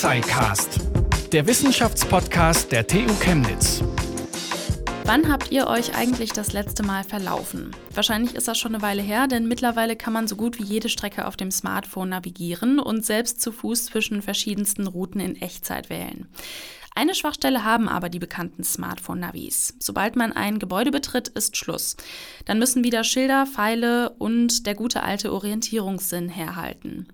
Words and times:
SciCast, 0.00 0.80
der 1.30 1.46
Wissenschaftspodcast 1.46 2.72
der 2.72 2.86
TU 2.86 3.12
Chemnitz. 3.20 3.84
Wann 5.04 5.30
habt 5.30 5.52
ihr 5.52 5.66
euch 5.66 5.94
eigentlich 5.94 6.32
das 6.32 6.54
letzte 6.54 6.82
Mal 6.82 7.04
verlaufen? 7.04 7.76
Wahrscheinlich 7.92 8.34
ist 8.34 8.48
das 8.48 8.58
schon 8.58 8.74
eine 8.74 8.82
Weile 8.82 9.02
her, 9.02 9.26
denn 9.26 9.46
mittlerweile 9.46 9.96
kann 9.96 10.14
man 10.14 10.26
so 10.26 10.36
gut 10.36 10.58
wie 10.58 10.62
jede 10.62 10.88
Strecke 10.88 11.26
auf 11.26 11.36
dem 11.36 11.50
Smartphone 11.50 12.08
navigieren 12.08 12.78
und 12.78 13.04
selbst 13.04 13.42
zu 13.42 13.52
Fuß 13.52 13.84
zwischen 13.84 14.22
verschiedensten 14.22 14.86
Routen 14.86 15.20
in 15.20 15.36
Echtzeit 15.36 15.90
wählen. 15.90 16.28
Eine 16.94 17.14
Schwachstelle 17.14 17.62
haben 17.66 17.86
aber 17.86 18.08
die 18.08 18.18
bekannten 18.18 18.64
Smartphone-Navis. 18.64 19.74
Sobald 19.80 20.16
man 20.16 20.32
ein 20.32 20.58
Gebäude 20.58 20.92
betritt, 20.92 21.28
ist 21.28 21.58
Schluss. 21.58 21.98
Dann 22.46 22.58
müssen 22.58 22.84
wieder 22.84 23.04
Schilder, 23.04 23.44
Pfeile 23.46 24.14
und 24.18 24.64
der 24.64 24.74
gute 24.74 25.02
alte 25.02 25.30
Orientierungssinn 25.30 26.30
herhalten. 26.30 27.06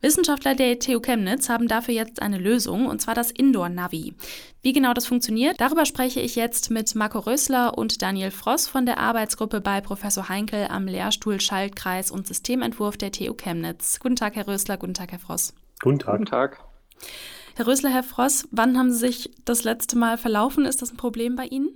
Wissenschaftler 0.00 0.54
der 0.54 0.78
TU 0.78 1.00
Chemnitz 1.00 1.48
haben 1.48 1.66
dafür 1.66 1.92
jetzt 1.92 2.22
eine 2.22 2.38
Lösung, 2.38 2.86
und 2.86 3.00
zwar 3.00 3.14
das 3.14 3.32
Indoor-Navi. 3.32 4.14
Wie 4.62 4.72
genau 4.72 4.94
das 4.94 5.06
funktioniert, 5.06 5.60
darüber 5.60 5.86
spreche 5.86 6.20
ich 6.20 6.36
jetzt 6.36 6.70
mit 6.70 6.94
Marco 6.94 7.18
Rösler 7.18 7.76
und 7.76 8.00
Daniel 8.00 8.30
Fross 8.30 8.68
von 8.68 8.86
der 8.86 8.98
Arbeitsgruppe 8.98 9.60
bei 9.60 9.80
Professor 9.80 10.28
Heinkel 10.28 10.68
am 10.70 10.86
Lehrstuhl 10.86 11.40
Schaltkreis 11.40 12.12
und 12.12 12.28
Systementwurf 12.28 12.96
der 12.96 13.10
TU 13.10 13.34
Chemnitz. 13.34 13.98
Guten 13.98 14.14
Tag, 14.14 14.36
Herr 14.36 14.46
Rösler, 14.46 14.76
guten 14.76 14.94
Tag, 14.94 15.10
Herr 15.10 15.18
Fross. 15.18 15.52
Guten 15.82 15.98
Tag. 15.98 16.12
Guten 16.12 16.26
Tag. 16.26 16.64
Herr 17.56 17.66
Rösler, 17.66 17.90
Herr 17.90 18.04
Fross, 18.04 18.46
wann 18.52 18.78
haben 18.78 18.92
Sie 18.92 18.98
sich 18.98 19.34
das 19.44 19.64
letzte 19.64 19.98
Mal 19.98 20.16
verlaufen? 20.16 20.64
Ist 20.64 20.80
das 20.80 20.92
ein 20.92 20.96
Problem 20.96 21.34
bei 21.34 21.46
Ihnen? 21.46 21.70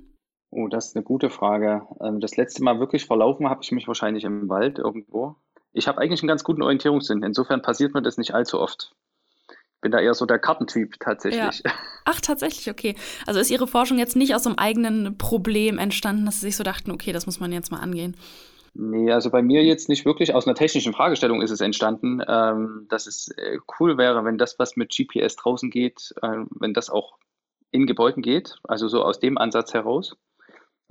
Oh, 0.50 0.68
das 0.68 0.88
ist 0.88 0.96
eine 0.96 1.02
gute 1.02 1.28
Frage. 1.28 1.88
Ähm, 2.00 2.20
das 2.20 2.36
letzte 2.36 2.62
Mal 2.62 2.78
wirklich 2.78 3.06
verlaufen 3.06 3.48
habe 3.48 3.62
ich 3.64 3.72
mich 3.72 3.88
wahrscheinlich 3.88 4.22
im 4.22 4.48
Wald 4.48 4.78
irgendwo. 4.78 5.34
Ich 5.72 5.88
habe 5.88 6.00
eigentlich 6.00 6.22
einen 6.22 6.28
ganz 6.28 6.44
guten 6.44 6.62
Orientierungssinn. 6.62 7.22
Insofern 7.22 7.62
passiert 7.62 7.94
mir 7.94 8.02
das 8.02 8.18
nicht 8.18 8.34
allzu 8.34 8.60
oft. 8.60 8.94
Ich 9.48 9.80
bin 9.80 9.90
da 9.90 9.98
eher 9.98 10.14
so 10.14 10.26
der 10.26 10.38
Kartentyp 10.38 11.00
tatsächlich. 11.00 11.62
Ja. 11.64 11.72
Ach, 12.04 12.20
tatsächlich, 12.20 12.70
okay. 12.70 12.94
Also 13.26 13.40
ist 13.40 13.50
Ihre 13.50 13.66
Forschung 13.66 13.98
jetzt 13.98 14.16
nicht 14.16 14.34
aus 14.34 14.46
einem 14.46 14.56
eigenen 14.56 15.18
Problem 15.18 15.78
entstanden, 15.78 16.24
dass 16.26 16.40
Sie 16.40 16.46
sich 16.46 16.56
so 16.56 16.62
dachten, 16.62 16.90
okay, 16.90 17.12
das 17.12 17.26
muss 17.26 17.40
man 17.40 17.52
jetzt 17.52 17.72
mal 17.72 17.80
angehen? 17.80 18.16
Nee, 18.74 19.12
also 19.12 19.30
bei 19.30 19.42
mir 19.42 19.62
jetzt 19.64 19.88
nicht 19.88 20.06
wirklich. 20.06 20.34
Aus 20.34 20.46
einer 20.46 20.54
technischen 20.54 20.94
Fragestellung 20.94 21.42
ist 21.42 21.50
es 21.50 21.60
entstanden, 21.60 22.22
ähm, 22.26 22.86
dass 22.88 23.06
es 23.06 23.28
äh, 23.36 23.58
cool 23.78 23.98
wäre, 23.98 24.24
wenn 24.24 24.38
das, 24.38 24.58
was 24.58 24.76
mit 24.76 24.94
GPS 24.96 25.36
draußen 25.36 25.70
geht, 25.70 26.14
äh, 26.22 26.44
wenn 26.58 26.72
das 26.72 26.88
auch 26.88 27.18
in 27.70 27.86
Gebäuden 27.86 28.22
geht. 28.22 28.56
Also 28.64 28.88
so 28.88 29.02
aus 29.02 29.20
dem 29.20 29.36
Ansatz 29.36 29.74
heraus. 29.74 30.16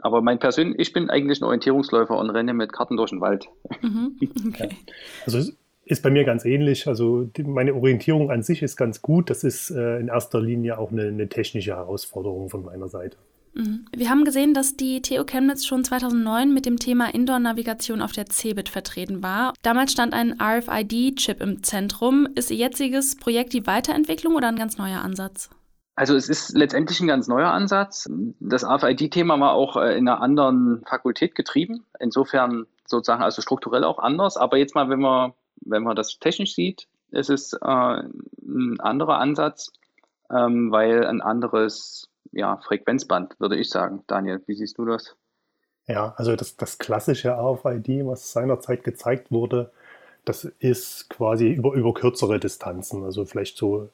Aber 0.02 0.22
mein 0.22 0.40
persönlich, 0.40 0.80
ich 0.80 0.94
bin 0.94 1.10
eigentlich 1.10 1.42
ein 1.42 1.46
Orientierungsläufer 1.46 2.18
und 2.18 2.30
renne 2.30 2.54
mit 2.54 2.74
Karten 2.74 2.98
durch 2.98 3.12
den 3.12 3.22
Wald. 3.22 3.48
Mhm. 3.82 4.18
Okay. 4.48 4.70
Ja. 4.72 4.94
Also 5.26 5.38
es 5.38 5.58
ist 5.86 6.04
bei 6.04 6.10
mir 6.10 6.24
ganz 6.24 6.46
ähnlich. 6.46 6.88
Also 6.88 7.24
die, 7.24 7.44
meine 7.44 7.74
Orientierung 7.74 8.32
an 8.32 8.44
sich 8.44 8.62
ist 8.62 8.76
ganz 8.78 9.02
gut. 9.02 9.30
Das 9.30 9.44
ist 9.44 9.72
äh, 9.72 10.00
in 10.00 10.08
erster 10.08 10.42
Linie 10.42 10.78
auch 10.78 10.92
eine, 10.92 11.04
eine 11.04 11.30
technische 11.30 11.76
Herausforderung 11.76 12.50
von 12.50 12.64
meiner 12.64 12.88
Seite. 12.88 13.18
Mhm. 13.54 13.86
Wir 13.96 14.10
haben 14.10 14.24
gesehen, 14.24 14.54
dass 14.54 14.78
die 14.78 15.02
TU 15.02 15.24
Chemnitz 15.26 15.66
schon 15.66 15.84
2009 15.84 16.54
mit 16.54 16.66
dem 16.66 16.78
Thema 16.78 17.14
Indoor-Navigation 17.14 18.02
auf 18.02 18.12
der 18.12 18.28
CeBIT 18.28 18.70
vertreten 18.70 19.22
war. 19.22 19.54
Damals 19.62 19.92
stand 19.92 20.14
ein 20.14 20.40
RFID-Chip 20.42 21.42
im 21.42 21.64
Zentrum. 21.64 22.28
Ist 22.36 22.52
Ihr 22.52 22.58
jetziges 22.58 23.16
Projekt 23.16 23.54
die 23.54 23.68
Weiterentwicklung 23.68 24.36
oder 24.36 24.48
ein 24.48 24.56
ganz 24.56 24.78
neuer 24.78 25.02
Ansatz? 25.02 25.50
Also 25.96 26.16
es 26.16 26.30
ist 26.30 26.56
letztendlich 26.56 27.00
ein 27.02 27.08
ganz 27.08 27.28
neuer 27.28 27.52
Ansatz. 27.52 28.10
Das 28.40 28.64
RFID-Thema 28.64 29.40
war 29.40 29.54
auch 29.54 29.76
äh, 29.76 29.98
in 29.98 30.08
einer 30.08 30.22
anderen 30.22 30.84
Fakultät 30.88 31.36
getrieben. 31.36 31.86
Insofern 32.00 32.66
sozusagen 32.86 33.24
also 33.24 33.42
strukturell 33.42 33.84
auch 33.84 34.00
anders. 34.00 34.38
Aber 34.38 34.58
jetzt 34.58 34.74
mal, 34.74 34.90
wenn 34.90 35.02
man, 35.02 35.34
wenn 35.62 35.84
man 35.84 35.96
das 35.96 36.18
technisch 36.20 36.56
sieht, 36.56 36.88
ist 37.12 37.30
es 37.30 37.54
äh, 37.54 37.58
ein 37.66 38.80
anderer 38.80 39.18
Ansatz, 39.18 39.72
ähm, 40.32 40.72
weil 40.72 41.06
ein 41.06 41.22
anderes 41.22 42.10
ja, 42.32 42.58
Frequenzband, 42.58 43.40
würde 43.40 43.58
ich 43.58 43.70
sagen. 43.70 44.04
Daniel, 44.08 44.42
wie 44.48 44.56
siehst 44.56 44.78
du 44.78 44.86
das? 44.86 45.16
Ja, 45.88 46.14
also 46.16 46.36
das, 46.36 46.56
das 46.56 46.78
klassische 46.78 47.32
RFID, 47.32 48.06
was 48.06 48.32
seinerzeit 48.32 48.84
gezeigt 48.84 49.32
wurde, 49.32 49.72
das 50.24 50.46
ist 50.46 51.10
quasi 51.10 51.50
über, 51.50 51.74
über 51.74 51.94
kürzere 51.94 52.40
Distanzen, 52.40 53.04
also 53.04 53.26
vielleicht 53.26 53.58
so 53.58 53.90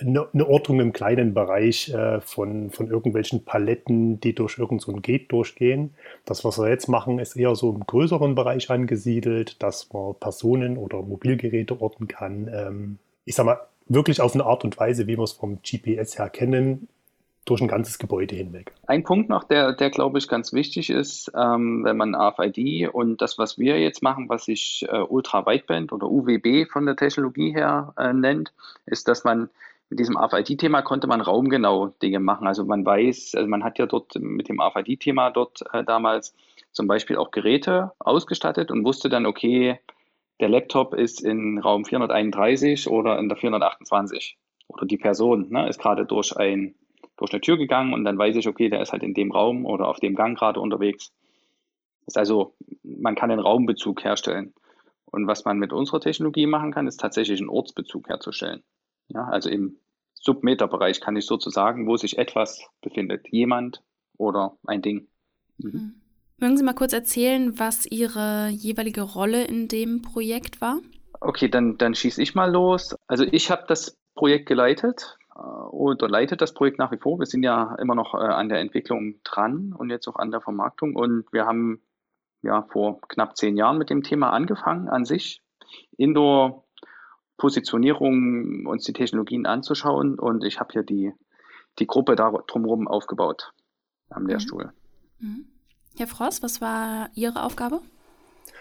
eine, 0.00 0.48
Ortung 0.48 0.80
im 0.80 0.92
kleinen 0.92 1.34
Bereich 1.34 1.90
äh, 1.90 2.20
von, 2.20 2.70
von 2.70 2.88
irgendwelchen 2.88 3.44
Paletten, 3.44 4.20
die 4.20 4.34
durch 4.34 4.58
irgendein 4.58 4.94
so 4.94 5.00
Gate 5.00 5.30
durchgehen. 5.30 5.94
Das, 6.24 6.44
was 6.44 6.58
wir 6.58 6.68
jetzt 6.68 6.88
machen, 6.88 7.18
ist 7.18 7.36
eher 7.36 7.54
so 7.54 7.70
im 7.70 7.80
größeren 7.80 8.34
Bereich 8.34 8.70
angesiedelt, 8.70 9.62
dass 9.62 9.92
man 9.92 10.14
Personen 10.18 10.78
oder 10.78 11.02
Mobilgeräte 11.02 11.80
orten 11.80 12.08
kann. 12.08 12.50
Ähm, 12.52 12.98
ich 13.24 13.34
sag 13.34 13.44
mal, 13.44 13.60
wirklich 13.86 14.20
auf 14.20 14.34
eine 14.34 14.44
Art 14.44 14.64
und 14.64 14.78
Weise, 14.78 15.06
wie 15.06 15.16
wir 15.16 15.24
es 15.24 15.32
vom 15.32 15.58
GPS 15.62 16.18
her 16.18 16.30
kennen, 16.30 16.88
durch 17.44 17.60
ein 17.60 17.68
ganzes 17.68 17.98
Gebäude 17.98 18.36
hinweg. 18.36 18.72
Ein 18.86 19.02
Punkt 19.02 19.28
noch, 19.28 19.44
der, 19.44 19.72
der 19.72 19.90
glaube 19.90 20.18
ich 20.18 20.28
ganz 20.28 20.52
wichtig 20.52 20.90
ist, 20.90 21.30
ähm, 21.36 21.82
wenn 21.82 21.96
man 21.96 22.14
RFID 22.14 22.88
und 22.92 23.20
das, 23.20 23.36
was 23.36 23.58
wir 23.58 23.80
jetzt 23.80 24.00
machen, 24.00 24.28
was 24.28 24.44
sich 24.44 24.86
äh, 24.88 24.98
Ultra 25.00 25.44
Wideband 25.44 25.92
oder 25.92 26.08
UWB 26.08 26.70
von 26.70 26.86
der 26.86 26.94
Technologie 26.94 27.52
her 27.52 27.94
äh, 27.98 28.12
nennt, 28.12 28.52
ist, 28.86 29.08
dass 29.08 29.24
man 29.24 29.50
mit 29.92 29.98
diesem 29.98 30.16
RFID-Thema 30.16 30.80
konnte 30.80 31.06
man 31.06 31.20
raumgenau 31.20 31.88
Dinge 32.02 32.18
machen. 32.18 32.46
Also 32.46 32.64
man 32.64 32.84
weiß, 32.84 33.34
also 33.34 33.46
man 33.46 33.62
hat 33.62 33.78
ja 33.78 33.84
dort 33.84 34.14
mit 34.18 34.48
dem 34.48 34.58
RFID-Thema 34.58 35.30
dort 35.30 35.62
äh, 35.74 35.84
damals 35.84 36.34
zum 36.70 36.86
Beispiel 36.86 37.16
auch 37.16 37.30
Geräte 37.30 37.92
ausgestattet 37.98 38.70
und 38.70 38.86
wusste 38.86 39.10
dann, 39.10 39.26
okay, 39.26 39.78
der 40.40 40.48
Laptop 40.48 40.94
ist 40.94 41.20
in 41.20 41.58
Raum 41.58 41.84
431 41.84 42.88
oder 42.88 43.18
in 43.18 43.28
der 43.28 43.36
428 43.36 44.38
oder 44.68 44.86
die 44.86 44.96
Person 44.96 45.50
ne, 45.50 45.68
ist 45.68 45.78
gerade 45.78 46.06
durch 46.06 46.34
ein 46.38 46.74
durch 47.18 47.30
eine 47.32 47.42
Tür 47.42 47.58
gegangen 47.58 47.92
und 47.92 48.04
dann 48.04 48.16
weiß 48.16 48.34
ich, 48.36 48.48
okay, 48.48 48.70
der 48.70 48.80
ist 48.80 48.92
halt 48.92 49.02
in 49.02 49.12
dem 49.12 49.30
Raum 49.30 49.66
oder 49.66 49.88
auf 49.88 50.00
dem 50.00 50.14
Gang 50.16 50.38
gerade 50.38 50.58
unterwegs. 50.58 51.12
Ist 52.06 52.16
also, 52.16 52.54
man 52.82 53.14
kann 53.14 53.28
den 53.28 53.40
Raumbezug 53.40 54.02
herstellen. 54.02 54.54
Und 55.04 55.26
was 55.26 55.44
man 55.44 55.58
mit 55.58 55.74
unserer 55.74 56.00
Technologie 56.00 56.46
machen 56.46 56.72
kann, 56.72 56.86
ist 56.86 56.98
tatsächlich 56.98 57.38
einen 57.38 57.50
Ortsbezug 57.50 58.08
herzustellen. 58.08 58.62
Ja, 59.14 59.24
also 59.24 59.50
im 59.50 59.76
Submeterbereich 60.14 61.00
kann 61.00 61.16
ich 61.16 61.26
sozusagen, 61.26 61.86
wo 61.86 61.96
sich 61.96 62.18
etwas 62.18 62.64
befindet, 62.80 63.26
jemand 63.30 63.82
oder 64.16 64.56
ein 64.66 64.82
Ding. 64.82 65.08
Mhm. 65.58 65.72
Hm. 65.72 65.94
Mögen 66.38 66.56
Sie 66.56 66.64
mal 66.64 66.74
kurz 66.74 66.92
erzählen, 66.92 67.58
was 67.58 67.86
Ihre 67.86 68.48
jeweilige 68.48 69.02
Rolle 69.02 69.44
in 69.44 69.68
dem 69.68 70.02
Projekt 70.02 70.60
war? 70.60 70.80
Okay, 71.20 71.48
dann, 71.48 71.78
dann 71.78 71.94
schieße 71.94 72.20
ich 72.20 72.34
mal 72.34 72.50
los. 72.50 72.96
Also 73.06 73.24
ich 73.30 73.50
habe 73.50 73.64
das 73.68 73.96
Projekt 74.16 74.46
geleitet 74.46 75.18
oder 75.70 76.08
leitet 76.08 76.40
das 76.40 76.52
Projekt 76.52 76.78
nach 76.78 76.90
wie 76.90 76.98
vor. 76.98 77.18
Wir 77.18 77.26
sind 77.26 77.42
ja 77.42 77.76
immer 77.76 77.94
noch 77.94 78.14
äh, 78.14 78.18
an 78.18 78.48
der 78.48 78.58
Entwicklung 78.58 79.20
dran 79.22 79.72
und 79.72 79.90
jetzt 79.90 80.08
auch 80.08 80.16
an 80.16 80.30
der 80.30 80.40
Vermarktung. 80.40 80.96
Und 80.96 81.32
wir 81.32 81.46
haben 81.46 81.80
ja 82.42 82.62
vor 82.72 83.00
knapp 83.02 83.36
zehn 83.36 83.56
Jahren 83.56 83.78
mit 83.78 83.88
dem 83.88 84.02
Thema 84.02 84.30
angefangen 84.30 84.88
an 84.88 85.04
sich. 85.04 85.42
Indoor 85.96 86.61
Positionierung 87.42 88.66
uns 88.66 88.84
die 88.84 88.92
Technologien 88.92 89.46
anzuschauen 89.46 90.16
und 90.16 90.44
ich 90.44 90.60
habe 90.60 90.72
hier 90.72 90.84
die, 90.84 91.12
die 91.80 91.88
Gruppe 91.88 92.14
da 92.14 92.30
drumherum 92.46 92.86
aufgebaut 92.86 93.52
am 94.10 94.22
mhm. 94.22 94.28
Lehrstuhl. 94.28 94.72
Mhm. 95.18 95.46
Herr 95.96 96.06
Frost, 96.06 96.44
was 96.44 96.60
war 96.60 97.10
Ihre 97.14 97.42
Aufgabe? 97.42 97.80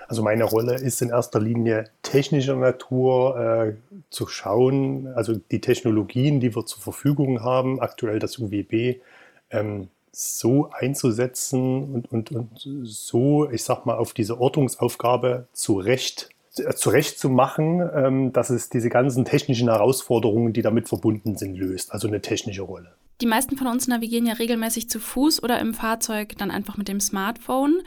Also 0.07 0.23
meine 0.23 0.45
Rolle 0.45 0.81
ist 0.81 0.99
in 1.03 1.09
erster 1.09 1.39
Linie 1.39 1.91
technischer 2.01 2.55
Natur 2.55 3.37
äh, 3.37 3.75
zu 4.09 4.25
schauen, 4.25 5.05
also 5.13 5.35
die 5.35 5.61
Technologien, 5.61 6.39
die 6.39 6.55
wir 6.55 6.65
zur 6.65 6.81
Verfügung 6.81 7.43
haben, 7.43 7.79
aktuell 7.79 8.17
das 8.17 8.39
UWB, 8.39 8.99
ähm, 9.51 9.89
so 10.11 10.71
einzusetzen 10.71 11.93
und, 11.93 12.11
und, 12.11 12.31
und 12.31 12.67
so, 12.83 13.47
ich 13.51 13.63
sag 13.63 13.85
mal, 13.85 13.97
auf 13.97 14.13
diese 14.13 14.41
Ortungsaufgabe 14.41 15.45
zurecht, 15.53 16.31
äh, 16.57 16.73
zurecht 16.73 17.19
zu 17.19 17.29
machen, 17.29 17.81
ähm, 17.95 18.33
dass 18.33 18.49
es 18.49 18.69
diese 18.69 18.89
ganzen 18.89 19.25
technischen 19.25 19.69
Herausforderungen, 19.69 20.53
die 20.53 20.61
damit 20.61 20.89
verbunden 20.89 21.37
sind, 21.37 21.55
löst. 21.55 21.91
Also 21.93 22.07
eine 22.07 22.21
technische 22.21 22.63
Rolle. 22.63 22.93
Die 23.21 23.27
meisten 23.27 23.55
von 23.55 23.67
uns 23.67 23.87
navigieren 23.87 24.25
ja 24.25 24.33
regelmäßig 24.33 24.89
zu 24.89 24.99
Fuß 24.99 25.43
oder 25.43 25.59
im 25.59 25.73
Fahrzeug 25.73 26.35
dann 26.37 26.51
einfach 26.51 26.75
mit 26.75 26.87
dem 26.87 26.99
Smartphone. 26.99 27.81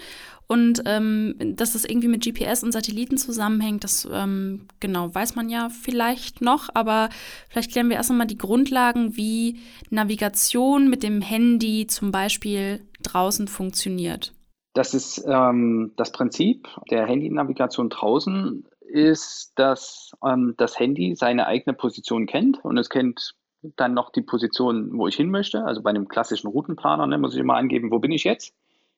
Und 0.47 0.83
ähm, 0.87 1.35
dass 1.57 1.73
das 1.73 1.85
irgendwie 1.85 2.09
mit 2.09 2.23
GPS 2.23 2.63
und 2.63 2.73
Satelliten 2.73 3.17
zusammenhängt, 3.17 3.83
das 3.83 4.07
ähm, 4.11 4.67
genau 4.79 5.15
weiß 5.15 5.35
man 5.35 5.49
ja 5.49 5.71
vielleicht 5.71 6.43
noch, 6.43 6.69
aber 6.75 7.09
vielleicht 7.49 7.73
klären 7.73 7.89
wir 7.89 7.97
erst 7.97 8.11
einmal 8.11 8.27
die 8.27 8.39
Grundlagen, 8.39 9.17
wie 9.17 9.59
Navigation 9.91 10.89
mit 10.89 11.03
dem 11.03 11.23
Handy 11.23 11.87
zum 11.87 12.13
Beispiel 12.13 12.83
draußen 13.03 13.49
funktioniert. 13.49 14.35
Das 14.75 14.93
ist 14.93 15.25
ähm, 15.27 15.93
das 15.97 16.13
Prinzip 16.13 16.69
der 16.91 17.07
Handynavigation 17.07 17.89
draußen 17.89 18.67
ist, 18.81 19.53
dass 19.57 20.13
ähm, 20.25 20.55
das 20.57 20.79
Handy 20.79 21.15
seine 21.17 21.47
eigene 21.47 21.75
Position 21.75 22.27
kennt 22.27 22.65
und 22.65 22.77
es 22.77 22.91
kennt 22.91 23.35
dann 23.77 23.95
noch 23.95 24.11
die 24.11 24.23
Position, 24.23 24.91
wo 24.99 25.09
ich 25.09 25.17
hin 25.17 25.31
möchte. 25.31 25.65
Also 25.65 25.83
bei 25.83 25.91
einem 25.91 26.09
klassischen 26.09 26.49
Routenplaner 26.49 27.07
ne, 27.07 27.19
muss 27.19 27.35
ich 27.35 27.41
immer 27.41 27.55
angeben, 27.55 27.91
wo 27.91 27.99
bin 27.99 28.11
ich 28.11 28.25
jetzt 28.25 28.53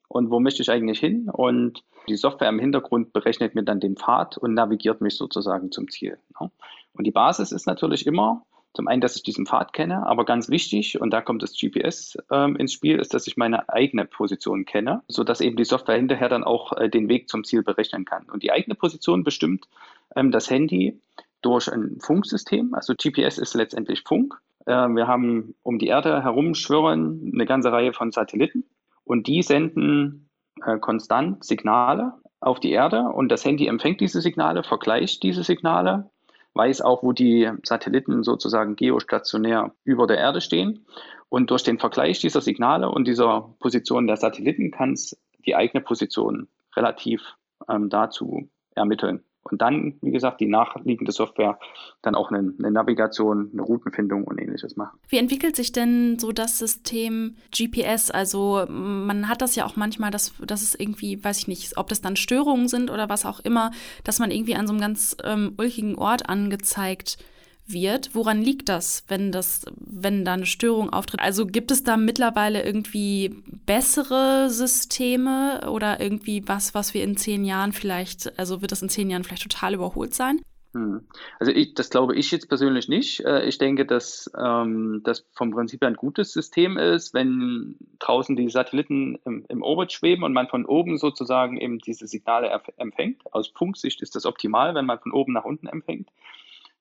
und 0.09 0.31
wo 0.31 0.41
möchte 0.41 0.63
ich 0.63 0.71
eigentlich 0.71 0.99
hin. 0.99 1.29
Und 1.31 1.85
die 2.09 2.17
Software 2.17 2.49
im 2.49 2.59
Hintergrund 2.59 3.13
berechnet 3.13 3.55
mir 3.55 3.63
dann 3.63 3.81
den 3.81 3.97
Pfad 3.97 4.39
und 4.39 4.55
navigiert 4.55 5.01
mich 5.01 5.17
sozusagen 5.17 5.71
zum 5.71 5.89
Ziel. 5.89 6.19
Ne? 6.41 6.51
Und 6.95 7.07
die 7.07 7.13
Basis 7.13 7.53
ist 7.53 7.67
natürlich 7.67 8.07
immer, 8.07 8.45
Zum 8.77 8.89
einen, 8.89 9.01
dass 9.01 9.17
ich 9.17 9.23
diesen 9.23 9.47
Pfad 9.47 9.73
kenne, 9.73 10.07
aber 10.07 10.27
ganz 10.27 10.51
wichtig, 10.51 11.01
und 11.01 11.11
da 11.11 11.23
kommt 11.23 11.43
das 11.43 11.59
GPS 11.59 12.19
ähm, 12.31 12.57
ins 12.57 12.75
Spiel, 12.75 12.99
ist, 12.99 13.15
dass 13.15 13.27
ich 13.27 13.39
meine 13.39 13.71
eigene 13.71 14.05
Position 14.05 14.67
kenne, 14.67 15.03
sodass 15.09 15.41
eben 15.41 15.57
die 15.57 15.65
Software 15.65 15.97
hinterher 15.97 16.29
dann 16.29 16.45
auch 16.45 16.75
äh, 16.75 16.91
den 16.91 17.09
Weg 17.09 17.31
zum 17.31 17.43
Ziel 17.43 17.63
berechnen 17.63 18.05
kann. 18.05 18.29
Und 18.29 18.43
die 18.43 18.53
eigene 18.53 18.75
Position 18.75 19.25
bestimmt 19.25 19.67
ähm, 20.15 20.31
das 20.31 20.51
Handy 20.51 21.01
durch 21.41 21.73
ein 21.73 22.01
Funksystem. 22.01 22.75
Also 22.75 22.93
GPS 22.95 23.39
ist 23.39 23.55
letztendlich 23.55 24.03
Funk. 24.03 24.39
Äh, 24.67 24.73
wir 24.73 25.07
haben 25.07 25.55
um 25.63 25.79
die 25.79 25.87
Erde 25.87 26.23
herum 26.23 26.55
schwirren 26.55 27.31
eine 27.33 27.47
ganze 27.47 27.73
Reihe 27.73 27.95
von 27.95 28.13
Satelliten 28.13 28.65
und 29.05 29.27
die 29.27 29.41
senden 29.41 30.29
äh, 30.67 30.77
konstant 30.79 31.43
Signale 31.43 32.13
auf 32.41 32.61
die 32.61 32.73
Erde 32.73 33.05
und 33.05 33.31
das 33.31 33.43
Handy 33.47 33.69
empfängt 33.69 34.03
diese 34.03 34.21
Signale, 34.21 34.63
vergleicht 34.63 35.23
diese 35.23 35.45
Signale 35.45 36.11
weiß 36.57 36.81
auch, 36.81 37.03
wo 37.03 37.13
die 37.13 37.51
Satelliten 37.63 38.25
sozusagen 38.25 38.77
geostationär 38.77 39.75
über 39.85 40.07
der 40.07 40.19
Erde 40.19 40.41
stehen. 40.41 40.87
Und 41.29 41.51
durch 41.51 41.63
den 41.63 41.79
Vergleich 41.79 42.21
dieser 42.21 42.41
Signale 42.41 42.91
und 42.91 43.07
dieser 43.07 43.55
Position 43.59 44.07
der 44.07 44.17
Satelliten 44.17 44.71
kann 44.71 44.93
es 44.93 45.21
die 45.45 45.55
eigene 45.55 45.83
Position 45.83 46.49
relativ 46.75 47.37
ähm, 47.69 47.89
dazu 47.89 48.49
ermitteln. 48.75 49.25
Und 49.51 49.63
dann, 49.63 49.95
wie 50.03 50.11
gesagt, 50.11 50.41
die 50.41 50.47
nachliegende 50.47 51.13
Software 51.13 51.59
dann 52.03 52.15
auch 52.15 52.31
eine, 52.31 52.53
eine, 52.59 52.71
Navigation, 52.71 53.51
eine 53.53 53.63
Routenfindung 53.63 54.25
und 54.25 54.39
ähnliches 54.39 54.77
machen. 54.77 54.99
Wie 55.09 55.19
entwickelt 55.19 55.57
sich 55.57 55.73
denn 55.73 56.19
so 56.19 56.33
das 56.33 56.59
System 56.59 57.37
GPS? 57.57 58.11
Also 58.11 58.67
man 58.69 59.29
hat 59.29 59.43
das 59.43 59.57
ja 59.57 59.65
auch 59.67 59.77
manchmal, 59.77 60.11
dass, 60.11 60.35
dass 60.45 60.63
es 60.63 60.75
irgendwie, 60.75 61.23
weiß 61.23 61.39
ich 61.39 61.49
nicht, 61.49 61.77
ob 61.77 61.89
das 61.89 62.01
dann 62.01 62.17
Störungen 62.17 62.69
sind 62.69 62.91
oder 62.91 63.09
was 63.09 63.27
auch 63.27 63.41
immer, 63.41 63.71
dass 64.05 64.19
man 64.19 64.31
irgendwie 64.31 64.55
an 64.55 64.67
so 64.67 64.73
einem 64.73 64.81
ganz 64.81 65.17
ähm, 65.25 65.55
ulkigen 65.59 65.97
Ort 65.97 66.29
angezeigt 66.29 67.19
wird 67.19 67.36
wird. 67.67 68.15
Woran 68.15 68.43
liegt 68.43 68.69
das, 68.69 69.05
wenn 69.09 69.33
das, 69.33 69.65
wenn 69.77 70.25
da 70.25 70.35
eine 70.35 70.47
Störung 70.47 70.91
auftritt? 70.91 71.21
Also 71.21 71.47
gibt 71.47 71.71
es 71.71 71.85
da 71.85 71.97
mittlerweile 71.97 72.65
irgendwie 72.65 73.43
bessere 73.67 74.51
Systeme 74.51 75.69
oder 75.71 76.01
irgendwie 76.01 76.43
was, 76.47 76.75
was 76.75 76.95
wir 76.95 77.05
in 77.05 77.17
zehn 77.17 77.45
Jahren 77.45 77.73
vielleicht, 77.73 78.39
also 78.39 78.61
wird 78.61 78.73
das 78.73 78.83
in 78.83 78.89
zehn 78.89 79.11
Jahren 79.11 79.25
vielleicht 79.25 79.43
total 79.43 79.75
überholt 79.75 80.15
sein? 80.15 80.41
Hm. 80.75 81.01
Also 81.41 81.53
ich, 81.53 81.73
das 81.75 81.89
glaube 81.89 82.15
ich 82.17 82.31
jetzt 82.31 82.49
persönlich 82.49 82.89
nicht. 82.89 83.25
Äh, 83.25 83.47
ich 83.47 83.57
denke, 83.57 83.87
dass 83.87 84.31
ähm, 84.39 85.01
das 85.05 85.25
vom 85.33 85.51
Prinzip 85.51 85.83
ein 85.83 85.95
gutes 85.95 86.33
System 86.33 86.77
ist, 86.77 87.15
wenn 87.15 87.77
draußen 87.99 88.37
die 88.37 88.51
Satelliten 88.51 89.19
im, 89.25 89.47
im 89.49 89.63
Orbit 89.63 89.93
schweben 89.93 90.23
und 90.23 90.35
man 90.35 90.49
von 90.49 90.67
oben 90.67 90.99
sozusagen 90.99 91.57
eben 91.57 91.79
diese 91.79 92.07
Signale 92.07 92.51
empfängt. 92.77 93.23
Aus 93.33 93.49
Funksicht 93.49 94.03
ist 94.03 94.17
das 94.17 94.27
optimal, 94.27 94.75
wenn 94.75 94.85
man 94.85 94.99
von 94.99 95.13
oben 95.13 95.33
nach 95.33 95.45
unten 95.45 95.67
empfängt 95.67 96.09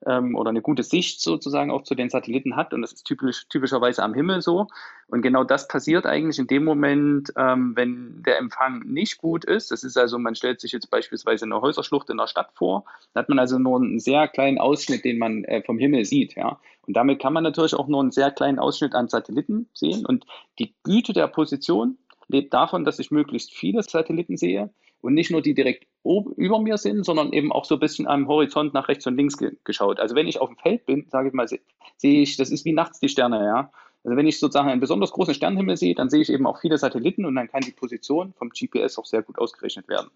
ähm, 0.06 0.36
oder 0.36 0.50
eine 0.50 0.62
gute 0.62 0.84
Sicht 0.84 1.22
sozusagen 1.22 1.72
auch 1.72 1.84
zu 1.84 1.96
den 1.96 2.10
Satelliten 2.10 2.56
hat. 2.56 2.74
Und 2.74 2.82
das 2.82 2.94
ist 2.94 3.06
typisch, 3.06 3.48
typischerweise 3.50 4.04
am 4.04 4.14
Himmel 4.14 4.42
so. 4.42 4.68
Und 5.08 5.22
genau 5.22 5.44
das 5.44 5.68
passiert 5.68 6.06
eigentlich 6.06 6.40
in 6.40 6.48
dem 6.48 6.64
Moment, 6.64 7.32
ähm, 7.38 7.74
wenn 7.76 8.24
der 8.24 8.38
Empfang 8.38 8.80
nicht 8.86 9.18
gut 9.18 9.46
ist. 9.46 9.72
Das 9.72 9.84
ist 9.84 9.98
also, 9.98 10.18
man 10.18 10.36
stellt 10.36 10.62
sich 10.62 10.72
jetzt 10.72 10.90
beispielsweise 10.90 11.46
eine 11.46 11.62
Häuserschlucht 11.62 12.10
in 12.10 12.18
der 12.18 12.28
Stadt 12.28 12.52
vor. 12.54 12.86
Da 13.14 13.22
hat 13.22 13.30
man 13.30 13.40
also 13.40 13.58
nur 13.58 13.78
einen 13.78 14.00
sehr 14.00 14.28
kleinen 14.28 14.60
Ausschnitt, 14.60 15.06
den 15.06 15.18
man 15.18 15.44
äh, 15.46 15.62
vom 15.64 15.78
Himmel 15.78 16.06
sieht. 16.06 16.36
Ja. 16.36 16.60
Und 16.88 16.96
damit 16.96 17.20
kann 17.20 17.34
man 17.34 17.44
natürlich 17.44 17.74
auch 17.74 17.88
nur 17.88 18.02
einen 18.02 18.12
sehr 18.12 18.32
kleinen 18.32 18.60
Ausschnitt 18.60 18.96
an 18.96 19.08
Satelliten 19.08 19.70
sehen. 19.74 20.06
Und 20.06 20.26
die 20.60 20.74
Güte 20.84 21.14
der 21.14 21.28
Position 21.28 21.98
lebt 22.28 22.54
davon, 22.54 22.86
dass 22.86 23.00
ich 23.00 23.12
möglichst 23.12 23.54
viele 23.54 23.84
Satelliten 23.84 24.38
sehe 24.38 24.70
und 25.06 25.14
nicht 25.14 25.30
nur 25.30 25.42
die 25.42 25.54
direkt 25.54 25.86
über 26.04 26.60
mir 26.60 26.78
sind, 26.78 27.06
sondern 27.06 27.32
eben 27.32 27.52
auch 27.52 27.66
so 27.66 27.76
ein 27.76 27.80
bisschen 27.80 28.08
am 28.08 28.28
Horizont 28.28 28.74
nach 28.74 28.88
rechts 28.88 29.06
und 29.06 29.16
links 29.16 29.38
ge 29.38 29.52
geschaut. 29.64 30.00
Also 30.00 30.16
wenn 30.16 30.28
ich 30.28 30.42
auf 30.42 30.50
dem 30.50 30.58
Feld 30.58 30.86
bin, 30.86 31.06
sage 31.10 31.28
ich 31.28 31.34
mal, 31.34 31.48
sehe 31.48 31.62
ich, 32.02 32.38
das 32.38 32.50
ist 32.50 32.66
wie 32.66 32.74
nachts 32.74 33.00
die 33.00 33.10
Sterne, 33.10 33.46
ja. 33.46 33.72
Also 34.04 34.18
wenn 34.18 34.28
ich 34.28 34.40
sozusagen 34.40 34.70
einen 34.70 34.82
besonders 34.82 35.12
großen 35.12 35.34
Sternenhimmel 35.34 35.78
sehe, 35.78 35.96
dann 35.96 36.10
sehe 36.10 36.22
ich 36.22 36.32
eben 36.32 36.46
auch 36.48 36.60
viele 36.60 36.78
Satelliten 36.78 37.26
und 37.26 37.36
dann 37.36 37.48
kann 37.48 37.62
die 37.62 37.72
Position 37.72 38.34
vom 38.34 38.50
GPS 38.50 38.98
auch 38.98 39.06
sehr 39.06 39.22
gut 39.22 39.38
ausgerechnet 39.38 39.88
werden. 39.88 40.10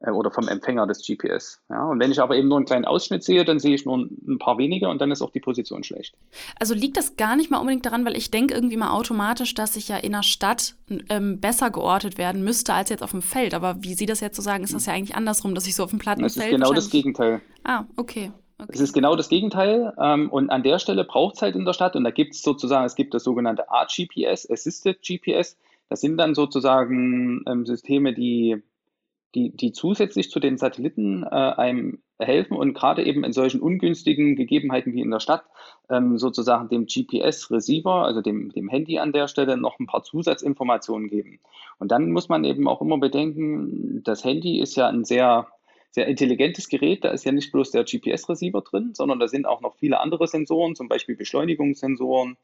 Äh, 0.00 0.10
oder 0.10 0.30
vom 0.30 0.46
Empfänger 0.46 0.86
des 0.86 1.04
GPS. 1.04 1.60
Ja, 1.68 1.84
und 1.84 1.98
wenn 1.98 2.12
ich 2.12 2.20
aber 2.20 2.36
eben 2.36 2.48
nur 2.48 2.58
einen 2.58 2.66
kleinen 2.66 2.84
Ausschnitt 2.84 3.24
sehe, 3.24 3.44
dann 3.44 3.58
sehe 3.58 3.74
ich 3.74 3.84
nur 3.84 3.98
ein 3.98 4.38
paar 4.38 4.56
wenige 4.56 4.88
und 4.88 5.00
dann 5.00 5.10
ist 5.10 5.22
auch 5.22 5.30
die 5.30 5.40
Position 5.40 5.82
schlecht. 5.82 6.14
Also 6.58 6.74
liegt 6.74 6.96
das 6.96 7.16
gar 7.16 7.34
nicht 7.34 7.50
mal 7.50 7.58
unbedingt 7.58 7.84
daran, 7.84 8.04
weil 8.04 8.16
ich 8.16 8.30
denke 8.30 8.54
irgendwie 8.54 8.76
mal 8.76 8.92
automatisch, 8.92 9.54
dass 9.54 9.74
ich 9.74 9.88
ja 9.88 9.96
in 9.96 10.12
der 10.12 10.22
Stadt 10.22 10.76
ähm, 11.08 11.40
besser 11.40 11.70
geortet 11.70 12.16
werden 12.16 12.44
müsste 12.44 12.74
als 12.74 12.90
jetzt 12.90 13.02
auf 13.02 13.10
dem 13.10 13.22
Feld. 13.22 13.54
Aber 13.54 13.82
wie 13.82 13.94
Sie 13.94 14.06
das 14.06 14.20
jetzt 14.20 14.36
so 14.36 14.42
sagen, 14.42 14.62
ist 14.62 14.74
das 14.74 14.86
ja 14.86 14.92
eigentlich 14.92 15.16
andersrum, 15.16 15.54
dass 15.54 15.66
ich 15.66 15.74
so 15.74 15.82
auf 15.82 15.90
dem 15.90 15.98
platten 15.98 16.22
das 16.22 16.34
Feld. 16.34 16.46
Das 16.46 16.52
ist 16.52 16.56
genau 16.60 16.72
das 16.72 16.90
Gegenteil. 16.90 17.40
Ah, 17.64 17.84
okay. 17.96 18.30
Okay. 18.60 18.72
Es 18.72 18.80
ist 18.80 18.92
genau 18.92 19.14
das 19.14 19.28
Gegenteil. 19.28 19.92
Ähm, 20.00 20.30
und 20.30 20.50
an 20.50 20.62
der 20.62 20.78
Stelle 20.78 21.04
braucht 21.04 21.36
es 21.36 21.42
halt 21.42 21.54
in 21.54 21.64
der 21.64 21.72
Stadt, 21.72 21.94
und 21.94 22.02
da 22.02 22.10
gibt 22.10 22.34
es 22.34 22.42
sozusagen, 22.42 22.86
es 22.86 22.96
gibt 22.96 23.14
das 23.14 23.22
sogenannte 23.22 23.70
ArtGPS, 23.70 24.50
Assisted 24.50 25.00
GPS. 25.02 25.56
Das 25.88 26.00
sind 26.00 26.18
dann 26.18 26.34
sozusagen 26.34 27.44
ähm, 27.46 27.66
Systeme, 27.66 28.14
die 28.14 28.62
die, 29.34 29.50
die 29.50 29.72
zusätzlich 29.72 30.30
zu 30.30 30.40
den 30.40 30.56
Satelliten 30.58 31.22
äh, 31.22 31.26
einem 31.26 31.98
helfen 32.18 32.56
und 32.56 32.74
gerade 32.74 33.04
eben 33.04 33.24
in 33.24 33.32
solchen 33.32 33.60
ungünstigen 33.60 34.34
Gegebenheiten 34.36 34.92
wie 34.92 35.02
in 35.02 35.10
der 35.10 35.20
Stadt 35.20 35.44
ähm, 35.88 36.18
sozusagen 36.18 36.68
dem 36.68 36.86
GPS-Receiver, 36.86 38.04
also 38.04 38.22
dem, 38.22 38.50
dem 38.50 38.68
Handy 38.68 38.98
an 38.98 39.12
der 39.12 39.28
Stelle, 39.28 39.56
noch 39.56 39.78
ein 39.78 39.86
paar 39.86 40.02
Zusatzinformationen 40.02 41.08
geben. 41.08 41.40
Und 41.78 41.92
dann 41.92 42.10
muss 42.10 42.28
man 42.28 42.44
eben 42.44 42.66
auch 42.66 42.80
immer 42.80 42.98
bedenken, 42.98 44.02
das 44.02 44.24
Handy 44.24 44.60
ist 44.60 44.76
ja 44.76 44.88
ein 44.88 45.04
sehr, 45.04 45.46
sehr 45.90 46.06
intelligentes 46.06 46.68
Gerät, 46.68 47.04
da 47.04 47.10
ist 47.10 47.24
ja 47.24 47.32
nicht 47.32 47.52
bloß 47.52 47.70
der 47.70 47.84
GPS-Receiver 47.84 48.62
drin, 48.62 48.94
sondern 48.94 49.20
da 49.20 49.28
sind 49.28 49.46
auch 49.46 49.60
noch 49.60 49.76
viele 49.76 50.00
andere 50.00 50.26
Sensoren, 50.26 50.74
zum 50.74 50.88
Beispiel 50.88 51.16
Beschleunigungssensoren, 51.16 52.36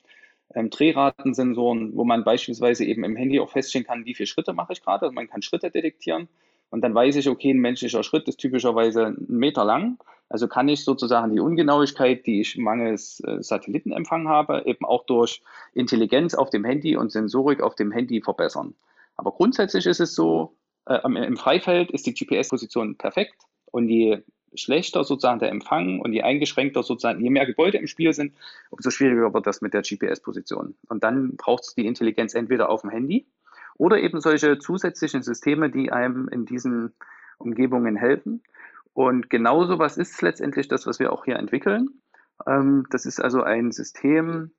ähm, 0.54 0.70
Drehratensensoren, 0.70 1.96
wo 1.96 2.04
man 2.04 2.22
beispielsweise 2.22 2.84
eben 2.84 3.02
im 3.02 3.16
Handy 3.16 3.40
auch 3.40 3.50
feststellen 3.50 3.86
kann, 3.86 4.04
wie 4.04 4.14
viele 4.14 4.26
Schritte 4.26 4.52
mache 4.52 4.72
ich 4.74 4.82
gerade. 4.82 5.06
Also 5.06 5.14
man 5.14 5.26
kann 5.26 5.42
Schritte 5.42 5.70
detektieren. 5.70 6.28
Und 6.74 6.80
dann 6.80 6.92
weiß 6.92 7.14
ich, 7.14 7.28
okay, 7.28 7.52
ein 7.52 7.60
menschlicher 7.60 8.02
Schritt 8.02 8.26
ist 8.26 8.38
typischerweise 8.38 9.06
einen 9.06 9.26
Meter 9.28 9.64
lang. 9.64 9.96
Also 10.28 10.48
kann 10.48 10.68
ich 10.68 10.82
sozusagen 10.82 11.32
die 11.32 11.38
Ungenauigkeit, 11.38 12.26
die 12.26 12.40
ich 12.40 12.58
mangels 12.58 13.20
äh, 13.20 13.40
Satellitenempfang 13.40 14.26
habe, 14.26 14.64
eben 14.66 14.84
auch 14.84 15.06
durch 15.06 15.40
Intelligenz 15.72 16.34
auf 16.34 16.50
dem 16.50 16.64
Handy 16.64 16.96
und 16.96 17.12
Sensorik 17.12 17.62
auf 17.62 17.76
dem 17.76 17.92
Handy 17.92 18.20
verbessern. 18.20 18.74
Aber 19.14 19.30
grundsätzlich 19.30 19.86
ist 19.86 20.00
es 20.00 20.16
so, 20.16 20.56
äh, 20.86 20.98
im 21.04 21.36
Freifeld 21.36 21.92
ist 21.92 22.08
die 22.08 22.14
GPS-Position 22.14 22.98
perfekt 22.98 23.36
und 23.70 23.88
je 23.88 24.24
schlechter 24.56 25.04
sozusagen 25.04 25.38
der 25.38 25.50
Empfang 25.50 26.00
und 26.00 26.12
je 26.12 26.22
eingeschränkter 26.22 26.82
sozusagen, 26.82 27.22
je 27.22 27.30
mehr 27.30 27.46
Gebäude 27.46 27.78
im 27.78 27.86
Spiel 27.86 28.12
sind, 28.12 28.34
umso 28.70 28.90
schwieriger 28.90 29.32
wird 29.32 29.46
das 29.46 29.60
mit 29.60 29.74
der 29.74 29.82
GPS-Position. 29.82 30.74
Und 30.88 31.04
dann 31.04 31.36
braucht 31.36 31.62
es 31.62 31.74
die 31.76 31.86
Intelligenz 31.86 32.34
entweder 32.34 32.68
auf 32.68 32.80
dem 32.80 32.90
Handy 32.90 33.26
oder 33.76 33.98
eben 33.98 34.20
solche 34.20 34.58
zusätzlichen 34.58 35.22
Systeme, 35.22 35.70
die 35.70 35.92
einem 35.92 36.28
in 36.28 36.46
diesen 36.46 36.94
Umgebungen 37.38 37.96
helfen. 37.96 38.42
Und 38.92 39.28
genauso 39.28 39.78
was 39.78 39.96
ist 39.96 40.22
letztendlich 40.22 40.68
das, 40.68 40.86
was 40.86 41.00
wir 41.00 41.12
auch 41.12 41.24
hier 41.24 41.36
entwickeln. 41.36 41.88
Ähm, 42.46 42.86
das 42.90 43.06
ist 43.06 43.20
also 43.20 43.42
ein 43.42 43.72
System, 43.72 44.52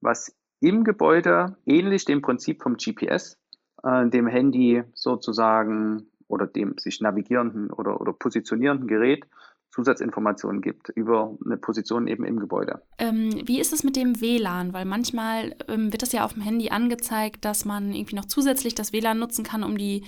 was 0.00 0.34
im 0.60 0.84
Gebäude 0.84 1.56
ähnlich 1.66 2.04
dem 2.04 2.20
Prinzip 2.20 2.62
vom 2.62 2.76
GPS, 2.76 3.38
äh, 3.82 4.06
dem 4.08 4.26
Handy 4.26 4.82
sozusagen 4.94 6.10
oder 6.26 6.46
dem 6.46 6.76
sich 6.78 7.00
navigierenden 7.00 7.70
oder, 7.70 8.00
oder 8.00 8.12
positionierenden 8.12 8.88
Gerät 8.88 9.24
Zusatzinformationen 9.70 10.62
gibt 10.62 10.88
über 10.90 11.36
eine 11.44 11.56
Position 11.56 12.06
eben 12.06 12.24
im 12.24 12.40
Gebäude. 12.40 12.80
Ähm, 12.98 13.42
wie 13.44 13.60
ist 13.60 13.72
es 13.72 13.84
mit 13.84 13.96
dem 13.96 14.20
WLAN? 14.20 14.72
Weil 14.72 14.84
manchmal 14.84 15.54
ähm, 15.68 15.92
wird 15.92 16.02
das 16.02 16.12
ja 16.12 16.24
auf 16.24 16.32
dem 16.32 16.42
Handy 16.42 16.70
angezeigt, 16.70 17.44
dass 17.44 17.64
man 17.64 17.92
irgendwie 17.92 18.16
noch 18.16 18.24
zusätzlich 18.24 18.74
das 18.74 18.92
WLAN 18.92 19.18
nutzen 19.18 19.44
kann, 19.44 19.62
um 19.62 19.76
die 19.76 20.04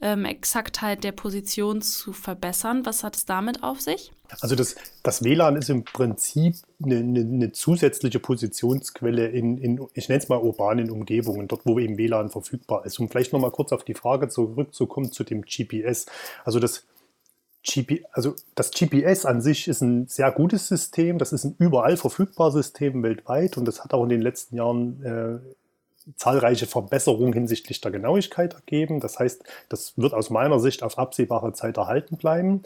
ähm, 0.00 0.24
Exaktheit 0.24 1.04
der 1.04 1.12
Position 1.12 1.80
zu 1.80 2.12
verbessern. 2.12 2.84
Was 2.84 3.04
hat 3.04 3.16
es 3.16 3.24
damit 3.24 3.62
auf 3.62 3.80
sich? 3.80 4.12
Also 4.40 4.56
das, 4.56 4.74
das 5.02 5.22
WLAN 5.22 5.56
ist 5.56 5.70
im 5.70 5.84
Prinzip 5.84 6.56
eine, 6.82 6.96
eine, 6.96 7.20
eine 7.20 7.52
zusätzliche 7.52 8.18
Positionsquelle 8.18 9.28
in, 9.28 9.58
in, 9.58 9.86
ich 9.94 10.08
nenne 10.08 10.22
es 10.22 10.28
mal 10.28 10.38
urbanen 10.40 10.90
Umgebungen, 10.90 11.46
dort 11.46 11.64
wo 11.66 11.78
eben 11.78 11.98
WLAN 11.98 12.30
verfügbar 12.30 12.84
ist. 12.84 12.98
Um 12.98 13.08
vielleicht 13.08 13.32
nochmal 13.32 13.52
kurz 13.52 13.72
auf 13.72 13.84
die 13.84 13.94
Frage 13.94 14.28
zurückzukommen 14.28 15.12
zu 15.12 15.24
dem 15.24 15.42
GPS. 15.42 16.06
Also 16.44 16.58
das 16.58 16.84
GP, 17.66 18.04
also 18.12 18.34
das 18.54 18.70
GPS 18.70 19.24
an 19.24 19.40
sich 19.40 19.68
ist 19.68 19.80
ein 19.80 20.06
sehr 20.06 20.30
gutes 20.30 20.68
System. 20.68 21.18
Das 21.18 21.32
ist 21.32 21.44
ein 21.44 21.56
überall 21.58 21.96
verfügbares 21.96 22.54
System 22.54 23.02
weltweit 23.02 23.56
und 23.56 23.64
das 23.64 23.82
hat 23.82 23.94
auch 23.94 24.02
in 24.02 24.10
den 24.10 24.20
letzten 24.20 24.56
Jahren 24.56 25.02
äh, 25.02 25.38
zahlreiche 26.16 26.66
Verbesserungen 26.66 27.32
hinsichtlich 27.32 27.80
der 27.80 27.90
Genauigkeit 27.90 28.52
ergeben. 28.54 29.00
Das 29.00 29.18
heißt, 29.18 29.42
das 29.68 29.96
wird 29.96 30.12
aus 30.12 30.30
meiner 30.30 30.60
Sicht 30.60 30.82
auf 30.82 30.98
absehbare 30.98 31.52
Zeit 31.54 31.78
erhalten 31.78 32.18
bleiben. 32.18 32.62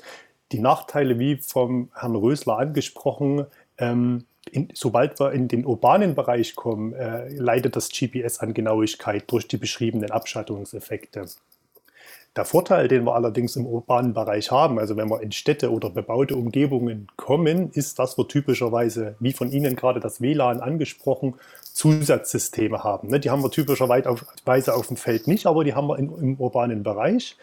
Die 0.51 0.59
Nachteile, 0.59 1.19
wie 1.19 1.37
vom 1.37 1.91
Herrn 1.95 2.17
Rösler 2.17 2.59
angesprochen, 2.59 3.47
ähm, 3.77 4.25
in, 4.51 4.69
sobald 4.75 5.21
wir 5.21 5.33
in 5.33 5.47
den 5.47 5.65
urbanen 5.65 6.15
Bereich 6.15 6.57
kommen, 6.57 6.95
äh, 6.95 7.29
leidet 7.29 7.77
das 7.77 7.91
GPS 7.91 8.41
an 8.41 8.55
Genauigkeit 8.55 9.31
durch 9.31 9.47
die 9.47 9.59
beschriebenen 9.59 10.11
Abschattungseffekte. 10.11 11.27
Der 12.39 12.45
Vorteil, 12.45 12.87
den 12.87 13.03
wir 13.03 13.17
allerdings 13.17 13.57
im 13.57 13.67
urbanen 13.67 14.15
Bereich 14.15 14.53
haben, 14.53 14.79
also 14.79 14.97
wenn 14.97 15.11
wir 15.11 15.23
in 15.23 15.33
Städte 15.33 15.73
oder 15.73 15.91
bebaute 15.91 16.37
Umgebungen 16.37 17.09
kommen, 17.17 17.73
ist, 17.73 17.99
dass 17.99 18.17
wir 18.17 18.29
typischerweise, 18.29 19.17
wie 19.19 19.33
von 19.33 19.51
Ihnen 19.51 19.75
gerade 19.75 19.99
das 19.99 20.21
WLAN 20.21 20.61
angesprochen, 20.61 21.35
Zusatzsysteme 21.73 22.85
haben. 22.85 23.09
Ne? 23.09 23.19
Die 23.19 23.31
haben 23.31 23.43
wir 23.43 23.51
typischerweise 23.51 24.73
auf 24.73 24.87
dem 24.87 24.97
Feld 24.97 25.27
nicht, 25.27 25.47
aber 25.47 25.65
die 25.65 25.75
haben 25.75 25.89
wir 25.89 25.99
im 25.99 26.37
urbanen 26.37 26.85
Bereich. 26.85 27.37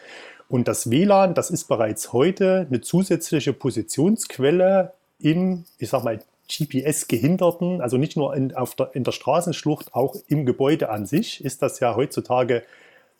Und 0.48 0.70
das 0.70 0.90
WLAN, 0.90 1.34
das 1.34 1.50
ist 1.50 1.66
bereits 1.66 2.14
heute 2.14 2.66
eine 2.70 2.80
zusätzliche 2.80 3.52
Positionsquelle 3.52 4.94
im, 5.20 5.66
ich 5.78 5.90
sag 5.90 6.06
mal, 6.06 6.22
GPS-gehinderten, 6.48 7.82
also 7.82 7.98
nicht 7.98 8.16
nur 8.16 8.34
in, 8.34 8.56
auf 8.56 8.76
der, 8.76 8.92
in 8.96 9.04
der 9.04 9.12
Straßenschlucht, 9.12 9.94
auch 9.94 10.16
im 10.30 10.46
Gebäude 10.46 10.90
an 10.90 11.06
sich 11.06 11.44
ist 11.44 11.62
das 11.62 11.82
ja 11.82 11.98
heutzutage 11.98 12.64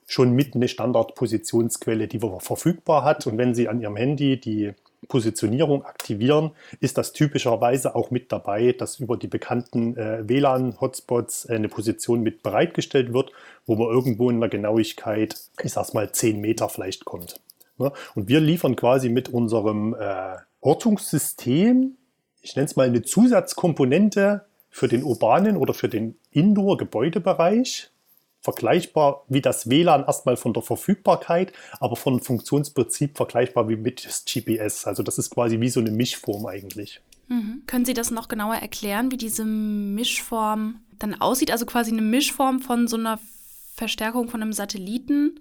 schon 0.06 0.34
mit 0.34 0.56
eine 0.56 0.68
Standardpositionsquelle, 0.68 2.08
die 2.08 2.20
man 2.20 2.40
verfügbar 2.40 3.04
hat. 3.04 3.26
Und 3.28 3.38
wenn 3.38 3.56
Sie 3.56 3.68
an 3.68 3.82
Ihrem 3.82 3.96
Handy 3.96 4.40
die 4.40 4.74
Positionierung 5.08 5.84
aktivieren, 5.84 6.52
ist 6.80 6.98
das 6.98 7.14
typischerweise 7.14 7.96
auch 7.96 8.12
mit 8.12 8.32
dabei, 8.32 8.72
dass 8.72 9.00
über 9.00 9.18
die 9.18 9.28
bekannten 9.28 9.98
äh, 9.98 10.28
WLAN-Hotspots 10.28 11.46
äh, 11.46 11.56
eine 11.56 11.70
Position 11.70 12.22
mit 12.22 12.44
bereitgestellt 12.44 13.14
wird, 13.14 13.32
wo 13.66 13.76
man 13.76 13.88
irgendwo 13.88 14.30
in 14.30 14.40
der 14.40 14.50
Genauigkeit, 14.50 15.36
ich 15.62 15.74
sag's 15.74 15.94
mal, 15.94 16.12
10 16.12 16.42
Meter 16.42 16.70
vielleicht 16.70 17.06
kommt. 17.06 17.40
Ne? 17.78 17.92
Und 18.16 18.28
wir 18.28 18.40
liefern 18.40 18.76
quasi 18.76 19.10
mit 19.10 19.30
unserem 19.30 19.96
äh, 19.96 20.38
Ortungssystem, 20.62 21.98
ich 22.42 22.56
nenne 22.56 22.66
es 22.66 22.76
mal 22.76 22.88
eine 22.88 23.02
Zusatzkomponente 23.02 24.46
für 24.70 24.88
den 24.88 25.04
urbanen 25.04 25.58
oder 25.58 25.74
für 25.74 25.90
den 25.90 26.18
Indoor-Gebäudebereich, 26.32 27.92
vergleichbar 28.46 29.26
wie 29.28 29.42
das 29.42 29.70
WLAN 29.70 30.06
erstmal 30.06 30.38
von 30.38 30.54
der 30.54 30.64
Verfügbarkeit, 30.64 31.52
aber 31.80 31.98
von 31.98 32.22
Funktionsprinzip 32.22 33.18
vergleichbar 33.18 33.68
wie 33.68 33.76
mit 33.76 34.06
das 34.06 34.24
GPS. 34.24 34.86
Also 34.86 35.04
das 35.04 35.18
ist 35.18 35.32
quasi 35.32 35.60
wie 35.60 35.70
so 35.70 35.82
eine 35.82 35.92
Mischform 35.92 36.46
eigentlich. 36.46 37.02
Mhm. 37.28 37.64
Können 37.66 37.86
Sie 37.86 37.94
das 37.94 38.12
noch 38.12 38.28
genauer 38.28 38.56
erklären, 38.56 39.12
wie 39.12 39.18
diese 39.18 39.44
Mischform 39.44 40.82
dann 41.00 41.20
aussieht? 41.20 41.52
Also 41.52 41.66
quasi 41.66 41.92
eine 41.92 42.04
Mischform 42.04 42.60
von 42.60 42.88
so 42.88 42.98
einer 42.98 43.20
Verstärkung 43.74 44.30
von 44.30 44.42
einem 44.42 44.54
Satelliten 44.54 45.40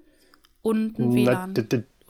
und 0.63 0.99
einem 0.99 1.15
WLAN? 1.15 1.55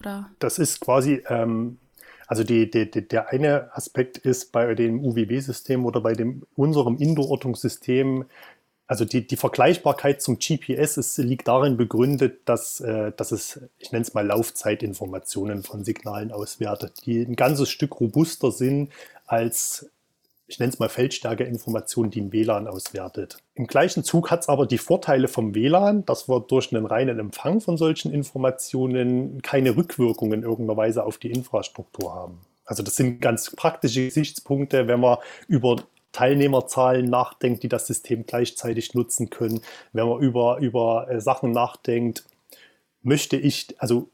Na, 0.04 0.30
das 0.38 0.58
ist 0.58 0.80
quasi, 0.80 1.22
ähm, 1.28 1.78
also 2.26 2.44
die, 2.44 2.70
die, 2.70 2.90
der 2.90 3.30
eine 3.30 3.74
Aspekt 3.74 4.18
ist 4.18 4.52
bei 4.52 4.74
dem 4.74 5.00
UWB-System 5.02 5.84
oder 5.84 6.00
bei 6.00 6.12
dem 6.12 6.42
unserem 6.54 6.96
Indoor-Ortungssystem 6.96 8.24
also 8.86 9.04
die, 9.04 9.26
die 9.26 9.36
Vergleichbarkeit 9.36 10.20
zum 10.20 10.38
GPS 10.38 10.98
ist, 10.98 11.16
liegt 11.18 11.48
darin 11.48 11.76
begründet, 11.76 12.40
dass, 12.44 12.80
äh, 12.80 13.12
dass 13.16 13.32
es, 13.32 13.60
ich 13.78 13.92
nenne 13.92 14.02
es 14.02 14.12
mal 14.12 14.26
Laufzeitinformationen 14.26 15.62
von 15.62 15.84
Signalen 15.84 16.32
auswertet, 16.32 17.06
die 17.06 17.22
ein 17.22 17.36
ganzes 17.36 17.70
Stück 17.70 17.98
robuster 18.00 18.50
sind 18.52 18.90
als, 19.26 19.90
ich 20.46 20.58
nenne 20.58 20.70
es 20.70 20.78
mal 20.78 20.90
Feldstärkeinformationen, 20.90 22.10
die 22.10 22.20
ein 22.20 22.32
WLAN 22.32 22.68
auswertet. 22.68 23.38
Im 23.54 23.66
gleichen 23.66 24.04
Zug 24.04 24.30
hat 24.30 24.42
es 24.42 24.48
aber 24.50 24.66
die 24.66 24.76
Vorteile 24.76 25.28
vom 25.28 25.54
WLAN, 25.54 26.04
dass 26.04 26.28
wir 26.28 26.40
durch 26.40 26.74
einen 26.74 26.84
reinen 26.84 27.18
Empfang 27.18 27.62
von 27.62 27.78
solchen 27.78 28.12
Informationen 28.12 29.40
keine 29.40 29.76
Rückwirkungen 29.76 30.40
in 30.40 30.42
irgendeiner 30.42 30.76
Weise 30.76 31.04
auf 31.04 31.16
die 31.16 31.30
Infrastruktur 31.30 32.14
haben. 32.14 32.40
Also 32.66 32.82
das 32.82 32.96
sind 32.96 33.20
ganz 33.20 33.50
praktische 33.50 34.04
Gesichtspunkte, 34.04 34.88
wenn 34.88 35.00
man 35.00 35.18
über 35.48 35.76
Teilnehmerzahlen 36.14 37.04
nachdenkt, 37.10 37.62
die 37.62 37.68
das 37.68 37.86
System 37.86 38.24
gleichzeitig 38.24 38.94
nutzen 38.94 39.28
können, 39.28 39.60
wenn 39.92 40.08
man 40.08 40.20
über, 40.20 40.58
über 40.58 41.10
äh, 41.10 41.20
Sachen 41.20 41.50
nachdenkt, 41.50 42.24
möchte 43.02 43.36
ich, 43.36 43.74
also 43.78 44.08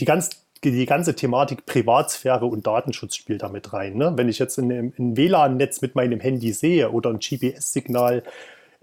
die, 0.00 0.04
ganz, 0.06 0.46
die 0.62 0.86
ganze 0.86 1.14
Thematik 1.14 1.66
Privatsphäre 1.66 2.46
und 2.46 2.66
Datenschutz 2.66 3.16
spielt 3.16 3.42
damit 3.42 3.72
rein. 3.72 3.96
Ne? 3.96 4.12
Wenn 4.16 4.28
ich 4.28 4.38
jetzt 4.38 4.56
ein, 4.58 4.70
ein 4.70 5.16
WLAN-Netz 5.16 5.82
mit 5.82 5.96
meinem 5.96 6.20
Handy 6.20 6.52
sehe 6.52 6.90
oder 6.90 7.10
ein 7.10 7.18
GPS-Signal 7.18 8.22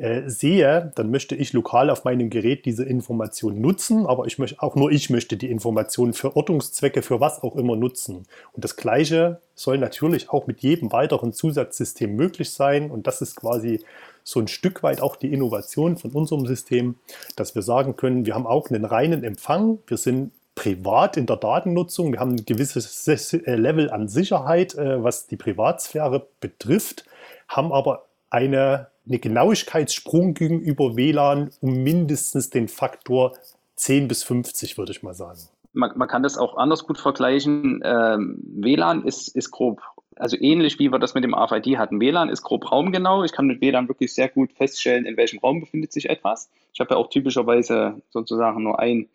äh, 0.01 0.29
sehe, 0.29 0.91
dann 0.95 1.11
möchte 1.11 1.35
ich 1.35 1.53
lokal 1.53 1.89
auf 1.89 2.03
meinem 2.03 2.29
Gerät 2.29 2.65
diese 2.65 2.83
Information 2.83 3.61
nutzen, 3.61 4.05
aber 4.05 4.25
ich 4.25 4.39
möchte, 4.39 4.61
auch 4.61 4.75
nur 4.75 4.91
ich 4.91 5.09
möchte 5.09 5.37
die 5.37 5.51
Information 5.51 6.13
für 6.13 6.35
Ortungszwecke, 6.35 7.01
für 7.01 7.19
was 7.19 7.43
auch 7.43 7.55
immer 7.55 7.75
nutzen. 7.75 8.25
Und 8.53 8.63
das 8.63 8.75
Gleiche 8.75 9.39
soll 9.53 9.77
natürlich 9.77 10.29
auch 10.29 10.47
mit 10.47 10.61
jedem 10.61 10.91
weiteren 10.91 11.33
Zusatzsystem 11.33 12.15
möglich 12.15 12.49
sein. 12.49 12.89
Und 12.89 13.07
das 13.07 13.21
ist 13.21 13.35
quasi 13.35 13.79
so 14.23 14.39
ein 14.39 14.47
Stück 14.47 14.83
weit 14.83 15.01
auch 15.01 15.15
die 15.15 15.31
Innovation 15.31 15.97
von 15.97 16.11
unserem 16.11 16.45
System, 16.47 16.95
dass 17.35 17.55
wir 17.55 17.61
sagen 17.61 17.95
können, 17.95 18.25
wir 18.25 18.35
haben 18.35 18.47
auch 18.47 18.69
einen 18.69 18.85
reinen 18.85 19.23
Empfang, 19.23 19.79
wir 19.87 19.97
sind 19.97 20.31
privat 20.55 21.15
in 21.17 21.25
der 21.25 21.37
Datennutzung, 21.37 22.11
wir 22.11 22.19
haben 22.19 22.31
ein 22.31 22.45
gewisses 22.45 23.07
äh, 23.07 23.55
Level 23.55 23.89
an 23.89 24.07
Sicherheit, 24.07 24.75
äh, 24.75 25.03
was 25.03 25.27
die 25.27 25.37
Privatsphäre 25.37 26.27
betrifft, 26.39 27.05
haben 27.47 27.71
aber 27.71 28.05
eine 28.29 28.90
eine 29.07 29.19
Genauigkeitssprung 29.19 30.33
gegenüber 30.33 30.95
WLAN 30.95 31.51
um 31.61 31.83
mindestens 31.83 32.49
den 32.49 32.67
Faktor 32.67 33.33
10 33.75 34.07
bis 34.07 34.23
50, 34.23 34.77
würde 34.77 34.91
ich 34.91 35.03
mal 35.03 35.13
sagen. 35.13 35.39
Man, 35.73 35.91
man 35.97 36.07
kann 36.07 36.23
das 36.23 36.37
auch 36.37 36.57
anders 36.57 36.85
gut 36.85 36.99
vergleichen. 36.99 37.81
Ähm, 37.83 38.37
WLAN 38.43 39.03
ist, 39.05 39.29
ist 39.29 39.51
grob, 39.51 39.81
also 40.15 40.37
ähnlich 40.39 40.79
wie 40.79 40.91
wir 40.91 40.99
das 40.99 41.13
mit 41.13 41.23
dem 41.23 41.33
RFID 41.33 41.77
hatten. 41.77 41.99
WLAN 41.99 42.29
ist 42.29 42.43
grob 42.43 42.71
raumgenau. 42.71 43.23
Ich 43.23 43.31
kann 43.31 43.47
mit 43.47 43.61
WLAN 43.61 43.87
wirklich 43.87 44.13
sehr 44.13 44.29
gut 44.29 44.51
feststellen, 44.51 45.05
in 45.05 45.17
welchem 45.17 45.39
Raum 45.39 45.61
befindet 45.61 45.93
sich 45.93 46.09
etwas. 46.09 46.49
Ich 46.73 46.79
habe 46.79 46.93
ja 46.93 46.97
auch 46.97 47.09
typischerweise 47.09 48.01
sozusagen 48.09 48.63
nur 48.63 48.79
ein 48.79 49.09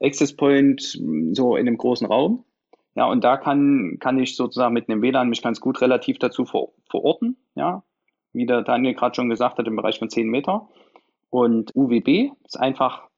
Access 0.00 0.34
Point 0.34 1.00
so 1.32 1.56
in 1.56 1.66
einem 1.66 1.78
großen 1.78 2.06
Raum. 2.06 2.44
Ja, 2.94 3.06
und 3.06 3.24
da 3.24 3.36
kann, 3.36 3.96
kann 3.98 4.18
ich 4.18 4.36
sozusagen 4.36 4.74
mit 4.74 4.88
einem 4.88 5.02
WLAN 5.02 5.28
mich 5.28 5.42
ganz 5.42 5.60
gut 5.60 5.80
relativ 5.80 6.18
dazu 6.18 6.44
ver, 6.44 6.68
verorten. 6.88 7.36
Ja, 7.56 7.82
wie 8.34 8.46
der 8.46 8.62
Daniel 8.62 8.94
gerade 8.94 9.14
schon 9.14 9.30
gesagt 9.30 9.58
hat, 9.58 9.66
im 9.66 9.76
Bereich 9.76 9.98
von 9.98 10.10
10 10.10 10.28
Meter. 10.28 10.68
Und 11.30 11.70
UWB 11.74 12.32
ist 12.44 12.60
einfach 12.60 13.08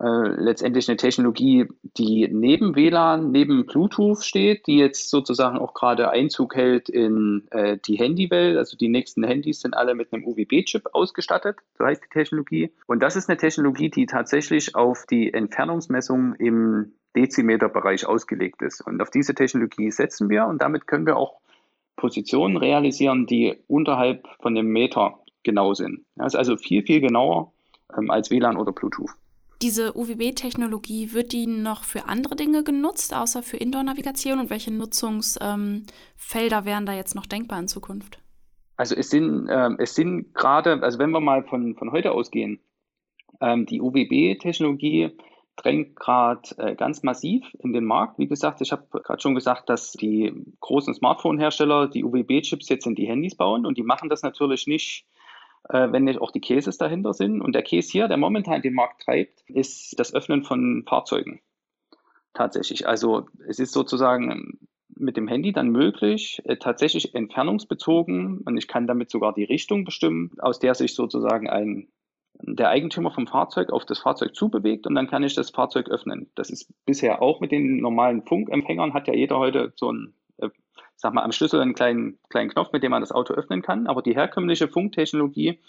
äh, 0.00 0.28
letztendlich 0.36 0.88
eine 0.88 0.96
Technologie, 0.96 1.66
die 1.96 2.28
neben 2.30 2.76
WLAN, 2.76 3.32
neben 3.32 3.66
Bluetooth 3.66 4.22
steht, 4.22 4.68
die 4.68 4.78
jetzt 4.78 5.10
sozusagen 5.10 5.58
auch 5.58 5.74
gerade 5.74 6.10
Einzug 6.10 6.54
hält 6.54 6.88
in 6.88 7.48
äh, 7.50 7.78
die 7.78 7.96
Handywelt. 7.96 8.56
Also 8.58 8.76
die 8.76 8.88
nächsten 8.88 9.24
Handys 9.24 9.60
sind 9.60 9.76
alle 9.76 9.96
mit 9.96 10.12
einem 10.12 10.24
UWB-Chip 10.24 10.90
ausgestattet, 10.92 11.56
so 11.76 11.84
heißt 11.84 12.04
die 12.04 12.10
Technologie. 12.10 12.70
Und 12.86 13.02
das 13.02 13.16
ist 13.16 13.28
eine 13.28 13.38
Technologie, 13.38 13.90
die 13.90 14.06
tatsächlich 14.06 14.76
auf 14.76 15.04
die 15.06 15.34
Entfernungsmessung 15.34 16.34
im 16.36 16.92
Dezimeterbereich 17.16 18.06
ausgelegt 18.06 18.62
ist. 18.62 18.80
Und 18.86 19.02
auf 19.02 19.10
diese 19.10 19.34
Technologie 19.34 19.90
setzen 19.90 20.30
wir 20.30 20.46
und 20.46 20.62
damit 20.62 20.86
können 20.86 21.06
wir 21.06 21.16
auch 21.16 21.40
Positionen 21.98 22.56
realisieren, 22.56 23.26
die 23.26 23.54
unterhalb 23.66 24.26
von 24.40 24.54
dem 24.54 24.68
Meter 24.68 25.18
genau 25.42 25.74
sind. 25.74 26.06
Das 26.16 26.32
ist 26.32 26.38
also 26.38 26.56
viel, 26.56 26.82
viel 26.82 27.00
genauer 27.00 27.52
ähm, 27.96 28.10
als 28.10 28.30
WLAN 28.30 28.56
oder 28.56 28.72
Bluetooth. 28.72 29.10
Diese 29.60 29.96
UWB-Technologie, 29.96 31.12
wird 31.12 31.32
die 31.32 31.46
noch 31.46 31.82
für 31.82 32.08
andere 32.08 32.36
Dinge 32.36 32.62
genutzt, 32.62 33.14
außer 33.14 33.42
für 33.42 33.56
Indoor-Navigation? 33.56 34.38
Und 34.38 34.50
welche 34.50 34.72
Nutzungsfelder 34.72 35.88
ähm, 36.58 36.64
wären 36.64 36.86
da 36.86 36.92
jetzt 36.94 37.16
noch 37.16 37.26
denkbar 37.26 37.58
in 37.58 37.68
Zukunft? 37.68 38.20
Also 38.76 38.94
es 38.94 39.10
sind, 39.10 39.48
ähm, 39.50 39.76
es 39.80 39.96
sind 39.96 40.32
gerade, 40.34 40.80
also 40.82 41.00
wenn 41.00 41.10
wir 41.10 41.20
mal 41.20 41.42
von, 41.42 41.74
von 41.74 41.90
heute 41.90 42.12
ausgehen, 42.12 42.60
ähm, 43.40 43.66
die 43.66 43.80
UWB-Technologie 43.80 45.16
drängt 45.58 45.96
gerade 45.96 46.42
äh, 46.56 46.74
ganz 46.74 47.02
massiv 47.02 47.44
in 47.58 47.72
den 47.72 47.84
Markt. 47.84 48.18
Wie 48.18 48.28
gesagt, 48.28 48.60
ich 48.60 48.72
habe 48.72 48.86
gerade 49.02 49.20
schon 49.20 49.34
gesagt, 49.34 49.68
dass 49.68 49.92
die 49.92 50.32
großen 50.60 50.94
Smartphone-Hersteller 50.94 51.88
die 51.88 52.04
UWB-Chips 52.04 52.68
jetzt 52.68 52.86
in 52.86 52.94
die 52.94 53.06
Handys 53.06 53.36
bauen 53.36 53.66
und 53.66 53.76
die 53.76 53.82
machen 53.82 54.08
das 54.08 54.22
natürlich 54.22 54.66
nicht, 54.66 55.06
äh, 55.68 55.90
wenn 55.90 56.04
nicht 56.04 56.20
auch 56.20 56.30
die 56.30 56.40
Cases 56.40 56.78
dahinter 56.78 57.12
sind. 57.12 57.40
Und 57.40 57.54
der 57.54 57.62
Case 57.62 57.90
hier, 57.90 58.08
der 58.08 58.16
momentan 58.16 58.62
den 58.62 58.74
Markt 58.74 59.02
treibt, 59.02 59.42
ist 59.48 59.98
das 59.98 60.14
Öffnen 60.14 60.44
von 60.44 60.84
Fahrzeugen. 60.88 61.40
Tatsächlich. 62.34 62.86
Also 62.86 63.26
es 63.48 63.58
ist 63.58 63.72
sozusagen 63.72 64.58
mit 64.88 65.16
dem 65.16 65.28
Handy 65.28 65.52
dann 65.52 65.70
möglich, 65.70 66.40
äh, 66.44 66.56
tatsächlich 66.56 67.14
entfernungsbezogen, 67.14 68.42
und 68.44 68.56
ich 68.56 68.68
kann 68.68 68.86
damit 68.86 69.10
sogar 69.10 69.34
die 69.34 69.44
Richtung 69.44 69.84
bestimmen, 69.84 70.32
aus 70.38 70.58
der 70.58 70.74
sich 70.74 70.94
sozusagen 70.94 71.48
ein 71.48 71.88
der 72.42 72.68
Eigentümer 72.68 73.10
vom 73.10 73.26
Fahrzeug 73.26 73.70
auf 73.70 73.84
das 73.84 73.98
Fahrzeug 73.98 74.34
zubewegt 74.34 74.86
und 74.86 74.94
dann 74.94 75.08
kann 75.08 75.22
ich 75.22 75.34
das 75.34 75.50
Fahrzeug 75.50 75.88
öffnen. 75.88 76.30
Das 76.34 76.50
ist 76.50 76.72
bisher 76.84 77.20
auch 77.22 77.40
mit 77.40 77.52
den 77.52 77.78
normalen 77.80 78.22
Funkempfängern, 78.22 78.94
hat 78.94 79.08
ja 79.08 79.14
jeder 79.14 79.38
heute 79.38 79.72
so 79.76 79.88
einen, 79.88 80.14
äh, 80.38 80.50
sag 80.96 81.14
mal, 81.14 81.22
am 81.22 81.32
Schlüssel 81.32 81.60
einen 81.60 81.74
kleinen, 81.74 82.18
kleinen 82.28 82.50
Knopf, 82.50 82.72
mit 82.72 82.82
dem 82.82 82.90
man 82.90 83.02
das 83.02 83.12
Auto 83.12 83.34
öffnen 83.34 83.62
kann. 83.62 83.86
Aber 83.86 84.02
die 84.02 84.14
herkömmliche 84.14 84.68
Funktechnologie 84.68 85.60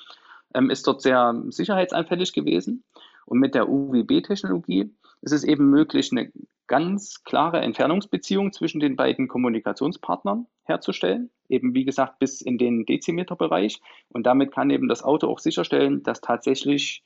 ähm, 0.53 0.69
ist 0.69 0.87
dort 0.87 1.01
sehr 1.01 1.41
sicherheitsanfällig 1.49 2.33
gewesen. 2.33 2.83
Und 3.25 3.39
mit 3.39 3.55
der 3.55 3.69
UWB-Technologie 3.69 4.91
ist 5.21 5.33
es 5.33 5.43
eben 5.43 5.69
möglich, 5.69 6.11
eine 6.11 6.31
ganz 6.69 7.23
klare 7.25 7.59
Entfernungsbeziehung 7.59 8.53
zwischen 8.53 8.79
den 8.79 8.95
beiden 8.95 9.27
Kommunikationspartnern 9.27 10.45
herzustellen, 10.63 11.31
eben 11.49 11.73
wie 11.73 11.83
gesagt 11.83 12.19
bis 12.19 12.41
in 12.41 12.57
den 12.57 12.85
Dezimeterbereich. 12.85 13.81
Und 14.09 14.25
damit 14.25 14.53
kann 14.53 14.69
eben 14.69 14.87
das 14.87 15.03
Auto 15.03 15.27
auch 15.27 15.39
sicherstellen, 15.39 16.03
dass 16.03 16.21
tatsächlich 16.21 17.03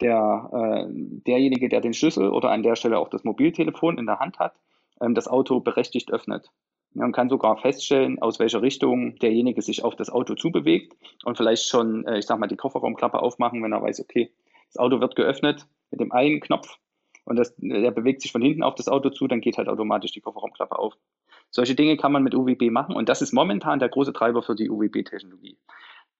der, 0.00 0.50
äh, 0.52 0.92
derjenige, 0.92 1.68
der 1.68 1.80
den 1.80 1.94
Schlüssel 1.94 2.28
oder 2.28 2.50
an 2.50 2.64
der 2.64 2.74
Stelle 2.74 2.98
auch 2.98 3.08
das 3.08 3.24
Mobiltelefon 3.24 3.98
in 3.98 4.06
der 4.06 4.18
Hand 4.18 4.40
hat, 4.40 4.56
ähm, 5.00 5.14
das 5.14 5.28
Auto 5.28 5.60
berechtigt 5.60 6.12
öffnet. 6.12 6.50
Man 6.92 7.12
kann 7.12 7.28
sogar 7.28 7.56
feststellen, 7.56 8.20
aus 8.20 8.40
welcher 8.40 8.62
Richtung 8.62 9.16
derjenige 9.16 9.62
sich 9.62 9.84
auf 9.84 9.94
das 9.94 10.10
Auto 10.10 10.34
zubewegt 10.34 10.96
und 11.24 11.36
vielleicht 11.36 11.68
schon, 11.68 12.04
äh, 12.06 12.18
ich 12.18 12.26
sag 12.26 12.40
mal, 12.40 12.48
die 12.48 12.56
Kofferraumklappe 12.56 13.22
aufmachen, 13.22 13.62
wenn 13.62 13.72
er 13.72 13.82
weiß, 13.82 14.00
okay, 14.00 14.32
das 14.66 14.78
Auto 14.78 15.00
wird 15.00 15.14
geöffnet 15.14 15.66
mit 15.90 16.00
dem 16.00 16.10
einen 16.10 16.40
Knopf 16.40 16.78
und 17.24 17.36
das, 17.36 17.54
der 17.56 17.90
bewegt 17.90 18.22
sich 18.22 18.32
von 18.32 18.42
hinten 18.42 18.62
auf 18.62 18.74
das 18.74 18.88
Auto 18.88 19.10
zu, 19.10 19.26
dann 19.26 19.40
geht 19.40 19.58
halt 19.58 19.68
automatisch 19.68 20.12
die 20.12 20.20
Kofferraumklappe 20.20 20.78
auf. 20.78 20.94
Solche 21.50 21.74
Dinge 21.74 21.96
kann 21.96 22.12
man 22.12 22.22
mit 22.22 22.34
UWB 22.34 22.70
machen 22.70 22.94
und 22.94 23.08
das 23.08 23.22
ist 23.22 23.32
momentan 23.32 23.78
der 23.78 23.88
große 23.88 24.12
Treiber 24.12 24.42
für 24.42 24.54
die 24.54 24.70
UWB-Technologie. 24.70 25.58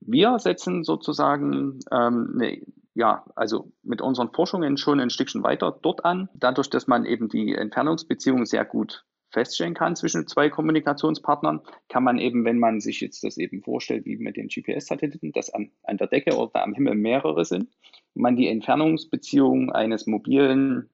Wir 0.01 0.39
setzen 0.39 0.85
sozusagen, 0.85 1.81
ähm, 1.91 2.33
ne, 2.37 2.63
ja, 2.95 3.25
also 3.35 3.73
mit 3.83 4.01
unseren 4.01 4.33
Forschungen 4.33 4.77
schon 4.77 5.01
ein 5.01 5.11
Stückchen 5.11 5.43
weiter 5.43 5.77
dort 5.83 6.05
an, 6.05 6.29
dadurch, 6.35 6.71
dass 6.71 6.87
man 6.87 7.05
eben 7.05 7.29
die 7.29 7.55
Entfernungsbeziehungen 7.55 8.47
sehr 8.47 8.65
gut 8.65 9.05
feststellen 9.35 9.75
kann 9.75 9.97
zwischen 9.97 10.27
zwei 10.27 10.49
Kommunikationspartnern, 10.49 11.61
kann 11.89 12.05
man 12.05 12.19
eben, 12.19 12.45
wenn 12.45 12.59
man 12.59 12.81
sich 12.81 13.01
jetzt 13.01 13.25
das 13.25 13.37
eben 13.37 13.63
vorstellt, 13.63 14.07
wie 14.07 14.17
mit 14.17 14.37
den 14.37 14.49
GPS-Satelliten, 14.49 15.33
dass 15.33 15.51
an, 15.51 15.73
an 15.83 15.97
der 15.99 16.07
Decke 16.07 16.37
oder 16.37 16.63
am 16.63 16.73
Himmel 16.73 16.95
mehrere 16.95 17.45
sind, 17.45 17.69
man 18.15 18.37
die 18.37 18.49
Entfernungsbeziehung 18.49 19.73
eines 19.73 20.07
mobilen 20.07 20.89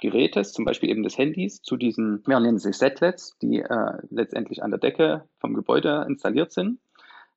Gerätes, 0.00 0.52
zum 0.52 0.64
Beispiel 0.64 0.90
eben 0.90 1.02
des 1.02 1.18
Handys, 1.18 1.62
zu 1.62 1.76
diesen, 1.76 2.26
wir 2.26 2.40
nennen 2.40 2.58
sie 2.58 2.72
Setlets, 2.72 3.36
die 3.40 3.60
äh, 3.60 3.98
letztendlich 4.10 4.62
an 4.62 4.70
der 4.70 4.80
Decke 4.80 5.28
vom 5.38 5.54
Gebäude 5.54 6.04
installiert 6.08 6.52
sind, 6.52 6.80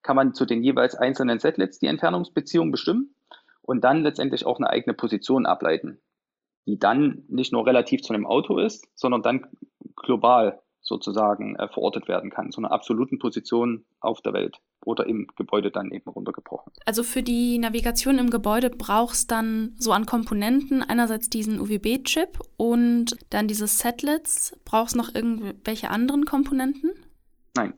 kann 0.02 0.16
man 0.16 0.34
zu 0.34 0.46
den 0.46 0.64
jeweils 0.64 0.96
einzelnen 0.96 1.40
Setlets 1.40 1.80
die 1.80 1.88
Entfernungsbeziehung 1.88 2.72
bestimmen 2.72 3.16
und 3.62 3.84
dann 3.84 4.04
letztendlich 4.04 4.46
auch 4.46 4.58
eine 4.58 4.70
eigene 4.70 4.94
Position 4.94 5.46
ableiten, 5.46 6.02
die 6.66 6.80
dann 6.80 7.24
nicht 7.28 7.54
nur 7.54 7.66
relativ 7.66 8.02
zu 8.02 8.14
einem 8.14 8.26
Auto 8.26 8.58
ist, 8.58 8.88
sondern 8.96 9.22
dann 9.22 9.48
global 9.96 10.63
sozusagen 10.84 11.56
äh, 11.56 11.68
verortet 11.70 12.08
werden 12.08 12.30
kann, 12.30 12.52
zu 12.52 12.62
einer 12.62 12.72
absoluten 12.72 13.18
Position 13.18 13.86
auf 14.02 14.22
der 14.22 14.34
Welt 14.34 14.60
oder 14.86 15.08
im 15.08 15.28
Gebäude 15.36 15.72
dann 15.72 15.92
eben 15.92 16.10
runtergebrochen. 16.10 16.74
Also 16.86 17.04
für 17.04 17.24
die 17.24 17.58
Navigation 17.58 18.20
im 18.20 18.30
Gebäude 18.30 18.70
brauchst 18.70 19.32
dann 19.32 19.74
so 19.80 19.94
an 19.94 20.06
Komponenten 20.06 20.84
einerseits 20.84 21.30
diesen 21.30 21.60
UWB-Chip 21.60 22.40
und 22.58 23.18
dann 23.30 23.48
diese 23.48 23.68
Setlets. 23.68 24.60
Brauchst 24.66 24.96
noch 24.96 25.16
irgendwelche 25.16 25.90
anderen 25.90 26.26
Komponenten? 26.26 26.92
Nein. 27.56 27.74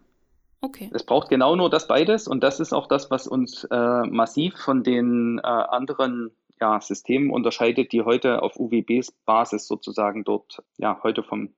Okay. 0.62 0.90
Es 0.94 1.06
braucht 1.06 1.30
genau 1.30 1.56
nur 1.56 1.70
das 1.70 1.88
beides 1.88 2.28
und 2.28 2.44
das 2.44 2.60
ist 2.60 2.74
auch 2.74 2.88
das, 2.88 3.12
was 3.12 3.28
uns 3.28 3.66
äh, 3.66 4.02
massiv 4.08 4.56
von 4.58 4.84
den 4.84 5.38
äh, 5.38 5.48
anderen 5.48 6.32
ja, 6.60 6.82
Systemen 6.82 7.30
unterscheidet, 7.30 7.92
die 7.92 8.02
heute 8.02 8.42
auf 8.42 8.56
UWB-Basis 8.56 9.68
sozusagen 9.68 10.24
dort 10.24 10.64
ja 10.78 11.00
heute 11.04 11.22
vom 11.22 11.54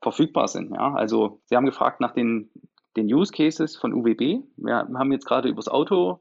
verfügbar 0.00 0.48
sind. 0.48 0.72
Ja? 0.72 0.94
Also 0.94 1.40
Sie 1.46 1.56
haben 1.56 1.66
gefragt 1.66 2.00
nach 2.00 2.12
den, 2.12 2.50
den 2.96 3.12
Use 3.12 3.32
Cases 3.32 3.76
von 3.76 3.92
UWB. 3.92 4.42
Wir 4.56 4.76
haben 4.76 5.12
jetzt 5.12 5.26
gerade 5.26 5.48
über 5.48 5.58
das 5.58 5.68
Auto 5.68 6.20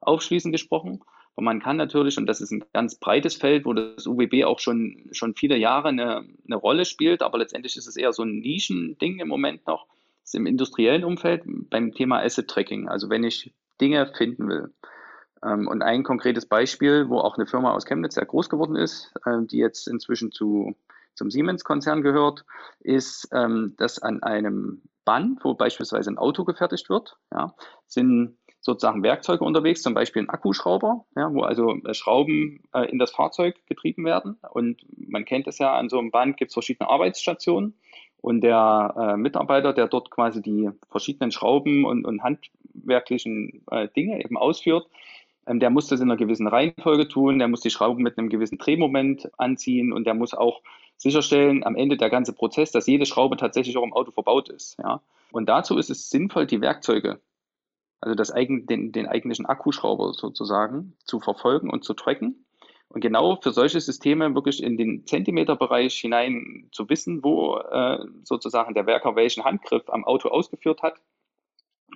aufschließen 0.00 0.52
gesprochen. 0.52 1.00
Und 1.36 1.44
man 1.44 1.60
kann 1.60 1.76
natürlich, 1.76 2.16
und 2.16 2.26
das 2.26 2.40
ist 2.40 2.52
ein 2.52 2.64
ganz 2.72 2.94
breites 2.94 3.34
Feld, 3.34 3.64
wo 3.64 3.72
das 3.72 4.06
UWB 4.06 4.44
auch 4.44 4.60
schon, 4.60 5.08
schon 5.10 5.34
viele 5.34 5.56
Jahre 5.56 5.88
eine, 5.88 6.24
eine 6.44 6.56
Rolle 6.56 6.84
spielt, 6.84 7.22
aber 7.22 7.38
letztendlich 7.38 7.76
ist 7.76 7.88
es 7.88 7.96
eher 7.96 8.12
so 8.12 8.22
ein 8.22 8.38
Nischending 8.38 9.18
im 9.18 9.28
Moment 9.28 9.66
noch, 9.66 9.86
ist 10.22 10.36
im 10.36 10.46
industriellen 10.46 11.02
Umfeld 11.02 11.42
beim 11.44 11.92
Thema 11.92 12.20
Asset 12.20 12.48
Tracking. 12.48 12.88
Also 12.88 13.10
wenn 13.10 13.24
ich 13.24 13.52
Dinge 13.80 14.06
finden 14.16 14.48
will. 14.48 14.72
Ähm, 15.44 15.66
und 15.66 15.82
ein 15.82 16.04
konkretes 16.04 16.46
Beispiel, 16.46 17.08
wo 17.08 17.18
auch 17.18 17.36
eine 17.36 17.46
Firma 17.46 17.72
aus 17.72 17.84
Chemnitz 17.84 18.14
sehr 18.14 18.26
groß 18.26 18.48
geworden 18.48 18.76
ist, 18.76 19.12
äh, 19.26 19.42
die 19.42 19.58
jetzt 19.58 19.88
inzwischen 19.88 20.30
zu 20.30 20.76
zum 21.14 21.30
Siemens-Konzern 21.30 22.02
gehört, 22.02 22.44
ist, 22.80 23.28
ähm, 23.32 23.74
dass 23.76 24.00
an 24.00 24.22
einem 24.22 24.82
Band, 25.04 25.44
wo 25.44 25.54
beispielsweise 25.54 26.10
ein 26.10 26.18
Auto 26.18 26.44
gefertigt 26.44 26.88
wird, 26.88 27.16
ja, 27.32 27.54
sind 27.86 28.36
sozusagen 28.60 29.02
Werkzeuge 29.02 29.44
unterwegs, 29.44 29.82
zum 29.82 29.92
Beispiel 29.92 30.22
ein 30.22 30.30
Akkuschrauber, 30.30 31.04
ja, 31.16 31.32
wo 31.32 31.42
also 31.42 31.76
äh, 31.84 31.92
Schrauben 31.92 32.62
äh, 32.72 32.90
in 32.90 32.98
das 32.98 33.10
Fahrzeug 33.10 33.56
getrieben 33.66 34.04
werden. 34.06 34.38
Und 34.50 34.80
man 34.96 35.26
kennt 35.26 35.46
es 35.46 35.58
ja, 35.58 35.74
an 35.74 35.90
so 35.90 35.98
einem 35.98 36.10
Band 36.10 36.38
gibt 36.38 36.48
es 36.48 36.54
verschiedene 36.54 36.88
Arbeitsstationen. 36.88 37.78
Und 38.22 38.40
der 38.40 38.94
äh, 38.96 39.16
Mitarbeiter, 39.18 39.74
der 39.74 39.86
dort 39.86 40.10
quasi 40.10 40.40
die 40.40 40.70
verschiedenen 40.88 41.30
Schrauben 41.30 41.84
und, 41.84 42.06
und 42.06 42.22
handwerklichen 42.22 43.62
äh, 43.70 43.88
Dinge 43.94 44.24
eben 44.24 44.38
ausführt, 44.38 44.86
der 45.46 45.70
muss 45.70 45.88
das 45.88 46.00
in 46.00 46.10
einer 46.10 46.16
gewissen 46.16 46.46
Reihenfolge 46.46 47.08
tun, 47.08 47.38
der 47.38 47.48
muss 47.48 47.60
die 47.60 47.70
Schrauben 47.70 48.02
mit 48.02 48.18
einem 48.18 48.28
gewissen 48.28 48.58
Drehmoment 48.58 49.30
anziehen 49.38 49.92
und 49.92 50.04
der 50.04 50.14
muss 50.14 50.34
auch 50.34 50.62
sicherstellen 50.96 51.64
am 51.64 51.76
Ende 51.76 51.96
der 51.96 52.10
ganze 52.10 52.32
Prozess, 52.32 52.72
dass 52.72 52.86
jede 52.86 53.06
Schraube 53.06 53.36
tatsächlich 53.36 53.76
auch 53.76 53.84
im 53.84 53.92
Auto 53.92 54.10
verbaut 54.10 54.48
ist. 54.48 54.78
Ja? 54.78 55.00
Und 55.32 55.48
dazu 55.48 55.76
ist 55.76 55.90
es 55.90 56.10
sinnvoll, 56.10 56.46
die 56.46 56.60
Werkzeuge, 56.60 57.20
also 58.00 58.14
das 58.14 58.30
eigen, 58.30 58.66
den, 58.66 58.92
den 58.92 59.06
eigentlichen 59.06 59.46
Akkuschrauber 59.46 60.14
sozusagen, 60.14 60.96
zu 61.04 61.20
verfolgen 61.20 61.70
und 61.70 61.84
zu 61.84 61.94
tracken. 61.94 62.44
Und 62.88 63.00
genau 63.00 63.36
für 63.42 63.52
solche 63.52 63.80
Systeme 63.80 64.34
wirklich 64.34 64.62
in 64.62 64.76
den 64.76 65.04
Zentimeterbereich 65.06 65.94
hinein 65.96 66.68
zu 66.70 66.88
wissen, 66.88 67.24
wo 67.24 67.56
äh, 67.58 67.98
sozusagen 68.22 68.74
der 68.74 68.86
Werker 68.86 69.16
welchen 69.16 69.44
Handgriff 69.44 69.90
am 69.90 70.04
Auto 70.04 70.28
ausgeführt 70.28 70.82
hat. 70.82 70.94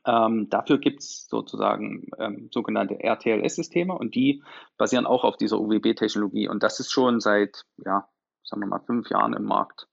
Ähm, 0.04 0.48
dafür 0.48 0.78
gibt 0.78 1.00
es 1.00 1.26
sozusagen 1.28 2.08
ähm, 2.18 2.48
sogenannte 2.52 3.02
RTLS-Systeme 3.02 3.92
und 3.92 4.14
die 4.14 4.42
basieren 4.76 5.06
auch 5.06 5.24
auf 5.24 5.36
dieser 5.36 5.60
UWB-Technologie. 5.60 6.48
Und 6.48 6.62
das 6.62 6.80
ist 6.80 6.90
schon 6.90 7.20
seit 7.20 7.64
ja, 7.84 8.08
sagen 8.48 8.62
wir 8.62 8.66
mal, 8.66 8.80
fünf 8.80 9.10
Jahren 9.10 9.34
im 9.34 9.44
Markt. 9.44 9.86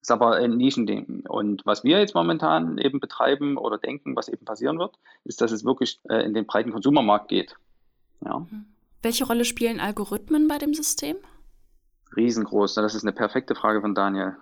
Ist 0.00 0.10
aber 0.10 0.36
ein 0.36 0.56
Nischending. 0.56 1.24
Und 1.26 1.64
was 1.64 1.82
wir 1.82 1.98
jetzt 1.98 2.14
momentan 2.14 2.78
eben 2.78 3.00
betreiben 3.00 3.56
oder 3.56 3.78
denken, 3.78 4.14
was 4.16 4.28
eben 4.28 4.44
passieren 4.44 4.78
wird, 4.78 4.96
ist, 5.24 5.40
dass 5.40 5.50
es 5.50 5.64
wirklich 5.64 5.98
äh, 6.10 6.24
in 6.24 6.34
den 6.34 6.46
breiten 6.46 6.72
Konsumermarkt 6.72 7.28
geht. 7.28 7.56
Ja. 8.24 8.40
Mhm. 8.40 8.66
Welche 9.02 9.26
Rolle 9.26 9.44
spielen 9.44 9.80
Algorithmen 9.80 10.46
bei 10.48 10.58
dem 10.58 10.74
System? 10.74 11.16
Riesengroß. 12.16 12.74
Das 12.74 12.94
ist 12.94 13.02
eine 13.02 13.12
perfekte 13.12 13.54
Frage 13.54 13.80
von 13.80 13.94
Daniel. 13.94 14.36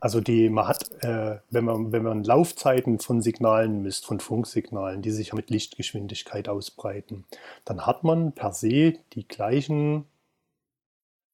Also 0.00 0.20
die, 0.20 0.48
man 0.48 0.68
hat, 0.68 0.90
äh, 1.02 1.38
wenn, 1.50 1.64
man, 1.64 1.92
wenn 1.92 2.04
man 2.04 2.22
Laufzeiten 2.22 3.00
von 3.00 3.20
Signalen 3.20 3.82
misst, 3.82 4.06
von 4.06 4.20
Funksignalen, 4.20 5.02
die 5.02 5.10
sich 5.10 5.32
mit 5.32 5.50
Lichtgeschwindigkeit 5.50 6.48
ausbreiten, 6.48 7.24
dann 7.64 7.84
hat 7.84 8.04
man 8.04 8.32
per 8.32 8.52
se 8.52 8.98
die 9.14 9.26
gleichen 9.26 10.04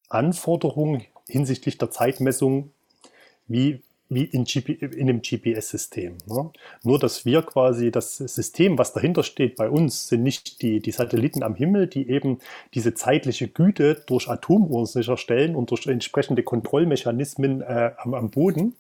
Anforderungen 0.08 1.04
hinsichtlich 1.28 1.76
der 1.76 1.90
Zeitmessung 1.90 2.70
wie, 3.46 3.82
wie 4.08 4.24
in, 4.24 4.44
GP, 4.44 4.82
in 4.82 5.08
einem 5.08 5.22
GPS-System. 5.22 6.18
Ne? 6.26 6.50
Nur, 6.82 6.98
dass 6.98 7.24
wir 7.24 7.42
quasi 7.42 7.90
das 7.90 8.16
System, 8.16 8.78
was 8.78 8.92
dahinter 8.92 9.22
steht 9.22 9.56
bei 9.56 9.68
uns, 9.68 10.08
sind 10.08 10.22
nicht 10.22 10.62
die, 10.62 10.80
die 10.80 10.92
Satelliten 10.92 11.42
am 11.42 11.54
Himmel, 11.54 11.86
die 11.86 12.08
eben 12.08 12.38
diese 12.74 12.94
zeitliche 12.94 13.48
Güte 13.48 14.02
durch 14.06 14.28
Atomuhren 14.28 14.86
sicherstellen 14.86 15.56
und 15.56 15.70
durch 15.70 15.86
entsprechende 15.86 16.42
Kontrollmechanismen 16.42 17.62
äh, 17.62 17.92
am, 17.98 18.14
am 18.14 18.30
Boden, 18.30 18.74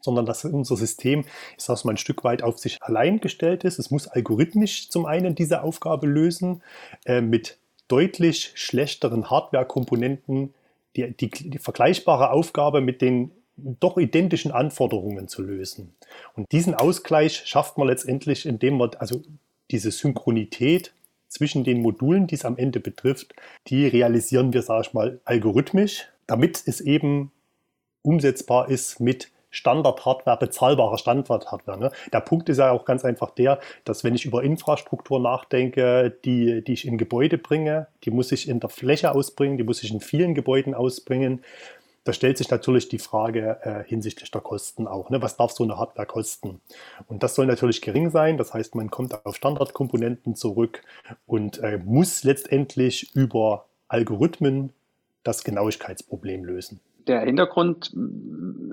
sondern 0.00 0.26
dass 0.26 0.44
unser 0.44 0.76
System, 0.76 1.24
ich 1.56 1.64
sage 1.64 1.80
mal, 1.84 1.92
ein 1.92 1.98
Stück 1.98 2.24
weit 2.24 2.42
auf 2.42 2.58
sich 2.58 2.82
allein 2.82 3.20
gestellt 3.20 3.64
ist. 3.64 3.78
Es 3.78 3.90
muss 3.90 4.08
algorithmisch 4.08 4.90
zum 4.90 5.06
einen 5.06 5.34
diese 5.34 5.62
Aufgabe 5.62 6.06
lösen, 6.06 6.62
äh, 7.04 7.20
mit 7.20 7.58
deutlich 7.86 8.52
schlechteren 8.54 9.30
Hardware-Komponenten 9.30 10.52
die, 10.96 11.12
die, 11.16 11.30
die 11.30 11.58
vergleichbare 11.58 12.30
Aufgabe 12.30 12.80
mit 12.80 13.02
den 13.02 13.30
doch 13.58 13.96
identischen 13.96 14.52
Anforderungen 14.52 15.28
zu 15.28 15.42
lösen. 15.42 15.94
Und 16.34 16.50
diesen 16.52 16.74
Ausgleich 16.74 17.42
schafft 17.44 17.78
man 17.78 17.88
letztendlich, 17.88 18.46
indem 18.46 18.78
man 18.78 18.90
also 18.98 19.22
diese 19.70 19.90
Synchronität 19.90 20.92
zwischen 21.28 21.64
den 21.64 21.82
Modulen, 21.82 22.26
die 22.26 22.36
es 22.36 22.44
am 22.44 22.56
Ende 22.56 22.80
betrifft, 22.80 23.34
die 23.66 23.86
realisieren 23.86 24.52
wir, 24.52 24.62
sage 24.62 24.86
ich 24.86 24.94
mal, 24.94 25.20
algorithmisch, 25.24 26.08
damit 26.26 26.62
es 26.66 26.80
eben 26.80 27.32
umsetzbar 28.02 28.70
ist 28.70 29.00
mit 29.00 29.30
Standard-Hardware, 29.50 30.38
bezahlbarer 30.38 30.98
Standard-Hardware. 30.98 31.78
Ne? 31.78 31.90
Der 32.12 32.20
Punkt 32.20 32.48
ist 32.48 32.58
ja 32.58 32.70
auch 32.70 32.84
ganz 32.84 33.04
einfach 33.04 33.30
der, 33.30 33.60
dass 33.84 34.04
wenn 34.04 34.14
ich 34.14 34.26
über 34.26 34.42
Infrastruktur 34.42 35.20
nachdenke, 35.20 36.14
die, 36.24 36.62
die 36.62 36.72
ich 36.72 36.86
in 36.86 36.98
Gebäude 36.98 37.38
bringe, 37.38 37.88
die 38.04 38.10
muss 38.10 38.30
ich 38.30 38.48
in 38.48 38.60
der 38.60 38.68
Fläche 38.68 39.14
ausbringen, 39.14 39.56
die 39.56 39.64
muss 39.64 39.82
ich 39.82 39.90
in 39.90 40.00
vielen 40.00 40.34
Gebäuden 40.34 40.74
ausbringen. 40.74 41.42
Da 42.08 42.14
stellt 42.14 42.38
sich 42.38 42.50
natürlich 42.50 42.88
die 42.88 42.98
Frage 42.98 43.58
äh, 43.60 43.84
hinsichtlich 43.86 44.30
der 44.30 44.40
Kosten 44.40 44.86
auch. 44.86 45.10
Ne? 45.10 45.20
Was 45.20 45.36
darf 45.36 45.52
so 45.52 45.62
eine 45.62 45.76
Hardware 45.76 46.06
kosten? 46.06 46.62
Und 47.06 47.22
das 47.22 47.34
soll 47.34 47.44
natürlich 47.44 47.82
gering 47.82 48.08
sein. 48.08 48.38
Das 48.38 48.54
heißt, 48.54 48.74
man 48.76 48.90
kommt 48.90 49.26
auf 49.26 49.36
Standardkomponenten 49.36 50.34
zurück 50.34 50.80
und 51.26 51.58
äh, 51.58 51.76
muss 51.76 52.24
letztendlich 52.24 53.14
über 53.14 53.66
Algorithmen 53.88 54.72
das 55.22 55.44
Genauigkeitsproblem 55.44 56.44
lösen 56.44 56.80
Der 57.06 57.20
Hintergrund 57.20 57.94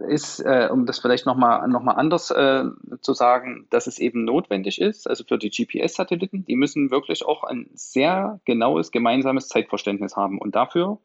ist, 0.08 0.40
äh, 0.40 0.70
um 0.72 0.86
das 0.86 1.00
vielleicht 1.00 1.26
nochmal 1.26 1.68
noch 1.68 1.84
mal 1.84 1.96
anders 1.96 2.32
äh, 2.32 2.64
zu 3.02 3.14
sagen, 3.14 3.68
dass 3.70 3.88
es 3.88 4.00
eben 4.00 4.24
notwendig 4.24 4.80
ist, 4.80 5.10
also 5.10 5.26
für 5.26 5.38
die 5.38 5.50
GPS-Satelliten, 5.50 6.46
die 6.46 6.56
müssen 6.56 6.90
wirklich 6.90 7.26
auch 7.26 7.44
ein 7.44 7.70
sehr 7.74 8.40
genaues 8.46 8.92
gemeinsames 8.92 9.50
Zeitverständnis 9.50 10.16
haben. 10.16 10.40
Und 10.40 10.56
dafür 10.56 11.00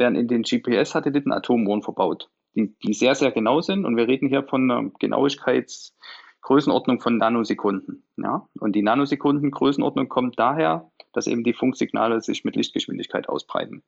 werden 0.00 0.16
in 0.16 0.26
den 0.26 0.42
GPS-Satelliten 0.42 1.32
Atomuhren 1.32 1.82
verbaut, 1.82 2.28
die, 2.56 2.74
die 2.82 2.94
sehr, 2.94 3.14
sehr 3.14 3.30
genau 3.30 3.60
sind. 3.60 3.84
Und 3.84 3.96
wir 3.96 4.08
reden 4.08 4.28
hier 4.28 4.42
von 4.42 4.68
einer 4.68 4.90
Genauigkeitsgrößenordnung 4.98 7.00
von 7.00 7.18
Nanosekunden. 7.18 8.02
Ja? 8.16 8.48
Und 8.58 8.74
die 8.74 8.82
Nanosekundengrößenordnung 8.82 10.08
kommt 10.08 10.40
daher, 10.40 10.90
dass 11.12 11.28
eben 11.28 11.44
die 11.44 11.54
Funksignale 11.54 12.20
sich 12.20 12.44
mit 12.44 12.56
Lichtgeschwindigkeit 12.56 13.28
ausbreiten 13.28 13.84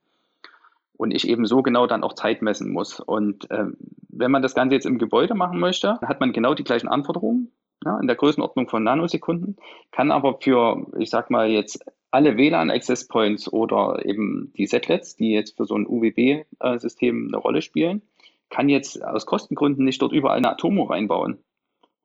und 1.02 1.10
ich 1.10 1.28
eben 1.28 1.46
so 1.46 1.62
genau 1.62 1.88
dann 1.88 2.04
auch 2.04 2.14
Zeit 2.14 2.42
messen 2.42 2.72
muss. 2.72 3.00
Und 3.00 3.50
äh, 3.50 3.66
wenn 4.08 4.30
man 4.30 4.42
das 4.42 4.54
Ganze 4.54 4.76
jetzt 4.76 4.86
im 4.86 4.98
Gebäude 4.98 5.34
machen 5.34 5.58
möchte, 5.58 5.98
hat 6.00 6.20
man 6.20 6.32
genau 6.32 6.54
die 6.54 6.64
gleichen 6.64 6.88
Anforderungen 6.88 7.50
ja, 7.84 7.98
in 7.98 8.06
der 8.06 8.16
Größenordnung 8.16 8.68
von 8.68 8.84
Nanosekunden, 8.84 9.56
kann 9.90 10.12
aber 10.12 10.38
für, 10.40 10.86
ich 10.98 11.10
sag 11.10 11.30
mal 11.30 11.48
jetzt 11.48 11.84
alle 12.12 12.36
WLAN-Access 12.36 13.08
Points 13.08 13.52
oder 13.52 14.04
eben 14.04 14.52
die 14.56 14.66
Setlets, 14.66 15.16
die 15.16 15.32
jetzt 15.32 15.56
für 15.56 15.64
so 15.64 15.74
ein 15.74 15.86
UWB-System 15.86 17.28
eine 17.28 17.36
Rolle 17.38 17.62
spielen, 17.62 18.02
kann 18.50 18.68
jetzt 18.68 19.02
aus 19.02 19.26
Kostengründen 19.26 19.84
nicht 19.84 20.00
dort 20.02 20.12
überall 20.12 20.36
eine 20.36 20.50
Atomuhr 20.50 20.90
reinbauen. 20.90 21.38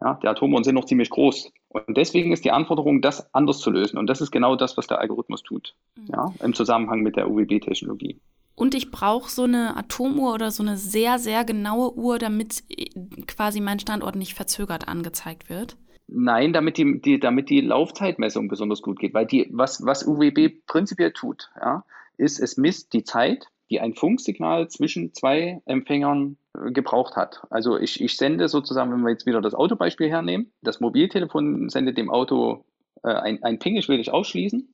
Ja, 0.01 0.19
die 0.21 0.27
Atomuhren 0.27 0.63
sind 0.63 0.75
noch 0.75 0.85
ziemlich 0.85 1.09
groß. 1.09 1.51
Und 1.69 1.97
deswegen 1.97 2.31
ist 2.31 2.45
die 2.45 2.51
Anforderung, 2.51 3.01
das 3.01 3.33
anders 3.33 3.59
zu 3.59 3.71
lösen. 3.71 3.97
Und 3.97 4.07
das 4.07 4.21
ist 4.21 4.31
genau 4.31 4.55
das, 4.55 4.77
was 4.77 4.87
der 4.87 4.99
Algorithmus 4.99 5.43
tut, 5.43 5.75
mhm. 5.95 6.05
ja, 6.13 6.33
im 6.41 6.53
Zusammenhang 6.53 7.01
mit 7.01 7.17
der 7.17 7.29
UWB-Technologie. 7.29 8.19
Und 8.55 8.73
ich 8.73 8.89
brauche 8.89 9.29
so 9.29 9.43
eine 9.43 9.75
Atomuhr 9.75 10.33
oder 10.33 10.51
so 10.51 10.63
eine 10.63 10.77
sehr, 10.77 11.19
sehr 11.19 11.43
genaue 11.45 11.95
Uhr, 11.95 12.17
damit 12.17 12.63
äh, 12.69 12.85
quasi 13.27 13.59
mein 13.59 13.79
Standort 13.79 14.15
nicht 14.15 14.33
verzögert 14.33 14.87
angezeigt 14.87 15.49
wird. 15.49 15.77
Nein, 16.07 16.53
damit 16.53 16.77
die, 16.77 17.01
die, 17.01 17.19
damit 17.19 17.49
die 17.49 17.61
Laufzeitmessung 17.61 18.47
besonders 18.47 18.81
gut 18.81 18.99
geht. 18.99 19.13
Weil 19.13 19.25
die, 19.25 19.47
was, 19.51 19.85
was 19.85 20.07
UWB 20.07 20.65
prinzipiell 20.65 21.11
tut, 21.11 21.49
ja, 21.59 21.83
ist, 22.17 22.39
es 22.39 22.57
misst 22.57 22.93
die 22.93 23.03
Zeit, 23.03 23.47
die 23.69 23.81
ein 23.81 23.93
Funksignal 23.93 24.69
zwischen 24.69 25.13
zwei 25.13 25.61
Empfängern 25.65 26.37
äh, 26.53 26.71
gebraucht 26.71 27.17
hat. 27.17 27.41
Also 27.49 27.77
ich, 27.77 28.01
ich 28.01 28.15
sende 28.15 28.47
sozusagen, 28.47 28.91
wenn 28.91 29.01
wir 29.01 29.09
jetzt 29.09 29.25
wieder 29.25 29.41
das 29.41 29.53
Autobeispiel 29.53 30.09
hernehmen, 30.09 30.53
das 30.61 30.79
Mobiltelefon 30.79 31.69
sendet 31.69 31.97
dem 31.97 32.09
Auto 32.09 32.63
äh, 33.03 33.09
ein, 33.09 33.43
ein 33.43 33.59
Ping, 33.59 33.75
ich 33.75 33.89
will 33.89 33.97
dich 33.97 34.11
ausschließen. 34.11 34.73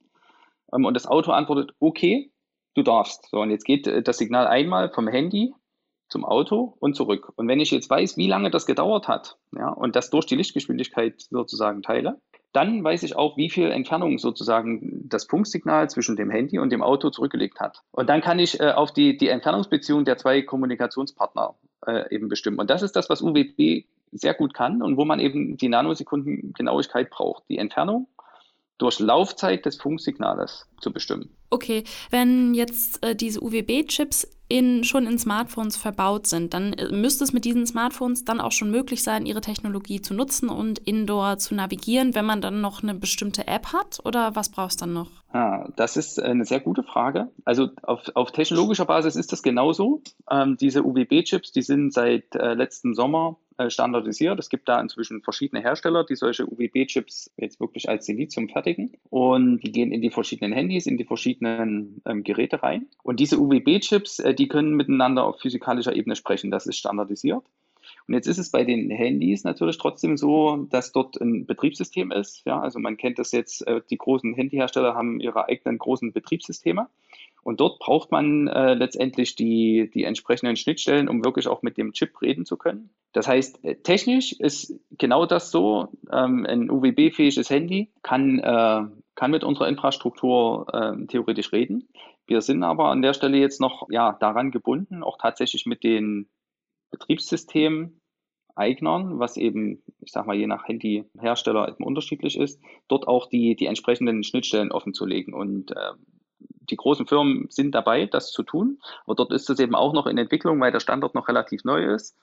Ähm, 0.73 0.85
und 0.85 0.93
das 0.93 1.07
Auto 1.07 1.31
antwortet, 1.31 1.73
okay, 1.79 2.31
du 2.75 2.83
darfst. 2.83 3.29
So, 3.31 3.41
und 3.41 3.49
jetzt 3.49 3.65
geht 3.65 3.87
äh, 3.87 4.03
das 4.03 4.19
Signal 4.19 4.45
einmal 4.45 4.89
vom 4.91 5.07
Handy 5.07 5.53
zum 6.13 6.23
Auto 6.25 6.77
und 6.79 6.95
zurück. 6.95 7.33
Und 7.35 7.47
wenn 7.47 7.59
ich 7.59 7.71
jetzt 7.71 7.89
weiß, 7.89 8.17
wie 8.17 8.27
lange 8.27 8.51
das 8.51 8.67
gedauert 8.67 9.07
hat, 9.07 9.37
ja, 9.51 9.69
und 9.69 9.95
das 9.95 10.11
durch 10.11 10.27
die 10.27 10.35
Lichtgeschwindigkeit 10.35 11.21
sozusagen 11.31 11.81
teile, 11.81 12.21
dann 12.53 12.83
weiß 12.83 13.01
ich 13.01 13.15
auch, 13.15 13.35
wie 13.35 13.49
viel 13.49 13.71
Entfernung 13.71 14.19
sozusagen 14.19 15.09
das 15.09 15.25
Funksignal 15.25 15.89
zwischen 15.89 16.15
dem 16.15 16.29
Handy 16.29 16.59
und 16.59 16.69
dem 16.71 16.83
Auto 16.83 17.09
zurückgelegt 17.09 17.59
hat. 17.59 17.81
Und 17.91 18.09
dann 18.09 18.21
kann 18.21 18.37
ich 18.37 18.59
äh, 18.59 18.71
auf 18.71 18.93
die, 18.93 19.17
die 19.17 19.27
Entfernungsbeziehung 19.27 20.05
der 20.05 20.17
zwei 20.17 20.43
Kommunikationspartner 20.43 21.55
äh, 21.87 22.13
eben 22.13 22.29
bestimmen. 22.29 22.59
Und 22.59 22.69
das 22.69 22.83
ist 22.83 22.95
das, 22.95 23.09
was 23.09 23.23
UWB 23.23 23.85
sehr 24.11 24.35
gut 24.35 24.53
kann 24.53 24.83
und 24.83 24.97
wo 24.97 25.05
man 25.05 25.19
eben 25.19 25.57
die 25.57 25.67
Nanosekundengenauigkeit 25.67 27.09
braucht. 27.09 27.43
Die 27.49 27.57
Entfernung 27.57 28.07
durch 28.77 28.99
Laufzeit 28.99 29.65
des 29.65 29.77
Funksignales 29.77 30.67
zu 30.79 30.91
bestimmen. 30.91 31.35
Okay, 31.49 31.83
wenn 32.09 32.53
jetzt 32.53 33.03
äh, 33.03 33.15
diese 33.15 33.41
UWB-Chips 33.41 34.27
in, 34.47 34.83
schon 34.83 35.07
in 35.07 35.17
Smartphones 35.17 35.77
verbaut 35.77 36.27
sind, 36.27 36.53
dann 36.53 36.73
äh, 36.73 36.91
müsste 36.91 37.23
es 37.23 37.33
mit 37.33 37.45
diesen 37.45 37.65
Smartphones 37.65 38.25
dann 38.25 38.41
auch 38.41 38.51
schon 38.51 38.71
möglich 38.71 39.03
sein, 39.03 39.25
ihre 39.25 39.41
Technologie 39.41 40.01
zu 40.01 40.13
nutzen 40.13 40.49
und 40.49 40.79
indoor 40.79 41.37
zu 41.37 41.55
navigieren, 41.55 42.13
wenn 42.15 42.25
man 42.25 42.41
dann 42.41 42.61
noch 42.61 42.83
eine 42.83 42.93
bestimmte 42.93 43.47
App 43.47 43.73
hat? 43.73 43.99
Oder 44.05 44.35
was 44.35 44.49
brauchst 44.49 44.81
du 44.81 44.85
dann 44.85 44.93
noch? 44.93 45.09
Ah, 45.31 45.67
das 45.75 45.97
ist 45.97 46.21
eine 46.21 46.45
sehr 46.45 46.59
gute 46.59 46.83
Frage. 46.83 47.31
Also 47.43 47.69
auf, 47.81 48.01
auf 48.13 48.31
technologischer 48.31 48.85
Basis 48.85 49.15
ist 49.15 49.31
das 49.31 49.41
genauso. 49.41 50.03
Ähm, 50.29 50.57
diese 50.57 50.83
UWB-Chips, 50.83 51.51
die 51.51 51.63
sind 51.63 51.91
seit 51.91 52.35
äh, 52.35 52.53
letztem 52.53 52.93
Sommer 52.93 53.37
äh, 53.42 53.42
standardisiert. 53.67 54.39
Es 54.39 54.49
gibt 54.49 54.67
da 54.67 54.79
inzwischen 54.79 55.21
verschiedene 55.21 55.61
Hersteller, 55.61 56.03
die 56.03 56.15
solche 56.15 56.45
UWB-Chips 56.45 57.31
jetzt 57.37 57.59
wirklich 57.59 57.89
als 57.89 58.05
Silizium 58.05 58.49
fertigen. 58.49 58.93
Und 59.09 59.59
die 59.61 59.71
gehen 59.71 59.91
in 59.91 60.01
die 60.01 60.11
verschiedenen 60.11 60.53
Handys, 60.53 60.85
in 60.85 60.97
die 60.97 61.05
verschiedenen 61.05 62.01
ähm, 62.05 62.23
Geräte 62.23 62.63
rein. 62.63 62.87
Und 63.03 63.19
diese 63.19 63.39
UWB-Chips, 63.39 64.19
äh, 64.19 64.33
die 64.33 64.47
können 64.47 64.75
miteinander 64.75 65.23
auf 65.23 65.39
physikalischer 65.39 65.95
Ebene 65.95 66.15
sprechen. 66.15 66.51
Das 66.51 66.67
ist 66.67 66.77
standardisiert. 66.77 67.43
Und 68.07 68.13
jetzt 68.15 68.27
ist 68.27 68.37
es 68.37 68.51
bei 68.51 68.63
den 68.63 68.89
Handys 68.89 69.43
natürlich 69.43 69.77
trotzdem 69.77 70.17
so, 70.17 70.67
dass 70.69 70.91
dort 70.91 71.19
ein 71.21 71.45
Betriebssystem 71.45 72.11
ist. 72.11 72.43
Ja, 72.45 72.59
also 72.59 72.79
man 72.79 72.97
kennt 72.97 73.19
das 73.19 73.31
jetzt, 73.31 73.65
äh, 73.67 73.81
die 73.89 73.97
großen 73.97 74.33
Handyhersteller 74.33 74.95
haben 74.95 75.19
ihre 75.19 75.47
eigenen 75.47 75.77
großen 75.77 76.11
Betriebssysteme. 76.11 76.87
Und 77.43 77.59
dort 77.59 77.79
braucht 77.79 78.11
man 78.11 78.47
äh, 78.47 78.73
letztendlich 78.73 79.35
die, 79.35 79.91
die 79.93 80.05
entsprechenden 80.05 80.55
Schnittstellen, 80.55 81.09
um 81.09 81.25
wirklich 81.25 81.47
auch 81.47 81.61
mit 81.61 81.77
dem 81.77 81.91
Chip 81.91 82.21
reden 82.21 82.45
zu 82.45 82.55
können. 82.55 82.89
Das 83.11 83.27
heißt, 83.27 83.63
äh, 83.65 83.75
technisch 83.75 84.33
ist 84.33 84.79
genau 84.97 85.25
das 85.25 85.51
so. 85.51 85.89
Ähm, 86.11 86.45
ein 86.45 86.69
UWB-fähiges 86.69 87.49
Handy 87.49 87.91
kann, 88.01 88.39
äh, 88.39 88.83
kann 89.15 89.31
mit 89.31 89.43
unserer 89.43 89.67
Infrastruktur 89.67 90.67
äh, 90.73 91.05
theoretisch 91.07 91.51
reden. 91.51 91.89
Wir 92.25 92.41
sind 92.41 92.63
aber 92.63 92.89
an 92.89 93.01
der 93.01 93.13
Stelle 93.13 93.37
jetzt 93.37 93.59
noch 93.59 93.89
ja, 93.89 94.13
daran 94.13 94.51
gebunden, 94.51 95.03
auch 95.03 95.17
tatsächlich 95.17 95.65
mit 95.65 95.83
den 95.83 96.29
Betriebssystemen 96.93 97.99
Eignern, 98.55 99.19
was 99.19 99.35
eben, 99.35 99.81
ich 99.99 100.11
sag 100.11 100.27
mal, 100.27 100.35
je 100.35 100.47
nach 100.47 100.67
Handyhersteller 100.67 101.69
eben 101.69 101.83
unterschiedlich 101.83 102.37
ist, 102.37 102.61
dort 102.87 103.07
auch 103.07 103.27
die, 103.27 103.55
die 103.55 103.65
entsprechenden 103.65 104.23
Schnittstellen 104.23 104.71
offen 104.71 104.93
zu 104.93 105.05
legen. 105.05 105.33
Und 105.33 105.71
äh, 105.71 105.93
die 106.69 106.75
großen 106.75 107.07
Firmen 107.07 107.47
sind 107.49 107.73
dabei, 107.73 108.05
das 108.05 108.31
zu 108.31 108.43
tun. 108.43 108.79
Aber 109.05 109.15
dort 109.15 109.31
ist 109.31 109.49
es 109.49 109.59
eben 109.59 109.75
auch 109.75 109.93
noch 109.93 110.05
in 110.05 110.17
Entwicklung, 110.17 110.59
weil 110.61 110.71
der 110.71 110.79
Standort 110.79 111.15
noch 111.15 111.27
relativ 111.27 111.63
neu 111.63 111.83
ist. 111.83 112.15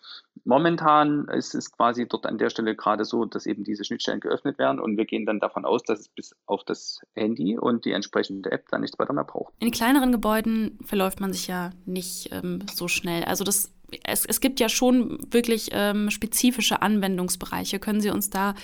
Momentan 0.45 1.27
ist 1.29 1.55
es 1.55 1.73
quasi 1.73 2.07
dort 2.09 2.27
an 2.27 2.39
der 2.39 2.51
Stelle 2.51 2.77
gerade 2.77 3.05
so, 3.05 3.25
dass 3.25 3.47
eben 3.47 3.65
diese 3.65 3.85
Schnittstellen 3.85 4.21
geöffnet 4.21 4.59
werden 4.59 4.81
und 4.81 4.97
wir 4.97 5.05
gehen 5.05 5.27
dann 5.27 5.41
davon 5.41 5.65
aus, 5.65 5.83
dass 5.83 6.01
es 6.01 6.09
bis 6.09 6.35
auf 6.47 6.65
das 6.65 7.01
Handy 7.15 7.59
und 7.59 7.85
die 7.85 7.93
entsprechende 7.93 8.53
App 8.53 8.69
dann 8.71 8.83
nichts 8.83 8.99
weiter 8.99 9.13
mehr 9.13 9.25
braucht. 9.25 9.53
In 9.59 9.71
kleineren 9.73 10.13
Gebäuden 10.13 10.79
verläuft 10.85 11.21
man 11.21 11.33
sich 11.33 11.49
ja 11.49 11.71
nicht 11.85 12.31
ähm, 12.33 12.61
so 12.73 12.89
schnell. 12.89 13.25
Also 13.25 13.45
das 13.45 13.73
es, 14.05 14.25
es 14.25 14.41
gibt 14.41 14.61
ja 14.61 14.69
schon 14.69 15.19
wirklich 15.31 15.71
ähm, 15.73 16.11
spezifische 16.11 16.83
Anwendungsbereiche. 16.83 17.79
Können 17.79 18.01
Sie 18.01 18.11
uns 18.11 18.31
da 18.31 18.55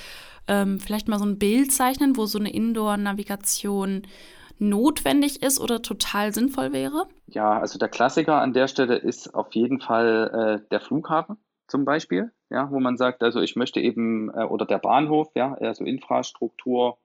ähm, 0.48 0.80
vielleicht 0.80 1.08
mal 1.08 1.18
so 1.18 1.24
ein 1.24 1.38
Bild 1.38 1.72
zeichnen, 1.72 2.16
wo 2.16 2.26
so 2.26 2.38
eine 2.38 2.52
Indoor-Navigation 2.52 4.02
notwendig 4.58 5.42
ist 5.42 5.60
oder 5.60 5.82
total 5.82 6.32
sinnvoll 6.32 6.72
wäre? 6.72 7.06
Ja, 7.26 7.58
also 7.58 7.78
der 7.78 7.88
Klassiker 7.88 8.40
an 8.40 8.52
der 8.52 8.68
Stelle 8.68 8.96
ist 8.96 9.34
auf 9.34 9.54
jeden 9.54 9.80
Fall 9.80 10.60
äh, 10.62 10.68
der 10.70 10.80
Flughafen 10.80 11.36
zum 11.66 11.84
Beispiel, 11.84 12.30
ja, 12.48 12.70
wo 12.70 12.80
man 12.80 12.96
sagt, 12.96 13.22
also 13.22 13.40
ich 13.40 13.56
möchte 13.56 13.80
eben, 13.80 14.30
äh, 14.30 14.44
oder 14.44 14.66
der 14.66 14.78
Bahnhof, 14.78 15.30
ja, 15.34 15.54
also 15.54 15.84
Infrastruktur, 15.84 16.98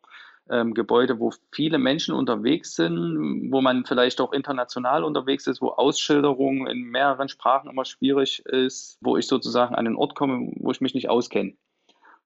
ähm, 0.50 0.74
Gebäude, 0.74 1.20
wo 1.20 1.32
viele 1.52 1.78
Menschen 1.78 2.14
unterwegs 2.14 2.76
sind, 2.76 3.52
wo 3.52 3.62
man 3.62 3.86
vielleicht 3.86 4.20
auch 4.22 4.34
international 4.34 5.04
unterwegs 5.04 5.48
ist, 5.48 5.62
wo 5.62 5.70
Ausschilderung 5.70 6.68
in 6.68 6.84
mehreren 6.84 7.30
Sprachen 7.30 7.70
immer 7.70 7.86
schwierig 7.86 8.46
ist, 8.46 8.98
wo 9.02 9.18
ich 9.18 9.28
sozusagen 9.28 9.76
an 9.76 9.88
einen 9.88 9.96
Ort 9.96 10.16
komme, 10.16 10.52
wo 10.58 10.72
ich 10.72 10.82
mich 10.82 10.94
nicht 10.94 11.10
auskenne. 11.10 11.54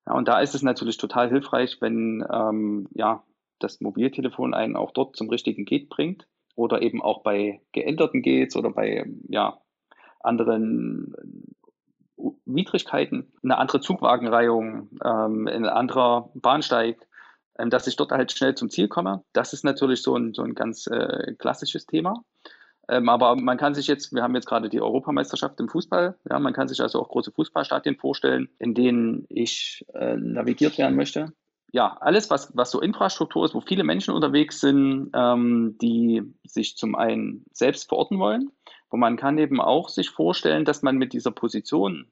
Ja, 0.07 0.13
und 0.13 0.27
da 0.27 0.39
ist 0.39 0.55
es 0.55 0.61
natürlich 0.61 0.97
total 0.97 1.29
hilfreich, 1.29 1.77
wenn 1.81 2.25
ähm, 2.31 2.87
ja, 2.93 3.23
das 3.59 3.81
Mobiltelefon 3.81 4.53
einen 4.53 4.75
auch 4.75 4.91
dort 4.91 5.15
zum 5.15 5.29
richtigen 5.29 5.65
Gate 5.65 5.89
bringt 5.89 6.27
oder 6.55 6.81
eben 6.81 7.01
auch 7.01 7.23
bei 7.23 7.61
geänderten 7.71 8.21
Gates 8.21 8.55
oder 8.55 8.69
bei 8.71 9.05
ja, 9.27 9.59
anderen 10.19 11.13
Widrigkeiten, 12.45 13.31
eine 13.43 13.57
andere 13.57 13.81
Zugwagenreihung, 13.81 14.89
ähm, 15.03 15.47
ein 15.47 15.65
anderer 15.65 16.29
Bahnsteig, 16.33 17.07
ähm, 17.59 17.69
dass 17.69 17.87
ich 17.87 17.95
dort 17.95 18.11
halt 18.11 18.31
schnell 18.31 18.55
zum 18.55 18.69
Ziel 18.69 18.87
komme. 18.87 19.23
Das 19.33 19.53
ist 19.53 19.63
natürlich 19.63 20.01
so 20.01 20.15
ein, 20.15 20.33
so 20.33 20.43
ein 20.43 20.55
ganz 20.55 20.87
äh, 20.87 21.33
klassisches 21.37 21.85
Thema. 21.85 22.23
Ähm, 22.87 23.09
aber 23.09 23.35
man 23.35 23.57
kann 23.57 23.73
sich 23.73 23.87
jetzt, 23.87 24.13
wir 24.13 24.21
haben 24.21 24.35
jetzt 24.35 24.47
gerade 24.47 24.69
die 24.69 24.81
Europameisterschaft 24.81 25.59
im 25.59 25.69
Fußball, 25.69 26.15
ja, 26.29 26.39
man 26.39 26.53
kann 26.53 26.67
sich 26.67 26.81
also 26.81 27.01
auch 27.01 27.09
große 27.09 27.31
Fußballstadien 27.31 27.95
vorstellen, 27.95 28.49
in 28.59 28.75
denen 28.75 29.25
ich 29.29 29.85
äh, 29.93 30.15
navigiert 30.15 30.77
werden 30.77 30.95
möchte 30.95 31.33
ja, 31.75 31.97
alles, 31.99 32.29
was, 32.29 32.55
was 32.55 32.71
so 32.71 32.79
Infrastruktur 32.79 33.43
ist, 33.43 33.53
wo 33.53 33.59
viele 33.59 33.83
Menschen 33.83 34.13
unterwegs 34.13 34.61
sind, 34.61 35.11
ähm, 35.13 35.77
die 35.81 36.23
sich 36.45 36.77
zum 36.77 36.95
einen 36.95 37.43
selbst 37.51 37.89
verorten 37.89 38.17
wollen, 38.17 38.49
wo 38.89 38.95
man 38.95 39.17
kann 39.17 39.37
eben 39.37 39.59
auch 39.59 39.89
sich 39.89 40.09
vorstellen, 40.09 40.63
dass 40.63 40.83
man 40.83 40.95
mit 40.95 41.11
dieser 41.11 41.31
Position 41.31 42.07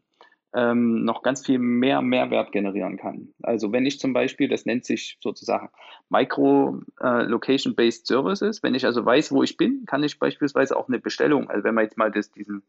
ähm, 0.54 1.04
noch 1.04 1.24
ganz 1.24 1.46
viel 1.46 1.60
mehr 1.60 2.02
Mehrwert 2.02 2.52
generieren 2.52 2.98
kann. 2.98 3.30
Also 3.42 3.72
wenn 3.72 3.86
ich 3.86 4.00
zum 4.00 4.14
Beispiel, 4.14 4.48
das 4.48 4.66
nennt 4.66 4.86
sich 4.86 5.18
sozusagen 5.22 5.70
Micro-Location-Based 6.10 8.06
Services, 8.08 8.64
wenn 8.64 8.76
ich 8.76 8.86
also 8.86 9.06
weiß, 9.06 9.32
wo 9.32 9.44
ich 9.44 9.58
bin, 9.58 9.86
kann 9.86 10.04
ich 10.04 10.20
beispielsweise 10.20 10.78
auch 10.78 10.88
eine 10.88 11.00
Bestellung, 11.00 11.50
also 11.50 11.64
wenn 11.64 11.76
man 11.76 11.86
jetzt 11.86 11.98
mal 11.98 12.12
das, 12.12 12.32
diesen 12.32 12.64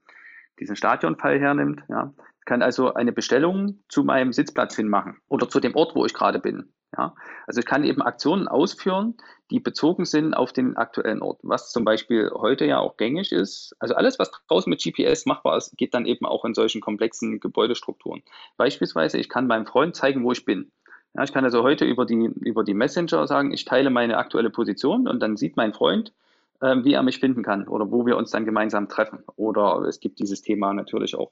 diesen 0.60 0.76
Stadionfall 0.76 1.38
hernimmt. 1.40 1.82
Ja. 1.88 2.12
Kann 2.44 2.62
also 2.62 2.94
eine 2.94 3.12
Bestellung 3.12 3.80
zu 3.88 4.04
meinem 4.04 4.32
Sitzplatz 4.32 4.76
hin 4.76 4.88
machen 4.88 5.16
oder 5.28 5.48
zu 5.48 5.60
dem 5.60 5.74
Ort, 5.74 5.94
wo 5.94 6.04
ich 6.04 6.14
gerade 6.14 6.38
bin. 6.38 6.72
Ja. 6.96 7.14
Also 7.46 7.60
ich 7.60 7.66
kann 7.66 7.84
eben 7.84 8.02
Aktionen 8.02 8.48
ausführen, 8.48 9.14
die 9.50 9.60
bezogen 9.60 10.04
sind 10.04 10.34
auf 10.34 10.52
den 10.52 10.76
aktuellen 10.76 11.22
Ort, 11.22 11.40
was 11.42 11.70
zum 11.70 11.84
Beispiel 11.84 12.30
heute 12.34 12.64
ja 12.64 12.78
auch 12.78 12.96
gängig 12.96 13.32
ist. 13.32 13.74
Also 13.78 13.94
alles, 13.94 14.18
was 14.18 14.30
draußen 14.48 14.70
mit 14.70 14.82
GPS 14.82 15.26
machbar 15.26 15.56
ist, 15.56 15.76
geht 15.76 15.94
dann 15.94 16.06
eben 16.06 16.24
auch 16.24 16.44
in 16.44 16.54
solchen 16.54 16.80
komplexen 16.80 17.40
Gebäudestrukturen. 17.40 18.22
Beispielsweise, 18.56 19.18
ich 19.18 19.28
kann 19.28 19.46
meinem 19.46 19.66
Freund 19.66 19.96
zeigen, 19.96 20.24
wo 20.24 20.32
ich 20.32 20.44
bin. 20.44 20.70
Ja, 21.14 21.22
ich 21.22 21.32
kann 21.32 21.44
also 21.44 21.62
heute 21.62 21.84
über 21.84 22.06
die, 22.06 22.30
über 22.40 22.64
die 22.64 22.74
Messenger 22.74 23.26
sagen, 23.26 23.52
ich 23.52 23.64
teile 23.64 23.90
meine 23.90 24.16
aktuelle 24.16 24.50
Position 24.50 25.06
und 25.06 25.20
dann 25.20 25.36
sieht 25.36 25.56
mein 25.56 25.72
Freund, 25.72 26.12
äh, 26.60 26.76
wie 26.82 26.94
er 26.94 27.02
mich 27.02 27.20
finden 27.20 27.42
kann 27.42 27.68
oder 27.68 27.90
wo 27.90 28.06
wir 28.06 28.16
uns 28.16 28.30
dann 28.30 28.44
gemeinsam 28.44 28.88
treffen. 28.88 29.22
Oder 29.36 29.82
es 29.82 30.00
gibt 30.00 30.18
dieses 30.18 30.42
Thema 30.42 30.72
natürlich 30.74 31.14
auch, 31.14 31.30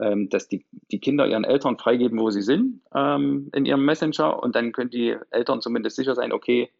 ähm, 0.00 0.28
dass 0.28 0.48
die, 0.48 0.64
die 0.90 1.00
Kinder 1.00 1.26
ihren 1.26 1.44
Eltern 1.44 1.78
freigeben, 1.78 2.18
wo 2.18 2.30
sie 2.30 2.42
sind 2.42 2.80
ähm, 2.94 3.50
in 3.54 3.66
ihrem 3.66 3.84
Messenger 3.84 4.42
und 4.42 4.56
dann 4.56 4.72
können 4.72 4.90
die 4.90 5.16
Eltern 5.30 5.60
zumindest 5.60 5.96
sicher 5.96 6.14
sein, 6.14 6.32
okay, 6.32 6.70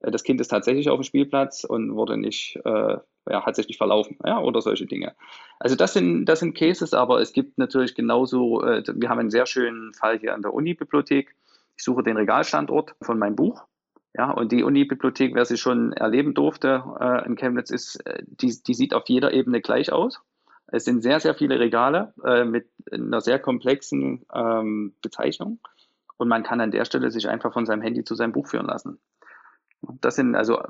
äh, 0.00 0.10
das 0.10 0.22
Kind 0.22 0.40
ist 0.40 0.48
tatsächlich 0.48 0.88
auf 0.88 1.00
dem 1.00 1.04
Spielplatz 1.04 1.64
und 1.64 1.94
wurde 1.94 2.16
nicht, 2.16 2.58
äh, 2.64 2.96
ja, 3.30 3.46
hat 3.46 3.56
sich 3.56 3.68
nicht 3.68 3.78
verlaufen, 3.78 4.18
ja, 4.24 4.40
oder 4.40 4.60
solche 4.60 4.86
Dinge. 4.86 5.14
Also 5.58 5.76
das 5.76 5.92
sind, 5.92 6.26
das 6.26 6.40
sind 6.40 6.56
Cases, 6.56 6.94
aber 6.94 7.20
es 7.20 7.32
gibt 7.32 7.58
natürlich 7.58 7.94
genauso, 7.94 8.62
äh, 8.62 8.82
wir 8.94 9.08
haben 9.08 9.18
einen 9.18 9.30
sehr 9.30 9.46
schönen 9.46 9.94
Fall 9.94 10.18
hier 10.18 10.34
an 10.34 10.42
der 10.42 10.54
Uni-Bibliothek, 10.54 11.34
ich 11.76 11.84
suche 11.84 12.02
den 12.02 12.16
Regalstandort 12.16 12.94
von 13.02 13.18
meinem 13.18 13.36
Buch. 13.36 13.64
Ja, 14.14 14.30
und 14.30 14.52
die 14.52 14.62
Uni-Bibliothek, 14.62 15.34
wer 15.34 15.46
sie 15.46 15.56
schon 15.56 15.94
erleben 15.94 16.34
durfte 16.34 16.84
äh, 17.00 17.26
in 17.26 17.34
Chemnitz, 17.34 17.70
ist, 17.70 17.96
äh, 18.06 18.22
die, 18.26 18.54
die 18.62 18.74
sieht 18.74 18.92
auf 18.92 19.04
jeder 19.08 19.32
Ebene 19.32 19.62
gleich 19.62 19.90
aus. 19.90 20.20
Es 20.72 20.84
sind 20.84 21.02
sehr, 21.02 21.20
sehr 21.20 21.34
viele 21.34 21.60
Regale 21.60 22.12
äh, 22.24 22.44
mit 22.44 22.68
einer 22.90 23.20
sehr 23.20 23.38
komplexen 23.38 24.26
ähm, 24.34 24.94
Bezeichnung. 25.02 25.60
Und 26.16 26.28
man 26.28 26.42
kann 26.42 26.60
an 26.60 26.70
der 26.70 26.84
Stelle 26.84 27.10
sich 27.10 27.28
einfach 27.28 27.52
von 27.52 27.66
seinem 27.66 27.82
Handy 27.82 28.04
zu 28.04 28.14
seinem 28.14 28.32
Buch 28.32 28.48
führen 28.48 28.66
lassen. 28.66 28.98
Das 30.00 30.16
sind 30.16 30.34
also 30.34 30.62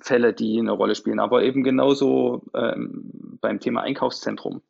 Fälle, 0.00 0.32
die 0.32 0.58
eine 0.58 0.72
Rolle 0.72 0.94
spielen. 0.94 1.20
Aber 1.20 1.42
eben 1.42 1.62
genauso 1.62 2.42
ähm, 2.54 3.38
beim 3.40 3.60
Thema 3.60 3.82
Einkaufszentrum 3.82 4.62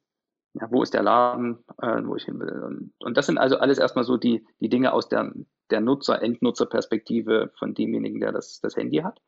ja, 0.55 0.71
wo 0.71 0.83
ist 0.83 0.95
der 0.95 1.03
Laden, 1.03 1.65
äh, 1.81 2.03
wo 2.05 2.17
ich 2.17 2.25
hin 2.25 2.38
will. 2.38 2.62
Und, 2.62 2.93
und 2.99 3.17
das 3.17 3.27
sind 3.27 3.38
also 3.38 3.57
alles 3.57 3.79
erstmal 3.79 4.05
so 4.05 4.17
die, 4.17 4.45
die 4.61 4.69
Dinge 4.69 4.93
aus 4.93 5.09
der, 5.09 5.33
der 5.71 5.81
Nutzer-, 5.81 6.21
Endnutzerperspektive 6.21 7.51
von 7.59 7.75
demjenigen, 7.75 8.21
der 8.21 8.33
das, 8.33 8.61
das 8.61 8.77
Handy 8.77 8.99
hat. 8.99 9.21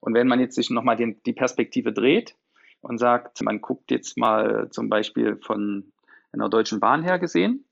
Und 0.00 0.14
wenn 0.14 0.28
man 0.28 0.40
jetzt 0.40 0.54
sich 0.54 0.70
nochmal 0.70 0.96
die 0.96 1.32
Perspektive 1.32 1.92
dreht 1.92 2.34
und 2.86 2.98
sagt, 2.98 3.42
man 3.42 3.60
guckt 3.60 3.90
jetzt 3.90 4.16
mal 4.16 4.68
zum 4.70 4.88
Beispiel 4.88 5.36
von 5.36 5.92
einer 6.32 6.48
Deutschen 6.48 6.80
Bahn 6.80 7.02
her 7.02 7.18
gesehen, 7.18 7.64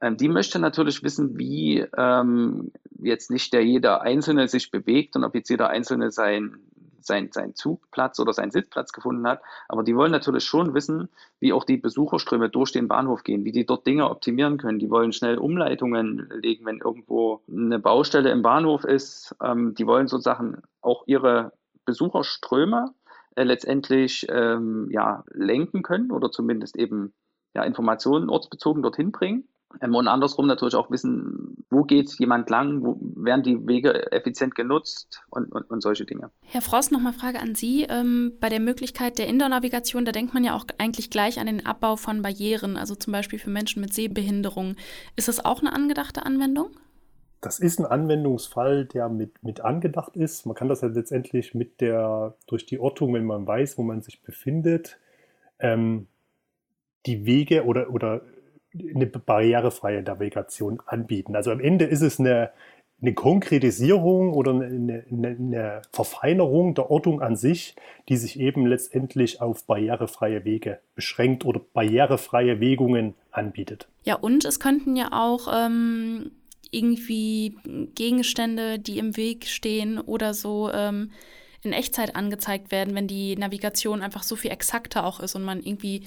ähm, 0.00 0.16
die 0.16 0.28
möchte 0.28 0.58
natürlich 0.58 1.02
wissen, 1.02 1.38
wie 1.38 1.84
ähm, 1.96 2.72
jetzt 3.00 3.30
nicht 3.30 3.52
der 3.52 3.64
jeder 3.64 4.02
Einzelne 4.02 4.48
sich 4.48 4.70
bewegt 4.70 5.16
und 5.16 5.24
ob 5.24 5.34
jetzt 5.34 5.48
jeder 5.48 5.68
Einzelne 5.70 6.10
sein, 6.10 6.60
sein, 7.00 7.30
sein 7.32 7.54
Zugplatz 7.54 8.20
oder 8.20 8.32
seinen 8.32 8.50
Sitzplatz 8.50 8.92
gefunden 8.92 9.26
hat. 9.26 9.40
Aber 9.68 9.82
die 9.82 9.96
wollen 9.96 10.12
natürlich 10.12 10.44
schon 10.44 10.74
wissen, 10.74 11.08
wie 11.40 11.52
auch 11.52 11.64
die 11.64 11.76
Besucherströme 11.76 12.48
durch 12.48 12.70
den 12.72 12.86
Bahnhof 12.86 13.24
gehen, 13.24 13.44
wie 13.44 13.52
die 13.52 13.66
dort 13.66 13.86
Dinge 13.86 14.08
optimieren 14.08 14.58
können. 14.58 14.78
Die 14.78 14.90
wollen 14.90 15.12
schnell 15.12 15.38
Umleitungen 15.38 16.28
legen, 16.40 16.64
wenn 16.66 16.78
irgendwo 16.78 17.42
eine 17.50 17.78
Baustelle 17.78 18.30
im 18.30 18.42
Bahnhof 18.42 18.84
ist. 18.84 19.34
Ähm, 19.42 19.74
die 19.74 19.86
wollen 19.86 20.06
sozusagen 20.06 20.62
auch 20.80 21.04
ihre 21.06 21.52
Besucherströme 21.84 22.94
äh, 23.36 23.44
letztendlich 23.44 24.26
ähm, 24.28 24.88
ja, 24.90 25.24
lenken 25.32 25.82
können 25.82 26.10
oder 26.10 26.30
zumindest 26.30 26.76
eben 26.76 27.12
ja, 27.54 27.62
Informationen 27.62 28.28
ortsbezogen 28.28 28.82
dorthin 28.82 29.12
bringen. 29.12 29.48
Ähm, 29.82 29.94
und 29.94 30.08
andersrum 30.08 30.46
natürlich 30.46 30.74
auch 30.74 30.90
wissen, 30.90 31.64
wo 31.70 31.82
geht 31.84 32.10
jemand 32.18 32.48
lang, 32.48 32.82
wo 32.82 32.98
werden 33.16 33.42
die 33.42 33.66
Wege 33.66 34.10
effizient 34.12 34.54
genutzt 34.54 35.22
und, 35.30 35.52
und, 35.52 35.70
und 35.70 35.82
solche 35.82 36.06
Dinge. 36.06 36.30
Herr 36.42 36.62
Frost, 36.62 36.90
nochmal 36.90 37.12
Frage 37.12 37.40
an 37.40 37.54
Sie. 37.54 37.86
Ähm, 37.88 38.32
bei 38.40 38.48
der 38.48 38.60
Möglichkeit 38.60 39.18
der 39.18 39.28
Indoor-Navigation, 39.28 40.04
da 40.04 40.12
denkt 40.12 40.32
man 40.34 40.44
ja 40.44 40.54
auch 40.54 40.64
eigentlich 40.78 41.10
gleich 41.10 41.38
an 41.38 41.46
den 41.46 41.66
Abbau 41.66 41.96
von 41.96 42.22
Barrieren, 42.22 42.76
also 42.76 42.94
zum 42.94 43.12
Beispiel 43.12 43.38
für 43.38 43.50
Menschen 43.50 43.80
mit 43.80 43.92
Sehbehinderung. 43.92 44.76
Ist 45.16 45.28
das 45.28 45.44
auch 45.44 45.60
eine 45.60 45.72
angedachte 45.72 46.24
Anwendung? 46.24 46.70
Das 47.40 47.58
ist 47.58 47.78
ein 47.78 47.86
Anwendungsfall, 47.86 48.84
der 48.84 49.08
mit, 49.08 49.42
mit 49.42 49.60
angedacht 49.60 50.16
ist. 50.16 50.44
Man 50.46 50.56
kann 50.56 50.68
das 50.68 50.80
ja 50.80 50.88
letztendlich 50.88 51.54
mit 51.54 51.80
der, 51.80 52.34
durch 52.46 52.66
die 52.66 52.80
Ortung, 52.80 53.14
wenn 53.14 53.24
man 53.24 53.46
weiß, 53.46 53.78
wo 53.78 53.82
man 53.82 54.02
sich 54.02 54.22
befindet, 54.22 54.98
ähm, 55.60 56.08
die 57.06 57.26
Wege 57.26 57.64
oder, 57.64 57.90
oder 57.90 58.22
eine 58.74 59.06
barrierefreie 59.06 60.02
Navigation 60.02 60.80
anbieten. 60.84 61.36
Also 61.36 61.50
am 61.50 61.60
Ende 61.60 61.84
ist 61.84 62.02
es 62.02 62.18
eine, 62.18 62.50
eine 63.00 63.14
Konkretisierung 63.14 64.32
oder 64.32 64.52
eine, 64.52 65.04
eine, 65.10 65.28
eine, 65.28 65.82
Verfeinerung 65.92 66.74
der 66.74 66.90
Ortung 66.90 67.22
an 67.22 67.36
sich, 67.36 67.76
die 68.08 68.16
sich 68.16 68.40
eben 68.40 68.66
letztendlich 68.66 69.40
auf 69.40 69.64
barrierefreie 69.64 70.44
Wege 70.44 70.80
beschränkt 70.94 71.44
oder 71.44 71.60
barrierefreie 71.72 72.60
Wegungen 72.60 73.14
anbietet. 73.30 73.88
Ja, 74.02 74.16
und 74.16 74.44
es 74.44 74.58
könnten 74.58 74.96
ja 74.96 75.10
auch 75.12 75.46
ähm, 75.52 76.32
irgendwie 76.70 77.56
Gegenstände, 77.94 78.78
die 78.78 78.98
im 78.98 79.16
Weg 79.16 79.46
stehen 79.46 79.98
oder 79.98 80.34
so, 80.34 80.70
ähm, 80.72 81.10
in 81.62 81.72
Echtzeit 81.72 82.14
angezeigt 82.14 82.70
werden, 82.70 82.94
wenn 82.94 83.08
die 83.08 83.36
Navigation 83.36 84.02
einfach 84.02 84.22
so 84.22 84.36
viel 84.36 84.50
exakter 84.50 85.04
auch 85.04 85.20
ist 85.20 85.34
und 85.34 85.42
man 85.42 85.60
irgendwie 85.62 86.02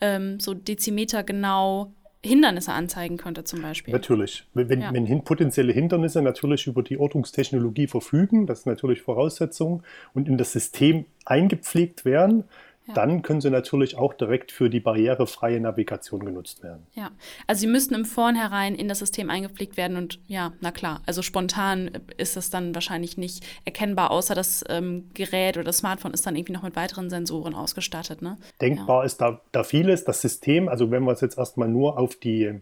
ähm, 0.00 0.38
so 0.40 0.54
Dezimeter 0.54 1.22
genau 1.22 1.92
Hindernisse 2.24 2.72
anzeigen 2.72 3.16
könnte 3.16 3.44
zum 3.44 3.60
Beispiel. 3.62 3.92
Natürlich. 3.92 4.46
Wenn, 4.54 4.80
ja. 4.80 4.92
wenn 4.92 5.24
potenzielle 5.24 5.72
Hindernisse 5.72 6.22
natürlich 6.22 6.66
über 6.66 6.82
die 6.82 6.98
Ortungstechnologie 6.98 7.86
verfügen, 7.86 8.46
das 8.46 8.60
ist 8.60 8.66
natürlich 8.66 9.02
Voraussetzung, 9.02 9.82
und 10.14 10.26
in 10.28 10.38
das 10.38 10.52
System 10.52 11.04
eingepflegt 11.26 12.04
werden, 12.04 12.44
dann 12.92 13.22
können 13.22 13.40
sie 13.40 13.50
natürlich 13.50 13.96
auch 13.96 14.12
direkt 14.12 14.52
für 14.52 14.68
die 14.68 14.80
barrierefreie 14.80 15.58
Navigation 15.60 16.24
genutzt 16.24 16.62
werden. 16.62 16.86
Ja, 16.94 17.10
also 17.46 17.60
sie 17.60 17.66
müssten 17.66 17.94
im 17.94 18.04
Vornherein 18.04 18.74
in 18.74 18.88
das 18.88 18.98
System 18.98 19.30
eingepflegt 19.30 19.76
werden 19.76 19.96
und 19.96 20.20
ja, 20.26 20.52
na 20.60 20.70
klar, 20.70 21.00
also 21.06 21.22
spontan 21.22 21.90
ist 22.18 22.36
es 22.36 22.50
dann 22.50 22.74
wahrscheinlich 22.74 23.16
nicht 23.16 23.44
erkennbar, 23.64 24.10
außer 24.10 24.34
das 24.34 24.64
ähm, 24.68 25.08
Gerät 25.14 25.56
oder 25.56 25.64
das 25.64 25.78
Smartphone 25.78 26.12
ist 26.12 26.26
dann 26.26 26.36
irgendwie 26.36 26.52
noch 26.52 26.62
mit 26.62 26.76
weiteren 26.76 27.08
Sensoren 27.08 27.54
ausgestattet. 27.54 28.20
Ne? 28.20 28.36
Denkbar 28.60 29.00
ja. 29.00 29.04
ist 29.04 29.20
da, 29.20 29.40
da 29.52 29.64
vieles. 29.64 30.04
Das 30.04 30.20
System, 30.20 30.68
also 30.68 30.90
wenn 30.90 31.04
wir 31.04 31.12
es 31.12 31.20
jetzt 31.20 31.38
erstmal 31.38 31.68
nur 31.68 31.98
auf 31.98 32.16
die 32.16 32.60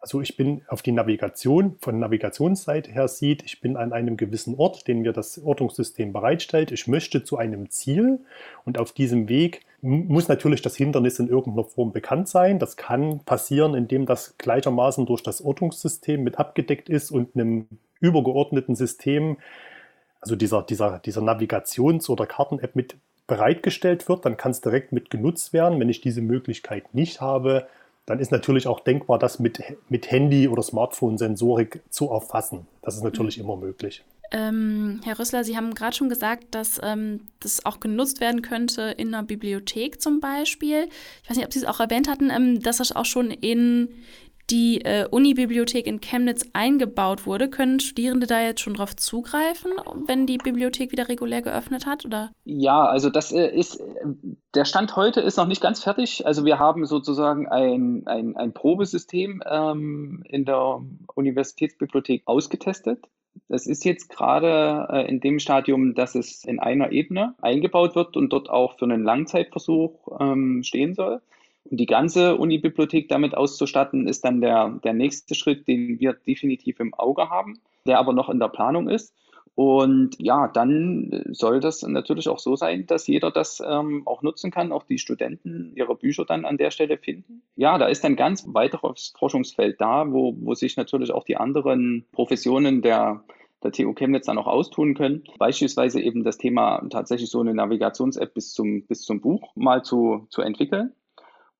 also 0.00 0.20
ich 0.20 0.36
bin 0.36 0.62
auf 0.68 0.82
die 0.82 0.92
Navigation, 0.92 1.76
von 1.80 1.98
Navigationsseite 1.98 2.90
her 2.90 3.08
sieht, 3.08 3.42
ich 3.42 3.60
bin 3.60 3.76
an 3.76 3.92
einem 3.92 4.16
gewissen 4.16 4.54
Ort, 4.54 4.86
den 4.86 5.00
mir 5.00 5.12
das 5.12 5.42
Ortungssystem 5.42 6.12
bereitstellt. 6.12 6.70
Ich 6.70 6.86
möchte 6.86 7.24
zu 7.24 7.36
einem 7.36 7.68
Ziel 7.70 8.20
und 8.64 8.78
auf 8.78 8.92
diesem 8.92 9.28
Weg 9.28 9.62
muss 9.80 10.28
natürlich 10.28 10.62
das 10.62 10.76
Hindernis 10.76 11.18
in 11.18 11.28
irgendeiner 11.28 11.66
Form 11.66 11.92
bekannt 11.92 12.28
sein. 12.28 12.58
Das 12.58 12.76
kann 12.76 13.20
passieren, 13.24 13.74
indem 13.74 14.06
das 14.06 14.36
gleichermaßen 14.38 15.06
durch 15.06 15.22
das 15.22 15.40
Ortungssystem 15.40 16.22
mit 16.22 16.38
abgedeckt 16.38 16.88
ist 16.88 17.10
und 17.10 17.34
einem 17.34 17.66
übergeordneten 18.00 18.76
System, 18.76 19.38
also 20.20 20.36
dieser, 20.36 20.62
dieser, 20.62 20.98
dieser 20.98 21.22
Navigations- 21.22 22.08
oder 22.08 22.26
Karten-App 22.26 22.74
mit 22.74 22.96
bereitgestellt 23.26 24.08
wird. 24.08 24.24
Dann 24.24 24.36
kann 24.36 24.50
es 24.52 24.60
direkt 24.60 24.92
mit 24.92 25.10
genutzt 25.10 25.52
werden. 25.52 25.78
Wenn 25.78 25.88
ich 25.88 26.00
diese 26.00 26.22
Möglichkeit 26.22 26.94
nicht 26.94 27.20
habe, 27.20 27.68
dann 28.08 28.20
ist 28.20 28.32
natürlich 28.32 28.66
auch 28.66 28.80
denkbar, 28.80 29.18
das 29.18 29.38
mit, 29.38 29.62
mit 29.90 30.10
Handy- 30.10 30.48
oder 30.48 30.62
Smartphone-Sensorik 30.62 31.82
zu 31.90 32.10
erfassen. 32.10 32.66
Das 32.80 32.96
ist 32.96 33.04
natürlich 33.04 33.36
mhm. 33.36 33.44
immer 33.44 33.56
möglich. 33.56 34.02
Ähm, 34.30 35.00
Herr 35.04 35.18
Rössler, 35.18 35.44
Sie 35.44 35.56
haben 35.56 35.74
gerade 35.74 35.94
schon 35.94 36.08
gesagt, 36.08 36.54
dass 36.54 36.80
ähm, 36.82 37.20
das 37.40 37.64
auch 37.66 37.80
genutzt 37.80 38.20
werden 38.20 38.40
könnte 38.40 38.94
in 38.96 39.14
einer 39.14 39.26
Bibliothek 39.26 40.00
zum 40.00 40.20
Beispiel. 40.20 40.88
Ich 41.22 41.30
weiß 41.30 41.36
nicht, 41.36 41.46
ob 41.46 41.52
Sie 41.52 41.58
es 41.58 41.64
auch 41.66 41.80
erwähnt 41.80 42.08
hatten, 42.08 42.30
ähm, 42.30 42.60
dass 42.60 42.78
das 42.78 42.96
auch 42.96 43.04
schon 43.04 43.30
in 43.30 43.88
die 44.50 44.80
äh, 44.82 45.06
Unibibliothek 45.10 45.86
in 45.86 46.00
Chemnitz 46.00 46.44
eingebaut 46.52 47.26
wurde. 47.26 47.50
Können 47.50 47.80
Studierende 47.80 48.26
da 48.26 48.40
jetzt 48.40 48.60
schon 48.60 48.74
drauf 48.74 48.96
zugreifen, 48.96 49.72
wenn 50.06 50.26
die 50.26 50.38
Bibliothek 50.38 50.92
wieder 50.92 51.08
regulär 51.08 51.42
geöffnet 51.42 51.86
hat? 51.86 52.04
Oder? 52.04 52.30
Ja, 52.44 52.84
also 52.86 53.10
das 53.10 53.32
äh, 53.32 53.48
ist, 53.48 53.82
der 54.54 54.64
Stand 54.64 54.96
heute 54.96 55.20
ist 55.20 55.36
noch 55.36 55.46
nicht 55.46 55.60
ganz 55.60 55.82
fertig. 55.82 56.26
Also 56.26 56.44
wir 56.44 56.58
haben 56.58 56.86
sozusagen 56.86 57.46
ein, 57.46 58.06
ein, 58.06 58.36
ein 58.36 58.52
Probesystem 58.52 59.42
ähm, 59.46 60.22
in 60.28 60.44
der 60.44 60.80
Universitätsbibliothek 61.14 62.22
ausgetestet. 62.26 63.04
Das 63.48 63.66
ist 63.66 63.84
jetzt 63.84 64.08
gerade 64.08 64.88
äh, 64.90 65.08
in 65.08 65.20
dem 65.20 65.38
Stadium, 65.38 65.94
dass 65.94 66.14
es 66.14 66.44
in 66.44 66.58
einer 66.58 66.90
Ebene 66.90 67.34
eingebaut 67.40 67.94
wird 67.94 68.16
und 68.16 68.32
dort 68.32 68.50
auch 68.50 68.78
für 68.78 68.84
einen 68.84 69.04
Langzeitversuch 69.04 70.08
ähm, 70.20 70.62
stehen 70.64 70.94
soll. 70.94 71.20
Und 71.70 71.78
die 71.78 71.86
ganze 71.86 72.36
Uni-Bibliothek 72.36 73.08
damit 73.08 73.34
auszustatten, 73.34 74.08
ist 74.08 74.24
dann 74.24 74.40
der, 74.40 74.78
der 74.84 74.94
nächste 74.94 75.34
Schritt, 75.34 75.68
den 75.68 76.00
wir 76.00 76.14
definitiv 76.14 76.80
im 76.80 76.94
Auge 76.94 77.30
haben, 77.30 77.58
der 77.86 77.98
aber 77.98 78.12
noch 78.12 78.28
in 78.28 78.38
der 78.38 78.48
Planung 78.48 78.88
ist. 78.88 79.14
Und 79.54 80.10
ja, 80.20 80.46
dann 80.46 81.24
soll 81.32 81.58
das 81.58 81.82
natürlich 81.82 82.28
auch 82.28 82.38
so 82.38 82.54
sein, 82.54 82.86
dass 82.86 83.08
jeder 83.08 83.32
das 83.32 83.60
ähm, 83.60 84.02
auch 84.06 84.22
nutzen 84.22 84.52
kann, 84.52 84.70
auch 84.70 84.84
die 84.84 84.98
Studenten 84.98 85.72
ihre 85.74 85.96
Bücher 85.96 86.24
dann 86.24 86.44
an 86.44 86.58
der 86.58 86.70
Stelle 86.70 86.96
finden. 86.96 87.42
Ja, 87.56 87.76
da 87.76 87.86
ist 87.86 88.04
ein 88.04 88.14
ganz 88.14 88.44
weiteres 88.46 89.12
Forschungsfeld 89.18 89.80
da, 89.80 90.12
wo, 90.12 90.36
wo 90.38 90.54
sich 90.54 90.76
natürlich 90.76 91.10
auch 91.10 91.24
die 91.24 91.36
anderen 91.36 92.06
Professionen 92.12 92.82
der 92.82 93.24
der 93.62 93.72
TU 93.72 93.92
Chemnitz 93.92 94.26
dann 94.26 94.38
auch 94.38 94.46
austun 94.46 94.94
können. 94.94 95.24
Beispielsweise 95.38 96.00
eben 96.00 96.22
das 96.22 96.38
Thema 96.38 96.86
tatsächlich 96.90 97.28
so 97.28 97.40
eine 97.40 97.54
Navigations-App 97.54 98.32
bis 98.32 98.52
zum, 98.52 98.82
bis 98.86 99.02
zum 99.02 99.20
Buch 99.20 99.50
mal 99.56 99.82
zu, 99.82 100.26
zu 100.30 100.42
entwickeln. 100.42 100.92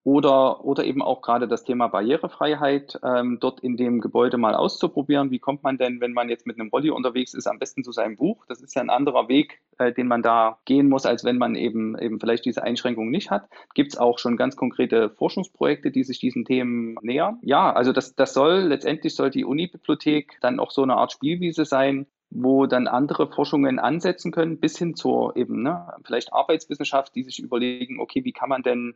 Oder, 0.05 0.65
oder 0.65 0.85
eben 0.85 1.03
auch 1.03 1.21
gerade 1.21 1.49
das 1.49 1.65
Thema 1.65 1.89
Barrierefreiheit 1.89 2.99
ähm, 3.03 3.39
dort 3.41 3.61
in 3.61 3.77
dem 3.77 4.01
Gebäude 4.01 4.39
mal 4.39 4.55
auszuprobieren. 4.55 5.31
Wie 5.31 5.39
kommt 5.39 5.63
man 5.63 5.77
denn, 5.77 6.01
wenn 6.01 6.13
man 6.13 6.29
jetzt 6.31 6.47
mit 6.47 6.59
einem 6.59 6.71
Rolli 6.71 6.91
unterwegs 6.91 7.35
ist, 7.35 7.47
am 7.47 7.59
besten 7.59 7.85
zu 7.85 7.93
seinem 7.93 8.17
Buch? 8.17 8.47
Das 8.49 8.63
ist 8.63 8.75
ja 8.75 8.81
ein 8.81 8.91
anderer 8.91 9.29
Weg, 9.29 9.61
äh, 9.77 9.93
den 9.93 10.07
man 10.07 10.23
da 10.23 10.59
gehen 10.65 10.89
muss, 10.89 11.05
als 11.05 11.25
wenn 11.25 11.37
man 11.37 11.57
eben, 11.57 11.99
eben 11.99 12.21
vielleicht 12.21 12.47
diese 12.47 12.63
Einschränkungen 12.63 13.11
nicht 13.11 13.31
hat. 13.31 13.49
Gibt 13.75 13.93
es 13.93 13.99
auch 13.99 14.19
schon 14.19 14.37
ganz 14.37 14.57
konkrete 14.57 15.11
Forschungsprojekte, 15.11 15.91
die 15.91 16.05
sich 16.05 16.19
diesen 16.19 16.45
Themen 16.45 16.97
nähern? 17.03 17.39
Ja, 17.43 17.73
also 17.73 17.93
das, 17.93 18.15
das 18.15 18.33
soll, 18.33 18.61
letztendlich 18.61 19.15
soll 19.15 19.31
die 19.31 19.45
Uni-Bibliothek 19.45 20.39
dann 20.41 20.61
auch 20.61 20.71
so 20.71 20.83
eine 20.83 20.97
Art 20.97 21.13
Spielwiese 21.13 21.65
sein, 21.65 22.07
wo 22.31 22.67
dann 22.67 22.87
andere 22.87 23.27
Forschungen 23.27 23.79
ansetzen 23.79 24.33
können, 24.33 24.59
bis 24.59 24.79
hin 24.79 24.95
zur 24.95 25.37
eben 25.37 25.63
ne, 25.63 25.93
vielleicht 26.05 26.33
Arbeitswissenschaft, 26.33 27.15
die 27.15 27.23
sich 27.23 27.39
überlegen, 27.39 28.01
okay, 28.01 28.25
wie 28.25 28.33
kann 28.33 28.49
man 28.49 28.63
denn 28.63 28.95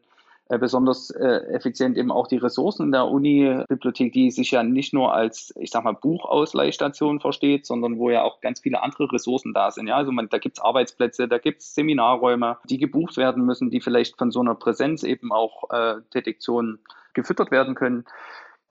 besonders 0.59 1.11
äh, 1.11 1.41
effizient 1.53 1.97
eben 1.97 2.11
auch 2.11 2.27
die 2.27 2.37
Ressourcen 2.37 2.93
der 2.93 3.07
Uni-Bibliothek, 3.07 4.13
die 4.13 4.31
sich 4.31 4.51
ja 4.51 4.63
nicht 4.63 4.93
nur 4.93 5.15
als, 5.15 5.53
ich 5.59 5.71
sag 5.71 5.85
mal, 5.85 5.95
Buchausleihstation 5.95 7.21
versteht, 7.21 7.67
sondern 7.67 7.99
wo 7.99 8.11
ja 8.11 8.23
auch 8.23 8.41
ganz 8.41 8.61
viele 8.61 8.83
andere 8.83 9.11
Ressourcen 9.13 9.55
da 9.55 9.71
sind. 9.71 9.87
Ja, 9.87 9.97
also 9.97 10.13
man, 10.13 10.29
da 10.29 10.39
gibt 10.39 10.59
es 10.59 10.65
Arbeitsplätze, 10.65 11.29
da 11.29 11.39
gibt 11.39 11.63
es 11.63 11.75
Seminarräume, 11.75 12.59
die 12.69 12.79
gebucht 12.79 13.17
werden 13.17 13.45
müssen, 13.45 13.71
die 13.71 13.81
vielleicht 13.81 14.19
von 14.19 14.31
so 14.31 14.41
einer 14.41 14.55
Präsenz 14.55 15.03
eben 15.03 15.33
auch 15.33 15.71
äh, 15.71 16.01
Detektion 16.15 16.79
gefüttert 17.15 17.51
werden 17.51 17.75
können. 17.75 18.05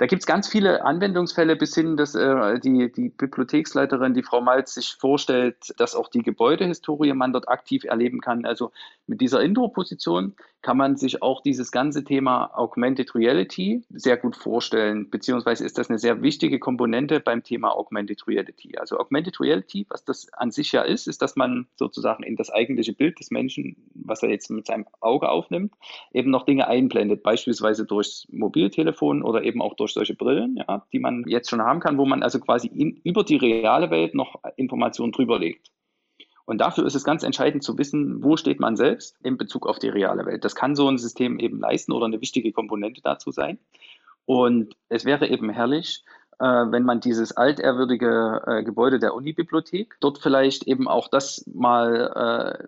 Da 0.01 0.07
gibt 0.07 0.23
es 0.23 0.25
ganz 0.25 0.47
viele 0.47 0.83
Anwendungsfälle 0.83 1.55
bis 1.55 1.75
hin, 1.75 1.95
dass 1.95 2.15
äh, 2.15 2.59
die, 2.59 2.91
die 2.91 3.09
Bibliotheksleiterin, 3.09 4.15
die 4.15 4.23
Frau 4.23 4.41
Malz, 4.41 4.73
sich 4.73 4.95
vorstellt, 4.99 5.75
dass 5.77 5.93
auch 5.93 6.07
die 6.07 6.23
Gebäudehistorie 6.23 7.13
man 7.13 7.33
dort 7.33 7.47
aktiv 7.47 7.83
erleben 7.83 8.19
kann. 8.19 8.43
Also 8.43 8.71
mit 9.05 9.21
dieser 9.21 9.43
Intro-Position 9.43 10.35
kann 10.61 10.77
man 10.77 10.95
sich 10.95 11.21
auch 11.21 11.41
dieses 11.41 11.71
ganze 11.71 12.03
Thema 12.03 12.51
Augmented 12.53 13.15
Reality 13.15 13.83
sehr 13.89 14.17
gut 14.17 14.35
vorstellen, 14.35 15.09
beziehungsweise 15.09 15.65
ist 15.65 15.77
das 15.77 15.89
eine 15.89 15.97
sehr 15.99 16.21
wichtige 16.21 16.59
Komponente 16.59 17.19
beim 17.19 17.43
Thema 17.43 17.75
Augmented 17.75 18.27
Reality. 18.27 18.77
Also 18.77 18.97
Augmented 18.99 19.39
Reality, 19.39 19.85
was 19.89 20.05
das 20.05 20.31
an 20.33 20.51
sich 20.51 20.71
ja 20.71 20.81
ist, 20.81 21.07
ist, 21.07 21.21
dass 21.21 21.35
man 21.35 21.67
sozusagen 21.75 22.23
in 22.23 22.35
das 22.35 22.51
eigentliche 22.51 22.93
Bild 22.93 23.19
des 23.19 23.31
Menschen, 23.31 23.75
was 23.95 24.21
er 24.23 24.29
jetzt 24.29 24.49
mit 24.51 24.67
seinem 24.67 24.85
Auge 24.99 25.29
aufnimmt, 25.29 25.73
eben 26.13 26.29
noch 26.29 26.45
Dinge 26.45 26.67
einblendet, 26.67 27.23
beispielsweise 27.23 27.85
durchs 27.85 28.27
Mobiltelefon 28.31 29.23
oder 29.23 29.43
eben 29.43 29.61
auch 29.61 29.75
durch 29.75 29.90
solche 29.93 30.15
Brillen, 30.15 30.57
ja, 30.57 30.85
die 30.91 30.99
man 30.99 31.23
jetzt 31.27 31.49
schon 31.49 31.61
haben 31.61 31.79
kann, 31.79 31.97
wo 31.97 32.05
man 32.05 32.23
also 32.23 32.39
quasi 32.39 32.67
in, 32.67 32.97
über 33.03 33.23
die 33.23 33.37
reale 33.37 33.89
Welt 33.89 34.15
noch 34.15 34.35
Informationen 34.55 35.11
drüber 35.11 35.39
legt. 35.39 35.71
Und 36.45 36.59
dafür 36.59 36.85
ist 36.85 36.95
es 36.95 37.03
ganz 37.03 37.23
entscheidend 37.23 37.63
zu 37.63 37.77
wissen, 37.77 38.23
wo 38.23 38.35
steht 38.35 38.59
man 38.59 38.75
selbst 38.75 39.15
in 39.23 39.37
Bezug 39.37 39.67
auf 39.67 39.79
die 39.79 39.89
reale 39.89 40.25
Welt. 40.25 40.43
Das 40.43 40.55
kann 40.55 40.75
so 40.75 40.89
ein 40.89 40.97
System 40.97 41.39
eben 41.39 41.59
leisten 41.59 41.91
oder 41.91 42.07
eine 42.07 42.19
wichtige 42.19 42.51
Komponente 42.51 43.01
dazu 43.01 43.31
sein. 43.31 43.59
Und 44.25 44.75
es 44.89 45.05
wäre 45.05 45.27
eben 45.27 45.49
herrlich, 45.49 46.03
äh, 46.39 46.45
wenn 46.45 46.83
man 46.83 46.99
dieses 46.99 47.37
altehrwürdige 47.37 48.41
äh, 48.47 48.63
Gebäude 48.63 48.99
der 48.99 49.13
Unibibliothek 49.13 49.97
dort 49.99 50.17
vielleicht 50.19 50.67
eben 50.67 50.87
auch 50.87 51.07
das 51.07 51.45
mal 51.53 52.57
äh, 52.59 52.67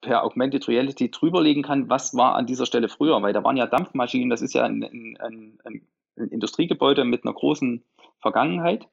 per 0.00 0.24
Augmented 0.24 0.66
Reality 0.68 1.10
drüberlegen 1.10 1.62
kann, 1.62 1.88
was 1.88 2.14
war 2.14 2.34
an 2.34 2.46
dieser 2.46 2.66
Stelle 2.66 2.88
früher, 2.88 3.20
weil 3.22 3.32
da 3.32 3.44
waren 3.44 3.56
ja 3.56 3.66
Dampfmaschinen, 3.66 4.30
das 4.30 4.42
ist 4.42 4.54
ja 4.54 4.64
ein, 4.64 4.82
ein, 4.82 5.16
ein, 5.20 5.58
ein 5.64 5.82
Industriegebäude 6.16 7.04
mit 7.04 7.24
einer 7.24 7.34
großen 7.34 7.84
Vergangenheit 8.20 8.86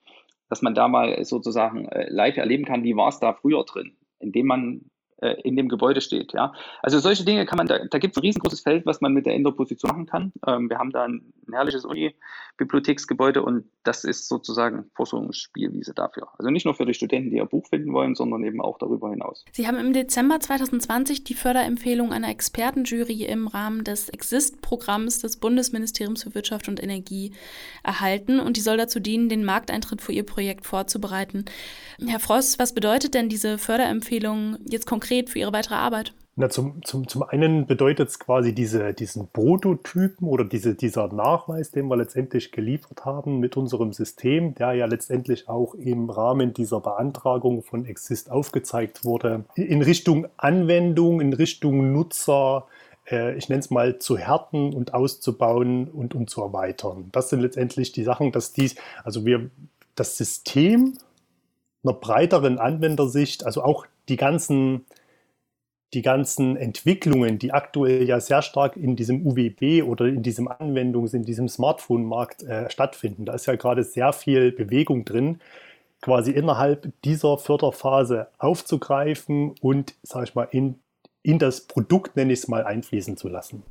dass 0.50 0.62
man 0.62 0.76
da 0.76 0.88
mal 0.88 1.24
sozusagen 1.26 1.88
äh, 1.90 2.10
live 2.10 2.38
erleben 2.38 2.66
kann, 2.66 2.84
wie 2.84 2.96
war 2.96 3.10
es 3.10 3.20
da 3.20 3.34
früher 3.34 3.64
drin, 3.66 3.98
indem 4.20 4.48
man 4.48 4.92
äh, 5.20 5.42
in 5.42 5.56
dem 5.56 5.68
Gebäude 5.68 6.00
steht. 6.00 6.34
Ja? 6.34 6.54
Also 6.84 7.00
solche 7.00 7.26
Dinge 7.26 7.46
kann 7.48 7.58
man, 7.58 7.66
da, 7.66 7.80
da 7.90 7.98
gibt 7.98 8.16
es 8.16 8.18
ein 8.18 8.26
riesengroßes 8.26 8.62
Feld, 8.62 8.86
was 8.86 9.02
man 9.02 9.14
mit 9.14 9.26
der 9.26 9.34
Indoor-Position 9.34 9.90
machen 9.90 10.06
kann. 10.06 10.32
Ähm, 10.46 10.70
wir 10.70 10.78
haben 10.78 10.92
da 10.92 11.06
ein, 11.06 11.34
ein 11.48 11.54
herrliches 11.54 11.86
Uni-Bibliotheksgebäude 11.86 13.42
und 13.42 13.66
das 13.84 14.04
ist 14.04 14.28
sozusagen 14.28 14.92
Forschungsspielwiese 14.96 15.96
dafür. 15.96 16.28
Also 16.38 16.52
nicht 16.52 16.66
nur 16.66 16.76
für 16.76 16.86
die 16.86 16.94
Studenten, 16.94 17.32
die 17.32 17.38
ihr 17.38 17.46
Buch 17.46 17.66
finden 17.68 17.94
wollen, 17.94 18.14
sondern 18.14 18.44
eben 18.44 18.62
auch 18.62 18.78
darüber 18.78 19.10
hinaus. 19.10 19.44
Sie 19.54 19.66
haben 19.66 19.78
im 19.78 19.92
Dezember 19.92 20.40
2020 20.40 21.24
die 21.24 21.34
Förderempfehlung 21.34 22.14
einer 22.14 22.30
Expertenjury 22.30 23.24
im 23.24 23.48
Rahmen 23.48 23.84
des 23.84 24.10
Exist-Programms 24.10 25.20
des 25.20 25.38
Bundesministeriums 25.38 26.24
für 26.24 26.36
Wirtschaft 26.36 26.68
und 26.68 26.82
Energie 26.82 27.32
erhalten 27.84 28.40
und 28.40 28.56
die 28.56 28.62
soll 28.62 28.78
dazu 28.78 29.00
dienen, 29.00 29.30
den 29.30 29.44
Markteintritt 29.44 30.02
für 30.02 30.12
Ihr 30.12 30.26
Projekt 30.26 30.68
vorzubereiten. 30.68 31.46
Herr 32.06 32.20
Frost, 32.20 32.60
was 32.60 32.76
bedeutet 32.76 33.16
denn 33.16 33.30
diese 33.30 33.58
Förderempfehlung 33.58 34.58
jetzt 34.70 34.86
konkret? 34.86 35.07
Konkret 35.08 35.30
für 35.30 35.40
Ihre 35.40 35.54
weitere 35.54 35.76
Arbeit? 35.76 36.14
Na, 36.36 36.50
zum, 36.50 36.84
zum, 36.84 37.08
zum 37.08 37.24
einen 37.24 37.66
bedeutet 37.66 38.10
es 38.10 38.20
quasi 38.20 38.54
diese, 38.54 38.94
diesen 38.94 39.28
Prototypen 39.30 40.28
oder 40.28 40.44
diese, 40.44 40.76
dieser 40.76 41.12
Nachweis, 41.12 41.72
den 41.72 41.88
wir 41.88 41.96
letztendlich 41.96 42.52
geliefert 42.52 43.06
haben 43.06 43.40
mit 43.40 43.58
unserem 43.58 43.92
System, 43.92 44.54
der 44.54 44.74
ja 44.74 44.86
letztendlich 44.86 45.50
auch 45.50 45.74
im 45.74 46.10
Rahmen 46.12 46.54
dieser 46.54 46.80
Beantragung 46.80 47.64
von 47.64 47.86
Exist 47.86 48.30
aufgezeigt 48.30 49.04
wurde, 49.04 49.46
in 49.56 49.82
Richtung 49.82 50.28
Anwendung, 50.38 51.22
in 51.22 51.34
Richtung 51.34 51.92
Nutzer, 51.92 52.68
äh, 53.10 53.36
ich 53.36 53.50
nenne 53.50 53.62
es 53.62 53.72
mal 53.72 53.98
zu 53.98 54.18
härten 54.18 54.74
und 54.74 54.94
auszubauen 54.94 55.88
und, 55.88 56.14
und 56.14 56.30
zu 56.30 56.42
erweitern. 56.42 57.10
Das 57.14 57.30
sind 57.30 57.40
letztendlich 57.40 57.94
die 57.94 58.04
Sachen, 58.04 58.32
dass 58.32 58.54
dies, 58.54 58.76
also 59.04 59.26
wir 59.26 59.50
das 59.96 60.18
System 60.18 60.94
einer 61.84 61.94
breiteren 61.94 62.60
Anwendersicht, 62.60 63.44
also 63.44 63.64
auch 63.64 63.88
die 64.10 64.18
ganzen 64.18 64.86
die 65.94 66.02
ganzen 66.02 66.58
Entwicklungen, 66.58 67.40
die 67.40 67.54
aktuell 67.54 68.04
ja 68.04 68.20
sehr 68.20 68.42
stark 68.42 68.76
in 68.76 68.96
diesem 68.96 69.26
UWB 69.26 69.84
oder 69.84 70.06
in 70.06 70.22
diesem 70.22 70.50
Anwendungs-, 70.50 71.16
in 71.16 71.24
diesem 71.24 71.48
Smartphone-Markt 71.48 72.44
äh, 72.44 72.70
stattfinden. 72.70 73.26
Da 73.26 73.34
ist 73.34 73.46
ja 73.46 73.56
gerade 73.56 73.84
sehr 73.84 74.12
viel 74.12 74.52
Bewegung 74.52 75.06
drin, 75.06 75.40
quasi 76.02 76.32
innerhalb 76.32 76.92
dieser 77.04 77.38
Förderphase 77.38 78.28
aufzugreifen 78.38 79.56
und, 79.62 79.96
sage 80.04 80.26
ich 80.26 80.36
mal, 80.36 80.48
in, 80.52 80.80
in 81.24 81.40
das 81.40 81.62
Produkt, 81.62 82.18
nenne 82.18 82.34
ich 82.34 82.40
es 82.40 82.48
mal, 82.48 82.66
einfließen 82.66 83.16
zu 83.16 83.30
lassen. 83.30 83.64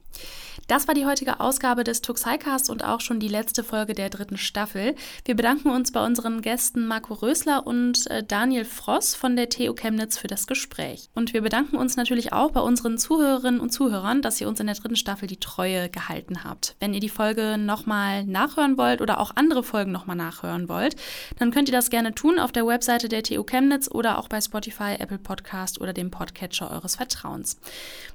Das 0.69 0.89
war 0.89 0.95
die 0.95 1.07
heutige 1.07 1.39
Ausgabe 1.39 1.85
des 1.85 2.03
Tuxicast 2.03 2.71
und 2.71 2.85
auch 2.85 3.01
schon 3.01 3.21
die 3.21 3.29
letzte 3.29 3.63
Folge 3.63 3.95
der 3.95 4.11
dritten 4.11 4.37
Staffel. 4.37 4.97
Wir 5.25 5.37
bedanken 5.37 5.71
uns 5.71 5.93
bei 5.93 6.05
unseren 6.05 6.43
Gästen 6.43 6.89
Marco 6.89 7.15
Rösler 7.15 7.67
und 7.67 8.11
äh, 8.11 8.25
Daniel 8.25 8.65
Fross 8.65 9.15
von 9.15 9.37
der 9.37 9.49
TU 9.49 9.75
Chemnitz 9.75 10.19
für 10.19 10.27
das 10.27 10.49
Gespräch. 10.49 11.09
Und 11.15 11.35
wir 11.35 11.43
bedanken 11.43 11.77
uns 11.77 11.97
natürlich 11.97 12.33
auch 12.33 12.51
bei 12.51 12.61
unseren 12.61 12.99
Zuhörerinnen 12.99 13.61
und 13.61 13.71
Zuhörern, 13.71 14.23
dass 14.23 14.41
ihr 14.41 14.49
uns 14.49 14.59
in 14.59 14.67
der 14.67 14.75
dritten 14.75 14.97
Staffel 14.97 15.29
die 15.29 15.39
Treue 15.39 15.89
gehalten 15.89 16.43
habt. 16.43 16.75
Wenn 16.81 16.95
ihr 16.95 17.01
die 17.01 17.09
Folge 17.09 17.59
nochmal 17.59 18.25
nachhören 18.25 18.77
wollt 18.77 19.01
oder 19.01 19.21
auch 19.21 19.33
andere 19.37 19.63
Folgen 19.63 19.93
nochmal 19.93 20.17
nachhören 20.17 20.69
wollt, 20.69 20.97
dann 21.39 21.53
könnt 21.53 21.69
ihr 21.69 21.75
das 21.75 21.91
gerne 21.91 22.13
tun 22.13 22.41
auf 22.41 22.51
der 22.51 22.67
Webseite 22.67 23.09
der 23.09 23.23
TU 23.23 23.45
Chemnitz 23.45 23.89
oder 23.89 24.19
auch 24.19 24.29
bei 24.29 24.41
Spotify, 24.41 24.97
Apple 24.99 25.19
Podcast 25.19 25.81
oder 25.81 25.93
dem 25.93 26.11
Podcatcher 26.11 26.73
eures 26.73 26.97
Vertrauens. 26.97 27.59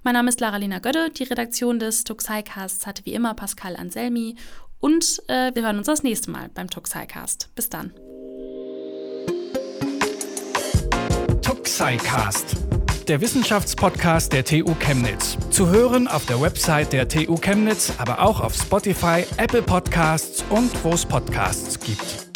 Mein 0.04 0.16
Name 0.16 0.28
ist 0.28 0.42
Lara-Lena 0.42 0.80
Gödde, 0.80 1.12
die 1.12 1.24
Redaktion 1.24 1.80
des 1.80 1.91
Tuxicast 1.92 2.08
Tuxicast 2.08 2.88
hatte 2.88 3.06
wie 3.06 3.14
immer 3.14 3.34
Pascal 3.34 3.76
Anselmi 3.76 4.36
und 4.80 5.22
äh, 5.28 5.54
wir 5.54 5.64
hören 5.64 5.78
uns 5.78 5.88
das 5.88 6.04
nächste 6.04 6.32
Mal 6.32 6.50
beim 6.54 6.70
Tuxicast. 6.70 7.50
Bis 7.54 7.70
dann. 7.70 7.94
Tuxicast, 11.42 12.56
der 13.08 13.20
Wissenschaftspodcast 13.20 14.32
der 14.32 14.46
TU 14.46 14.74
Chemnitz. 14.76 15.38
Zu 15.50 15.68
hören 15.68 16.08
auf 16.08 16.26
der 16.26 16.42
Website 16.42 16.94
der 16.94 17.10
TU 17.10 17.36
Chemnitz, 17.36 17.92
aber 17.98 18.22
auch 18.22 18.40
auf 18.40 18.56
Spotify, 18.56 19.26
Apple 19.38 19.62
Podcasts 19.62 20.44
und 20.50 20.72
wo 20.84 20.92
es 20.92 21.06
Podcasts 21.06 21.80
gibt. 21.80 22.31